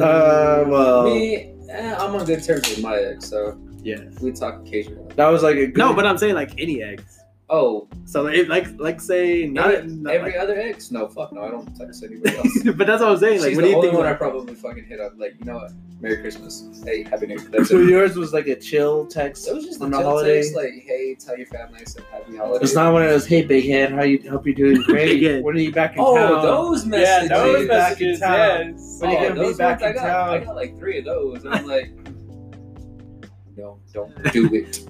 [0.00, 3.96] Uh, well- me, eh, I'm on good terms with my ex, so Yeah.
[4.20, 5.12] we talk occasionally.
[5.16, 7.18] That was like a good, No, but I'm saying like any eggs.
[7.50, 10.90] Oh, So if like like say not, every, not every like- other ex?
[10.90, 12.62] No, fuck no, I don't text anybody else.
[12.76, 13.40] but that's what I'm saying.
[13.40, 13.98] Like, She's what the do you only think?
[13.98, 15.12] one I probably fucking hit up.
[15.18, 15.72] Like, you know what?
[16.00, 16.82] Merry Christmas.
[16.84, 17.48] Hey, Happy New Year.
[17.50, 17.88] That's So it.
[17.90, 20.36] yours was like a chill text it was just on the the chill holiday.
[20.40, 22.70] text, like, hey, tell your family I said Happy Holidays.
[22.70, 23.26] It's not one of those.
[23.26, 25.20] Hey, big head, how you hope you're doing great.
[25.20, 25.40] Yeah.
[25.40, 26.42] When are you back in Oh, town?
[26.42, 27.28] those Yeah, messages.
[27.28, 28.68] those back in town.
[28.72, 28.98] Yes.
[29.00, 30.28] When you oh, gonna be those back ones, I in got, town?
[30.30, 31.92] I got like three of those, and I'm like,
[33.56, 34.80] no, don't do it.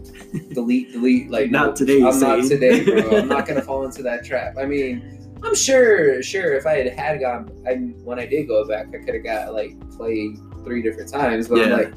[0.55, 1.31] delete, delete.
[1.31, 3.19] Like, Not no, today, I'm not today, bro.
[3.19, 4.57] I'm not gonna fall into that trap.
[4.59, 6.55] I mean, I'm sure, sure.
[6.55, 7.75] If I had had gone, I
[8.05, 11.49] when I did go back, I could have got like played three different times.
[11.49, 11.95] But I'm like,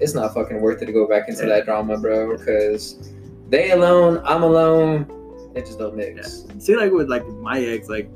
[0.00, 1.56] it's not fucking worth it to go back into Yeah.
[1.56, 2.36] that drama, bro.
[2.36, 3.12] Because
[3.48, 5.06] they alone, I'm alone.
[5.54, 6.44] It just don't mix.
[6.58, 8.10] See, like with like my ex, like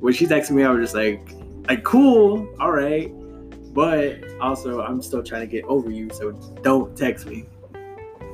[0.00, 1.26] when she texted me, I was just like,
[1.68, 3.10] like cool, all right,
[3.76, 6.32] but also I'm still trying to get over you, so
[6.62, 7.44] don't text me.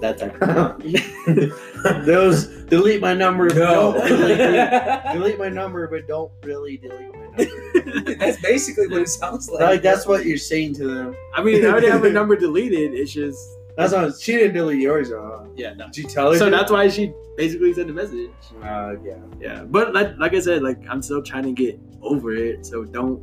[0.01, 2.07] That type of.
[2.07, 3.49] Those delete my number.
[3.49, 3.93] No.
[3.93, 5.13] Don't delete, me.
[5.13, 8.15] delete my number, but don't really delete my number.
[8.15, 9.61] That's basically what it sounds like.
[9.61, 11.17] like that's what you're saying to them.
[11.35, 12.95] I mean, I already have a number deleted.
[12.95, 13.39] It's just
[13.77, 14.19] That's not.
[14.21, 15.53] She didn't delete yours, though.
[15.57, 15.87] yeah, no.
[15.87, 16.39] Did you tell her?
[16.39, 16.51] So to?
[16.53, 18.31] that's why she basically sent a message.
[18.63, 19.19] Uh, yeah.
[19.41, 22.85] Yeah, but like like I said, like I'm still trying to get over it, so
[22.85, 23.21] don't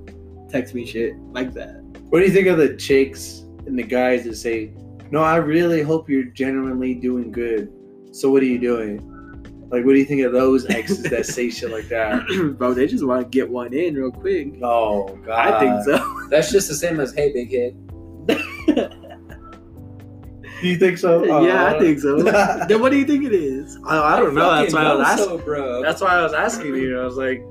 [0.50, 1.79] text me shit like that.
[2.10, 4.72] What do you think of the chicks and the guys that say,
[5.12, 7.72] "No, I really hope you're genuinely doing good."
[8.12, 9.06] So what are you doing?
[9.72, 12.26] Like, what do you think of those exes that say shit like that?
[12.58, 14.54] Bro, they just want to get one in real quick.
[14.64, 16.28] Oh God, I think so.
[16.30, 17.76] That's just the same as hey, big head.
[20.62, 21.24] Do you think so?
[21.24, 22.22] yeah, I Uh, think so.
[22.22, 23.78] then what do you think it is?
[23.86, 24.50] I, I don't know.
[24.56, 25.26] That's why I was asking.
[25.26, 25.82] So, bro.
[25.84, 27.00] That's why I was asking you.
[27.00, 27.42] I was like,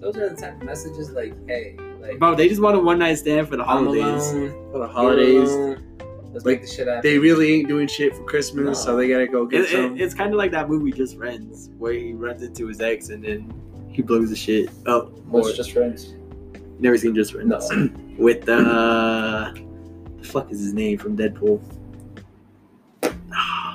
[0.00, 1.76] Those are the type of messages like, hey,
[2.08, 4.32] like Bro, they just want a one night stand for the holidays.
[4.32, 4.70] alone.
[4.72, 5.50] for the holidays,
[6.32, 7.02] Let's Like, make the shit happen.
[7.02, 9.96] they really ain't doing shit for Christmas, so they gotta go get It, some.
[9.96, 13.08] it, it's kind of like that movie Just Friends, where he runs into his ex
[13.08, 13.52] and then
[13.88, 15.10] he blows the shit up.
[15.28, 16.14] What's just friends?
[16.78, 17.48] Never seen Just Friends.
[17.70, 17.90] No.
[18.18, 21.62] With uh, the fuck is his name from Deadpool?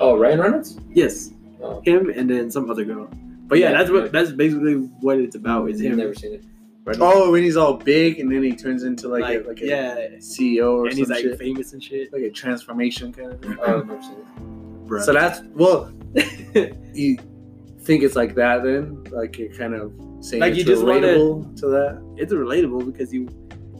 [0.00, 0.78] Oh, Ryan Reynolds.
[0.92, 1.30] Yes,
[1.60, 3.08] Oh, him and then some other girl.
[3.46, 4.08] But yeah, Yeah, that's what yeah.
[4.10, 5.68] that's basically what it's about.
[5.70, 5.96] Is him.
[5.96, 6.44] never seen it.
[6.84, 9.60] Running- oh, when he's all big and then he turns into like, like, a, like
[9.60, 11.38] a yeah, CEO or and he's like shit.
[11.38, 12.12] famous and shit.
[12.12, 13.56] like a transformation kind of thing.
[13.60, 14.86] Oh, I've never seen it.
[14.86, 15.02] Bro.
[15.02, 15.92] So that's well,
[16.94, 17.16] you
[17.80, 19.04] think it's like that then?
[19.10, 22.14] Like you're kind of saying Like, it's you just wanna- relatable to that?
[22.16, 23.28] it's relatable because you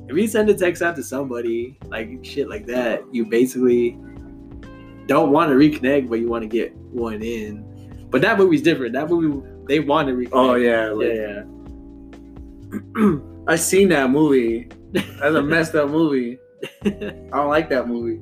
[0.08, 3.96] if you send a text out to somebody like shit like that you basically
[5.06, 7.64] don't want to reconnect but you want to get one in
[8.10, 11.42] but that movie's different that movie they want to reconnect Oh yeah, like, yeah
[13.48, 14.68] I seen that movie.
[14.92, 16.38] That's a messed up movie.
[16.84, 16.90] I
[17.32, 18.20] don't like that movie.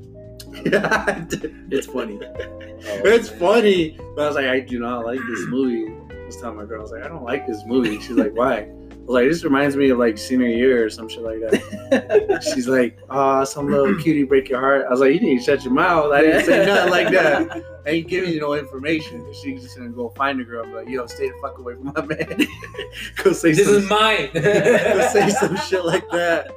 [1.73, 2.19] It's funny.
[2.81, 5.93] it's funny, but I was like, I do not like this movie.
[6.11, 8.01] I was telling my girl, I was like, I don't like this movie.
[8.01, 8.69] She's like, why?
[9.07, 12.49] Like, this reminds me of like senior year or some shit like that.
[12.55, 14.87] She's like, oh, some little cutie break your heart.
[14.87, 16.13] I was like, you need to shut your mouth.
[16.13, 17.51] I didn't say nothing like that.
[17.51, 19.27] I ain't giving you no information.
[19.33, 20.65] She's just gonna go find a girl.
[20.65, 22.47] I'm like, yo, stay the fuck away from my man.
[23.25, 24.31] go say This some, is mine.
[24.33, 26.53] go say some shit like that.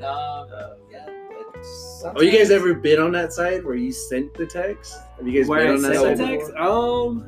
[0.00, 0.46] Nah,
[0.90, 4.98] yeah, it's- Oh, you guys ever been on that site where you sent the text?
[5.16, 6.18] Have you guys Where been on that site?
[6.18, 6.50] text?
[6.56, 7.24] Um,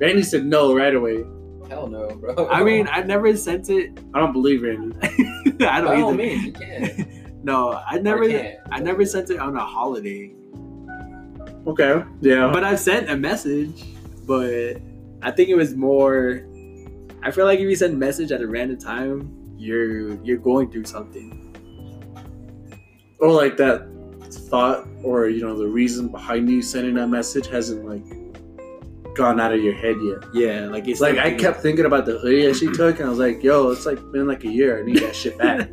[0.00, 1.22] Randy said no right away.
[1.68, 2.48] Hell no, bro.
[2.48, 3.98] I mean, I never sent it.
[4.14, 4.96] I don't believe Randy.
[5.66, 6.16] I don't all either.
[6.16, 7.22] means, you can.
[7.42, 8.24] No, I never.
[8.72, 10.34] I never sent it on a holiday.
[11.64, 12.02] Okay.
[12.20, 12.50] Yeah.
[12.52, 13.84] But I've sent a message.
[14.26, 14.78] But
[15.22, 16.44] I think it was more.
[17.22, 20.72] I feel like if you send a message at a random time, you're you're going
[20.72, 21.42] through something.
[23.20, 23.86] or like that
[24.50, 28.04] thought or you know the reason behind you sending that message hasn't like
[29.16, 30.18] gone out of your head yet.
[30.32, 33.10] Yeah, like it's like I kept thinking about the hoodie that she took, and I
[33.10, 34.78] was like, "Yo, it's like been like a year.
[34.78, 35.68] I need that shit back."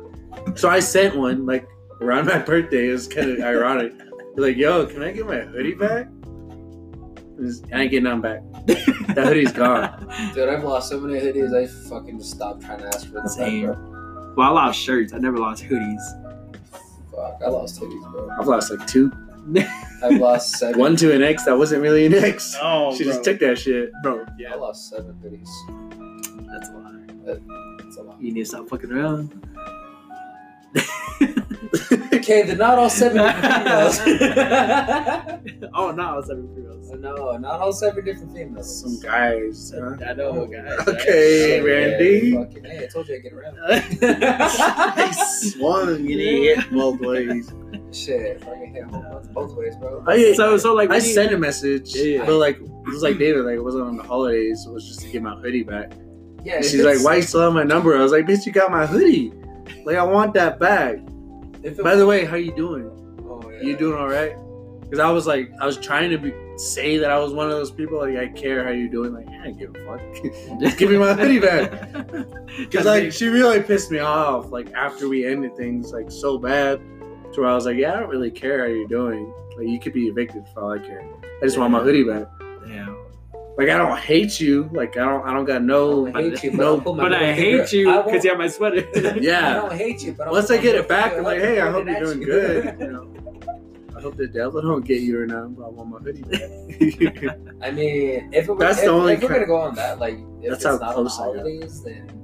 [0.56, 1.68] so I sent one like
[2.00, 2.88] around my birthday.
[2.88, 3.92] It was kind of ironic.
[4.36, 6.08] Like, "Yo, can I get my hoodie back?"
[7.72, 8.40] I ain't getting none back.
[8.66, 10.12] That hoodie's gone.
[10.34, 11.54] Dude, I've lost so many hoodies.
[11.54, 13.28] I fucking just stopped trying to ask for them.
[13.28, 13.66] Same.
[13.68, 14.34] back, bro.
[14.36, 15.12] Well, I lost shirts.
[15.12, 16.02] I never lost hoodies.
[17.12, 18.28] Fuck, I lost hoodies, bro.
[18.38, 19.12] I've lost like two.
[20.02, 20.78] I've lost seven.
[20.78, 22.56] One to an ex that wasn't really an ex.
[22.62, 23.90] Oh, she just took that shit.
[24.02, 24.24] bro.
[24.38, 25.48] Yeah, I lost seven hoodies.
[26.50, 27.78] that's a lot.
[27.78, 28.20] That's a lot.
[28.20, 29.44] You need to stop fucking around.
[32.12, 35.70] Okay, they're not all seven different oh, females.
[35.74, 36.90] oh no, I was having females.
[36.98, 38.80] no, not all seven different females.
[38.80, 39.72] Some guys.
[39.74, 39.96] huh?
[40.06, 40.86] I know, guys.
[40.88, 42.28] Okay, Shit, Randy.
[42.28, 43.56] yeah, fucking, hey, I told you I'd get around.
[45.08, 45.12] He
[45.50, 47.50] swung and he hit both ways.
[47.92, 48.84] Shit, fucking hit
[49.32, 50.04] both ways, bro.
[50.06, 52.26] I, so, so like, I you- sent a message, Yeah, yeah.
[52.26, 54.64] but like it was like David, like it wasn't on the holidays.
[54.66, 55.92] It was just to get my hoodie back.
[56.44, 58.52] Yeah, And she's like, "Why you still have my number?" I was like, "Bitch, you
[58.52, 59.32] got my hoodie.
[59.84, 60.98] Like I want that back."
[61.62, 62.86] If it By the way, how you doing?
[63.28, 63.60] oh, yeah.
[63.62, 64.36] You doing all right?
[64.82, 67.52] Because I was like, I was trying to be, say that I was one of
[67.52, 67.98] those people.
[67.98, 69.12] Like I care how you doing.
[69.12, 70.60] Like I don't give a fuck.
[70.60, 71.72] Just give me my hoodie back.
[72.58, 74.50] Because like she really pissed me off.
[74.50, 76.80] Like after we ended things like so bad,
[77.38, 79.32] to where I was like, yeah, I don't really care how you're doing.
[79.56, 81.02] Like you could be evicted for all I care.
[81.40, 82.26] I just want my hoodie back.
[82.68, 82.94] yeah.
[83.56, 84.70] Like I don't hate you.
[84.72, 85.26] Like I don't.
[85.26, 86.06] I don't got no.
[86.14, 86.74] I hate you, but, no.
[86.76, 88.86] I'll put my But I hate you because you have my sweater.
[89.20, 89.50] Yeah.
[89.50, 91.86] I don't hate you, but Once I get it back, I'm like, hey, I hope
[91.86, 92.64] you're doing at good.
[92.64, 92.72] you.
[92.86, 93.14] You know.
[93.96, 95.48] I hope the devil don't get you right now.
[95.48, 97.36] But I want my hoodie back.
[97.60, 99.98] I mean, if it was, That's if, the only if we're gonna go on that,
[99.98, 101.48] like, if That's it's how not close I on the got.
[101.48, 102.17] holidays, then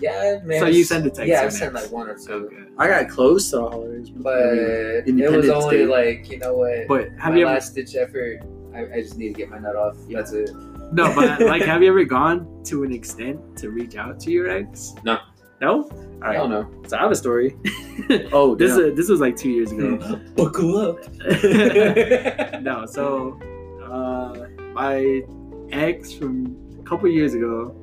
[0.00, 0.60] yeah, man.
[0.60, 2.64] So you send a text Yeah, I or sent like one or two, okay.
[2.78, 5.86] I got close to the holidays, but it was only Day.
[5.86, 6.88] like you know what.
[6.88, 7.54] But have my you ever?
[7.54, 8.40] last ditch effort.
[8.74, 9.96] I, I just need to get my nut off.
[10.08, 10.50] That's it.
[10.92, 14.48] No, but like, have you ever gone to an extent to reach out to your
[14.50, 14.94] ex?
[15.04, 15.18] No.
[15.60, 15.84] No.
[15.84, 16.32] All I right.
[16.34, 16.70] don't know.
[16.86, 17.56] So I have a story.
[18.32, 18.90] Oh, this damn.
[18.90, 19.96] is this was like two years ago.
[20.36, 20.98] Buckle up.
[22.62, 23.40] no, so
[23.82, 25.22] uh, my
[25.72, 27.74] ex from a couple years ago,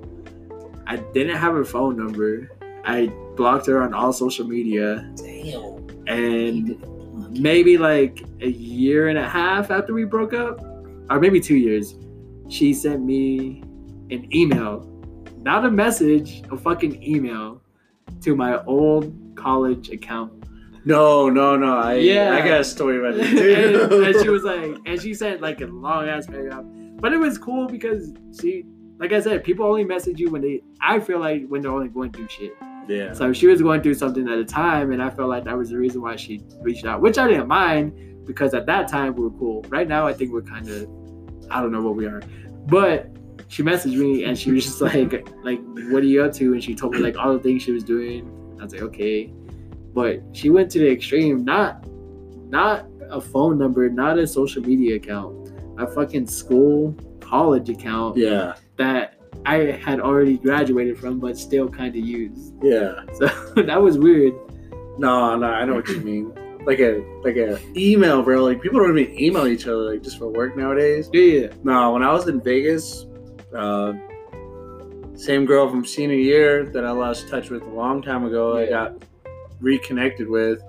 [0.87, 2.49] I didn't have her phone number.
[2.85, 5.87] I blocked her on all social media, Damn.
[6.07, 10.61] and maybe like a year and a half after we broke up,
[11.09, 11.95] or maybe two years,
[12.49, 13.61] she sent me
[14.11, 14.81] an email,
[15.41, 17.61] not a message, a fucking email
[18.21, 20.31] to my old college account.
[20.85, 21.77] no, no, no.
[21.77, 22.33] I Yeah.
[22.35, 24.03] I got a story about it and, too.
[24.03, 26.65] and she was like, and she sent like a long ass paragraph,
[26.99, 28.65] but it was cool because she,
[28.99, 30.61] like I said, people only message you when they.
[30.81, 32.53] I feel like when they're only going through shit.
[32.87, 33.13] yeah.
[33.13, 35.69] So she was going through something at a time, and I felt like that was
[35.69, 37.93] the reason why she reached out, which I didn't mind
[38.25, 39.65] because at that time we were cool.
[39.69, 40.87] Right now, I think we're kind of,
[41.49, 42.21] I don't know what we are,
[42.67, 43.09] but
[43.49, 45.59] she messaged me and she was just like, like,
[45.91, 46.53] what are you up to?
[46.53, 48.29] And she told me like all the things she was doing.
[48.59, 49.33] I was like, okay,
[49.93, 51.85] but she went to the extreme, not,
[52.49, 58.55] not a phone number, not a social media account, a fucking school college account Yeah.
[58.77, 62.53] That I had already graduated from, but still kind of used.
[62.61, 63.03] Yeah.
[63.13, 64.33] So that was weird.
[64.97, 66.33] No, no, I know what you mean.
[66.65, 68.43] Like a like a email, bro.
[68.43, 71.09] Like people don't even email each other like just for work nowadays.
[71.11, 71.47] Yeah.
[71.63, 73.05] No, when I was in Vegas,
[73.55, 73.93] uh,
[75.15, 78.69] same girl from senior year that I lost touch with a long time ago, I
[78.69, 79.03] got
[79.59, 80.61] reconnected with.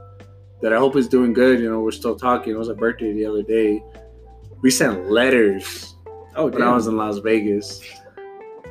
[0.62, 1.60] That I hope is doing good.
[1.60, 2.54] You know, we're still talking.
[2.54, 3.82] It was her birthday the other day.
[4.62, 5.93] We sent letters
[6.36, 7.80] Oh, when I was in Las Vegas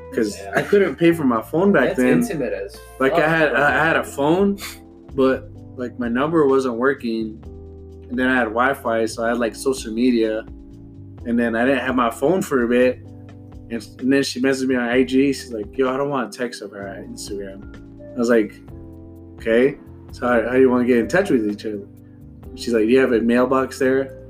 [0.09, 0.51] because Yeah.
[0.55, 2.19] I couldn't pay for my phone back That's then.
[2.19, 2.77] intimate as.
[2.99, 3.63] Like I had bro.
[3.63, 4.59] I had a phone,
[5.15, 7.41] but like my number wasn't working,
[8.09, 10.39] and then I had Wi-Fi, so I had like social media,
[11.25, 12.99] and then I didn't have my phone for a bit,
[13.71, 15.09] and, and then she messaged me on IG.
[15.09, 18.53] She's like, "Yo, I don't want to text of her on Instagram." I was like,
[19.39, 19.79] "Okay,
[20.11, 21.87] so how, how do you want to get in touch with each other?"
[22.55, 24.22] She's like, "Do you have a mailbox there?"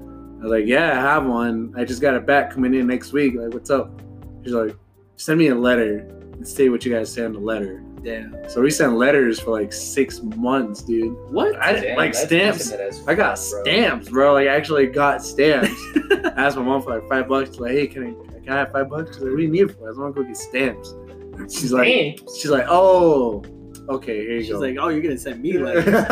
[0.44, 1.74] I was like, "Yeah, I have one.
[1.78, 3.36] I just got it back coming in next week.
[3.36, 4.02] Like, what's up?"
[4.44, 4.76] She's like,
[5.16, 6.00] "Send me a letter
[6.34, 8.50] and say what you guys say on the letter." Damn.
[8.50, 11.16] So we sent letters for like six months, dude.
[11.32, 11.56] What?
[11.56, 12.74] I Damn, like stamps.
[13.08, 13.62] I got bro.
[13.64, 14.34] stamps, bro.
[14.34, 15.72] Like I actually got stamps.
[16.12, 17.58] I asked my mom for like five bucks.
[17.58, 19.12] Like, hey, can I can I have five bucks?
[19.16, 19.86] She's like, what do you need it for?
[19.86, 20.94] I just want to go get stamps.
[21.50, 23.42] She's like, she's like, oh,
[23.90, 24.42] okay, here you go.
[24.42, 24.60] She's go.
[24.60, 25.86] like, oh, you're gonna send me letters.
[25.86, 26.08] nope.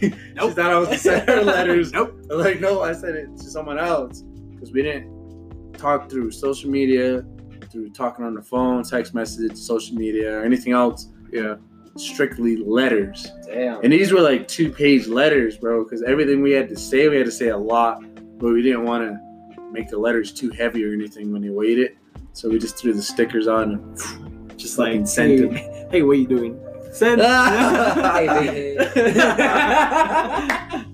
[0.00, 0.10] she
[0.54, 1.92] thought I was gonna send her letters.
[1.92, 2.14] Nope.
[2.30, 4.22] I'm like, no, I sent it to someone else
[4.52, 7.24] because we didn't talk through social media,
[7.70, 11.08] through talking on the phone, text message, social media, or anything else.
[11.32, 11.56] Yeah.
[11.96, 13.26] Strictly letters.
[13.46, 13.82] Damn.
[13.82, 17.16] And these were like two page letters, bro, because everything we had to say, we
[17.16, 18.02] had to say a lot,
[18.38, 21.78] but we didn't want to make the letters too heavy or anything when you weighed
[21.78, 21.96] it.
[22.34, 25.54] So we just threw the stickers on and Just like, sent him.
[25.90, 26.60] hey, what are you doing?
[26.96, 27.20] Send.
[27.20, 28.74] Hey, hey,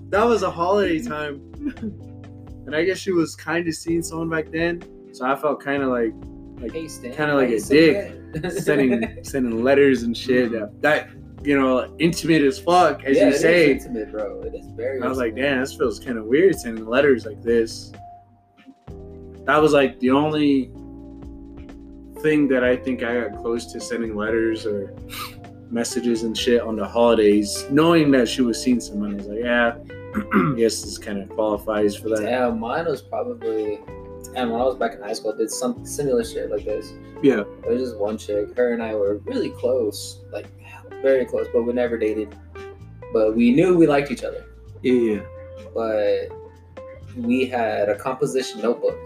[0.09, 1.41] that was a holiday time.
[2.65, 4.83] And I guess she was kind of seeing someone back then.
[5.13, 6.13] So I felt kind of like
[6.71, 11.09] Hey, Kinda like a dick, sending sending letters and shit that, that
[11.43, 13.71] you know, intimate as fuck, as yeah, you it is say.
[13.71, 14.41] intimate, bro.
[14.41, 15.01] It is very.
[15.01, 17.91] I was like, damn, this feels kind of weird sending letters like this.
[19.45, 20.71] That was like the only
[22.21, 24.95] thing that I think I got close to sending letters or
[25.73, 29.13] messages and shit on the holidays, knowing that she was seeing someone.
[29.13, 29.75] I was like, yeah,
[30.55, 32.21] yes, this kind of qualifies for that.
[32.21, 33.79] Damn, mine was probably.
[34.35, 36.93] And when I was back in high school, I did some similar shit like this.
[37.21, 37.43] Yeah.
[37.61, 38.55] There was just one chick.
[38.55, 40.47] Her and I were really close, like
[41.01, 42.35] very close, but we never dated.
[43.11, 44.45] But we knew we liked each other.
[44.81, 45.21] Yeah, yeah.
[45.73, 46.29] But
[47.17, 48.97] we had a composition notebook,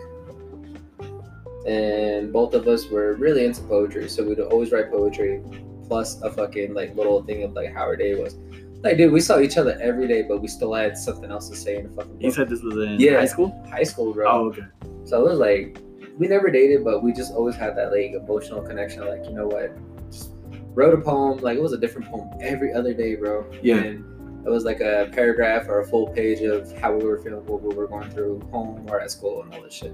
[1.68, 4.08] and both of us were really into poetry.
[4.08, 5.42] So we'd always write poetry,
[5.88, 8.36] plus a fucking like little thing of like how our day was.
[8.84, 11.56] Like, dude, we saw each other every day, but we still had something else to
[11.56, 13.18] say in the fucking You said this was in Yeah.
[13.20, 13.64] high school?
[13.72, 14.30] high school, bro.
[14.30, 14.62] Oh, okay.
[15.06, 15.80] So it was like
[16.18, 19.06] we never dated, but we just always had that like emotional connection.
[19.08, 19.72] Like you know what,
[20.12, 20.32] just
[20.76, 21.40] wrote a poem.
[21.40, 23.46] Like it was a different poem every other day, bro.
[23.64, 23.78] Yeah.
[23.78, 27.46] And it was like a paragraph or a full page of how we were feeling,
[27.48, 29.92] what we were going through home or at school, and all this shit.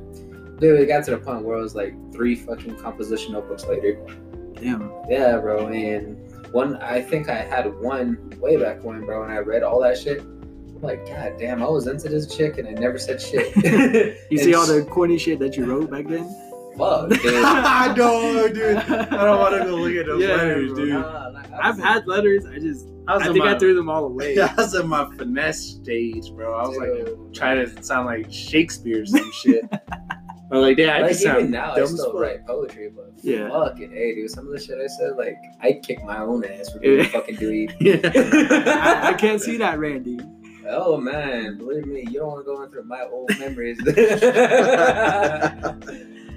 [0.60, 4.06] Dude, it got to the point where it was like three fucking composition notebooks later.
[4.56, 4.92] Damn.
[5.10, 5.68] Yeah, bro.
[5.68, 6.18] And
[6.54, 9.98] one, I think I had one way back when, bro, and I read all that
[9.98, 10.22] shit.
[10.22, 13.56] I'm like, God damn, I was into this chick and I never said shit.
[14.30, 16.26] You see all the corny shit that you wrote back then?
[16.78, 17.22] fuck, dude.
[17.46, 18.78] I know, dude.
[18.78, 20.80] I don't want to go look at those Yeah, letters, bro.
[20.86, 20.90] dude.
[20.94, 22.46] Nah, like, I I've was- had letters.
[22.48, 24.40] I just, I was I think my, I threw them all away.
[24.42, 26.54] I was in my finesse stage, bro.
[26.58, 29.66] I was like Dude, trying to sound like Shakespeare or some shit.
[30.54, 33.50] Was like, yeah, I like just even now, I still write poetry, but Yeah.
[33.50, 36.70] fucking hey, dude, some of the shit I said, like I kick my own ass
[36.72, 38.06] for being a fucking dweeb.
[38.68, 40.20] I, I can't see that, Randy.
[40.70, 43.80] Oh man, believe me, you don't want to go into my old memories.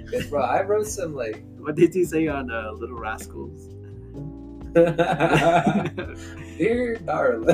[0.07, 3.73] 'Cause, bro, I wrote some like, What did you say on uh, Little Rascals?
[6.57, 7.47] dear darling.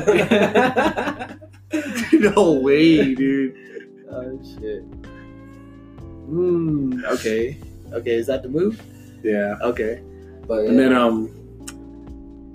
[2.14, 3.56] no way, dude.
[4.12, 4.84] Oh shit.
[6.34, 7.06] Hmm.
[7.06, 7.58] Okay.
[7.94, 8.12] Okay.
[8.16, 8.82] Is that the move?
[9.24, 9.56] Yeah.
[9.62, 10.02] Okay.
[10.48, 11.30] but And then um,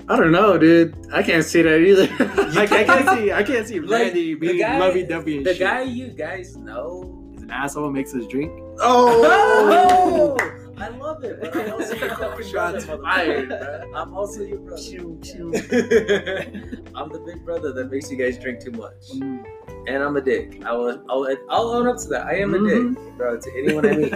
[0.08, 0.94] I don't know, dude.
[1.12, 2.08] I can't see that either.
[2.58, 3.30] Like I can't see.
[3.32, 5.60] I can't see Like, Randy the being lovey-dovey and the shit.
[5.60, 7.04] guy you guys know.
[7.36, 7.90] is an asshole.
[7.90, 8.50] Makes us drink.
[8.80, 10.36] oh,
[10.80, 11.40] I love it.
[11.40, 13.90] But I'm also your fucking Shots brother, fired, motherfucker.
[13.94, 14.82] I'm also your brother.
[14.82, 15.52] Pew, pew.
[16.94, 19.44] I'm the big brother that makes you guys drink too much, Mm.
[19.88, 20.62] and I'm a dick.
[20.64, 22.26] I will, I'll, I'll own up to that.
[22.26, 22.94] I am a Mhm.
[22.94, 24.14] dick, bro, to anyone I meet.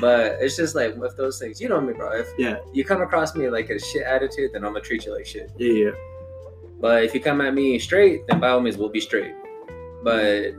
[0.00, 2.12] But it's just like with those things, you know me, bro.
[2.12, 2.58] If Yeah.
[2.72, 5.50] you come across me like a shit attitude, then I'm gonna treat you like shit.
[5.56, 5.72] Yeah.
[5.72, 5.90] Yeah.
[6.80, 9.34] But if you come at me straight, then by all means we'll be straight.
[10.04, 10.52] But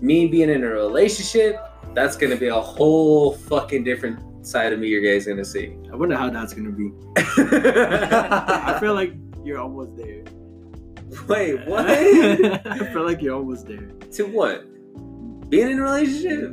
[0.00, 1.58] me being in a relationship,
[1.98, 5.76] that's gonna be a whole fucking different side of me you guys gonna see.
[5.92, 6.92] I wonder how that's gonna be.
[7.16, 9.14] I feel like
[9.44, 10.22] you're almost there.
[11.26, 11.90] Wait, what?
[11.90, 13.88] I feel like you're almost there.
[14.12, 14.64] to what?
[15.50, 16.52] Being in a relationship?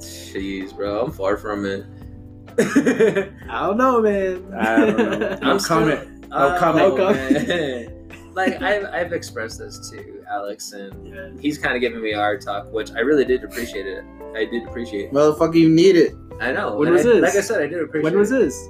[0.00, 1.86] Jeez, bro, I'm far from it.
[3.48, 4.52] I don't know, man.
[4.52, 5.28] I don't know.
[5.42, 6.20] I'm coming.
[6.32, 6.82] I'm still- coming.
[6.96, 7.88] No comment.
[7.88, 11.28] Oh, like I've, I've expressed this to Alex, and Yeah.
[11.40, 14.04] he's kind of giving me a hard talk, which I really did appreciate it.
[14.34, 15.06] I did appreciate.
[15.06, 15.12] it.
[15.12, 16.14] Motherfucker, you need it.
[16.40, 16.76] I know.
[16.76, 17.22] When and was I- this?
[17.22, 18.04] Like I said, I did appreciate.
[18.04, 18.38] When was it.
[18.40, 18.68] this?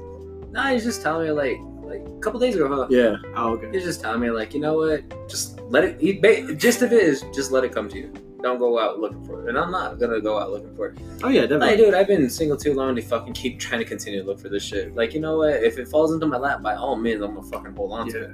[0.51, 2.87] No, he's just telling me like, like a couple days ago, huh?
[2.91, 3.17] Yeah.
[3.37, 3.69] Oh, okay.
[3.73, 5.03] He's just telling me like, you know what?
[5.29, 6.01] Just let it.
[6.01, 8.13] He, ba- gist of it is just let it come to you.
[8.43, 9.49] Don't go out looking for it.
[9.49, 10.99] And I'm not gonna go out looking for it.
[11.23, 11.77] Oh yeah, Like, definitely.
[11.77, 14.49] dude, I've been single too long to fucking keep trying to continue to look for
[14.49, 14.97] this shit.
[14.97, 15.55] Like, you know what?
[15.63, 18.23] If it falls into my lap, by all means, I'm gonna fucking hold on to
[18.25, 18.31] it.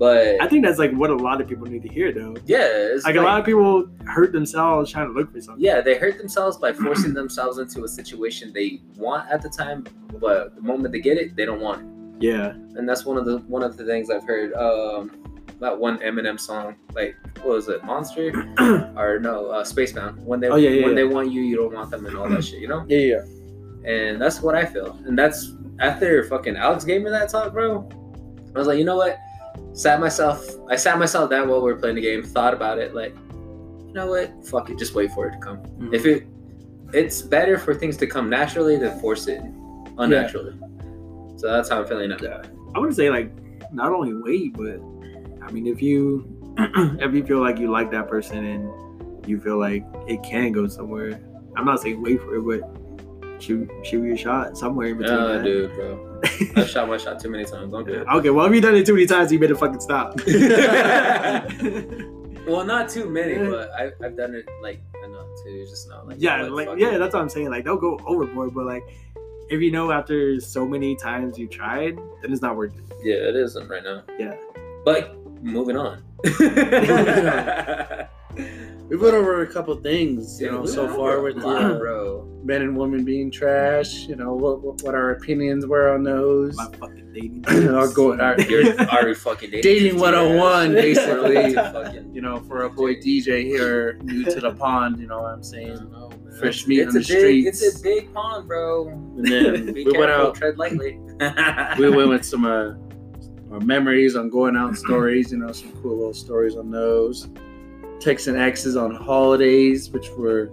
[0.00, 2.34] But I think that's like what a lot of people need to hear though.
[2.46, 5.62] yeah, it's Like, a lot of people hurt themselves trying to look for something.
[5.62, 9.84] yeah, they hurt themselves by forcing themselves into a situation they want at the time,
[10.18, 11.86] but the moment they get it, they don't want it.
[12.24, 12.52] Yeah.
[12.76, 14.54] And that's one of the one of the things I've heard.
[14.54, 15.10] Um,
[15.60, 18.32] that one Eminem song, like what was it, Monster
[18.96, 20.16] or no, uh, Spacebound?
[20.24, 21.02] When they Oh, yeah, yeah, when yeah.
[21.02, 22.86] they want you, you don't want them, and all that shit, you know.
[22.88, 23.22] Yeah, yeah.
[23.84, 24.98] And that's what I feel.
[25.04, 27.86] And that's after fucking Alex gave me that talk, bro.
[28.54, 29.18] I was like, you know what?
[29.72, 32.94] Sat myself, I sat myself down while we were playing the game, thought about it,
[32.94, 33.14] like,
[33.86, 34.32] you know what?
[34.46, 35.58] Fuck it, just wait for it to come.
[35.58, 35.94] Mhm.
[35.94, 36.26] If it,
[36.92, 39.40] it's better for things to come naturally than force it
[39.98, 40.54] unnaturally.
[41.36, 42.16] So that's how I'm feeling now.
[42.20, 42.42] Yeah.
[42.74, 43.30] I would say like
[43.72, 44.80] not only wait, but
[45.46, 46.26] I mean if you
[46.58, 50.66] if you feel like you like that person and you feel like it can go
[50.66, 51.20] somewhere,
[51.56, 52.89] I'm not saying wait for it, but
[53.40, 55.18] shoot shoot your shot somewhere in between.
[55.18, 55.44] Uh, that.
[55.44, 56.20] dude, bro.
[56.56, 57.72] I shot my shot too many times.
[57.72, 58.04] Do.
[58.12, 60.20] Okay, well if you've done it too many times, you better fucking stop.
[62.46, 66.16] Well, not too many, but I, I've done it like enough to just know, like,
[66.18, 67.50] yeah, like yeah, that's what I'm saying.
[67.50, 68.82] Like don't go overboard, but like
[69.50, 72.84] if you know after so many times you tried, then it's not worth it.
[73.02, 74.02] Yeah, it isn't right now.
[74.18, 74.34] Yeah.
[74.84, 76.02] But moving on.
[78.90, 81.78] We went over a couple things, you Yeah, know, so far with a lot, uh,
[81.78, 82.28] bro.
[82.42, 84.08] men and women being trash.
[84.08, 86.56] You know what what, what our opinions were on those.
[86.56, 87.44] My fucking dating.
[87.68, 88.18] I'll go.
[88.18, 89.62] Our, You're already fucking dating.
[89.62, 91.54] Dating 101, basically.
[92.12, 94.98] You know, for a boy DJ here, new to the pond.
[94.98, 95.78] You know what I'm saying?
[95.94, 96.38] Oh, man.
[96.40, 98.88] Fresh meat it's on a the big, It's a big pond, bro.
[98.88, 100.34] And then we careful, went out.
[100.34, 100.98] tread lightly.
[101.78, 102.74] We went with some uh,
[103.52, 105.30] our memories on going out stories.
[105.30, 107.28] You know, some cool little stories on those.
[108.00, 110.50] Texting exes on holidays, which we're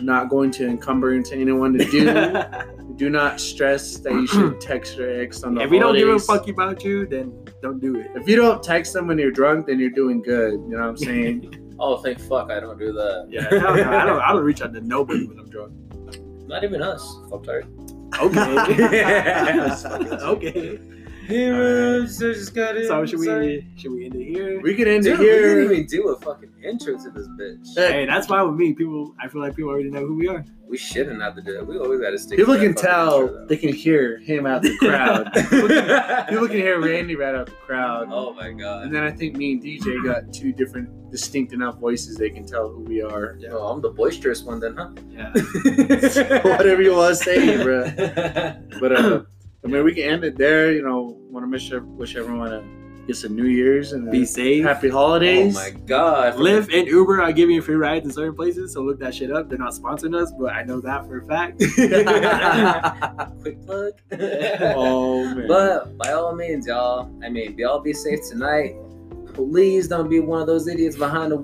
[0.00, 2.72] not going to encumber into anyone to do.
[2.96, 5.66] Do not stress that you should text your ex on the holidays.
[5.66, 8.10] if we don't give a fuck about you, then don't do it.
[8.14, 10.52] If you don't text them when you're drunk, then you're doing good.
[10.52, 11.74] You know what I'm saying?
[11.78, 13.26] oh, thank fuck I don't do that.
[13.28, 14.20] Yeah, hell no, I don't.
[14.20, 15.74] I don't reach out to nobody when I'm drunk.
[16.46, 17.02] Not even us.
[17.28, 17.66] Fucktard.
[18.18, 18.46] Okay.
[20.22, 20.78] okay.
[21.26, 24.60] Heroes, I just got So should we should we end it here?
[24.60, 25.72] we can end Dude, it we didn't here.
[25.72, 27.74] even do a fucking intro to this bitch.
[27.76, 28.72] Hey, that's fine with me.
[28.74, 30.44] People, I feel like people already know who we are.
[30.68, 31.66] We shouldn't have to do that.
[31.66, 32.38] We always got to stick.
[32.38, 33.22] People to can tell.
[33.22, 35.30] intro, They can hear him out the crowd.
[35.34, 36.24] though.
[36.28, 38.08] People can hear Randy right out the crowd.
[38.10, 38.84] Oh my god.
[38.84, 42.44] And then I think me and DJ got two different, distinct enough voices they can
[42.44, 43.38] tell who we are.
[43.50, 44.90] Oh, I'm the boisterous one then, huh?
[45.08, 45.30] Yeah.
[46.56, 47.84] Whatever you want to say, bro.
[48.80, 49.22] But uh,
[49.66, 50.72] I mean, we can end it there.
[50.72, 52.62] You know, want to wish wish everyone a
[53.06, 54.64] get some New Year's and Be safe.
[54.64, 55.56] happy holidays.
[55.56, 56.34] oh my god.
[56.34, 59.30] Lyft and Uber are giving you free rides in certain places, so look that shit
[59.30, 59.48] up.
[59.48, 61.58] They're not sponsoring us, but I know that for a fact.
[63.42, 63.92] Quick plug.
[64.76, 65.48] oh man.
[65.48, 67.10] But by all means, y'all.
[67.24, 68.74] I mean, y'all be safe tonight.
[69.34, 71.38] Please don't be one of those idiots behind the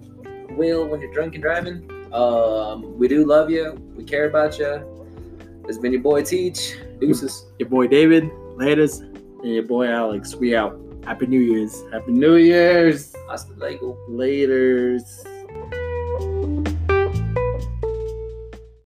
[0.54, 1.88] wheel when you're drunk and driving.
[2.12, 3.72] Um, we do love you.
[3.96, 4.88] We care about you.
[5.68, 6.76] It's been your boy Teach.
[7.06, 7.46] Deuces.
[7.58, 9.02] Your boy David, latest.
[9.02, 10.78] and your boy Alex, we out.
[11.04, 11.82] Happy New Year's.
[11.92, 13.12] Happy New Year's.
[13.28, 13.96] Hasta luego.
[14.08, 15.02] Laters.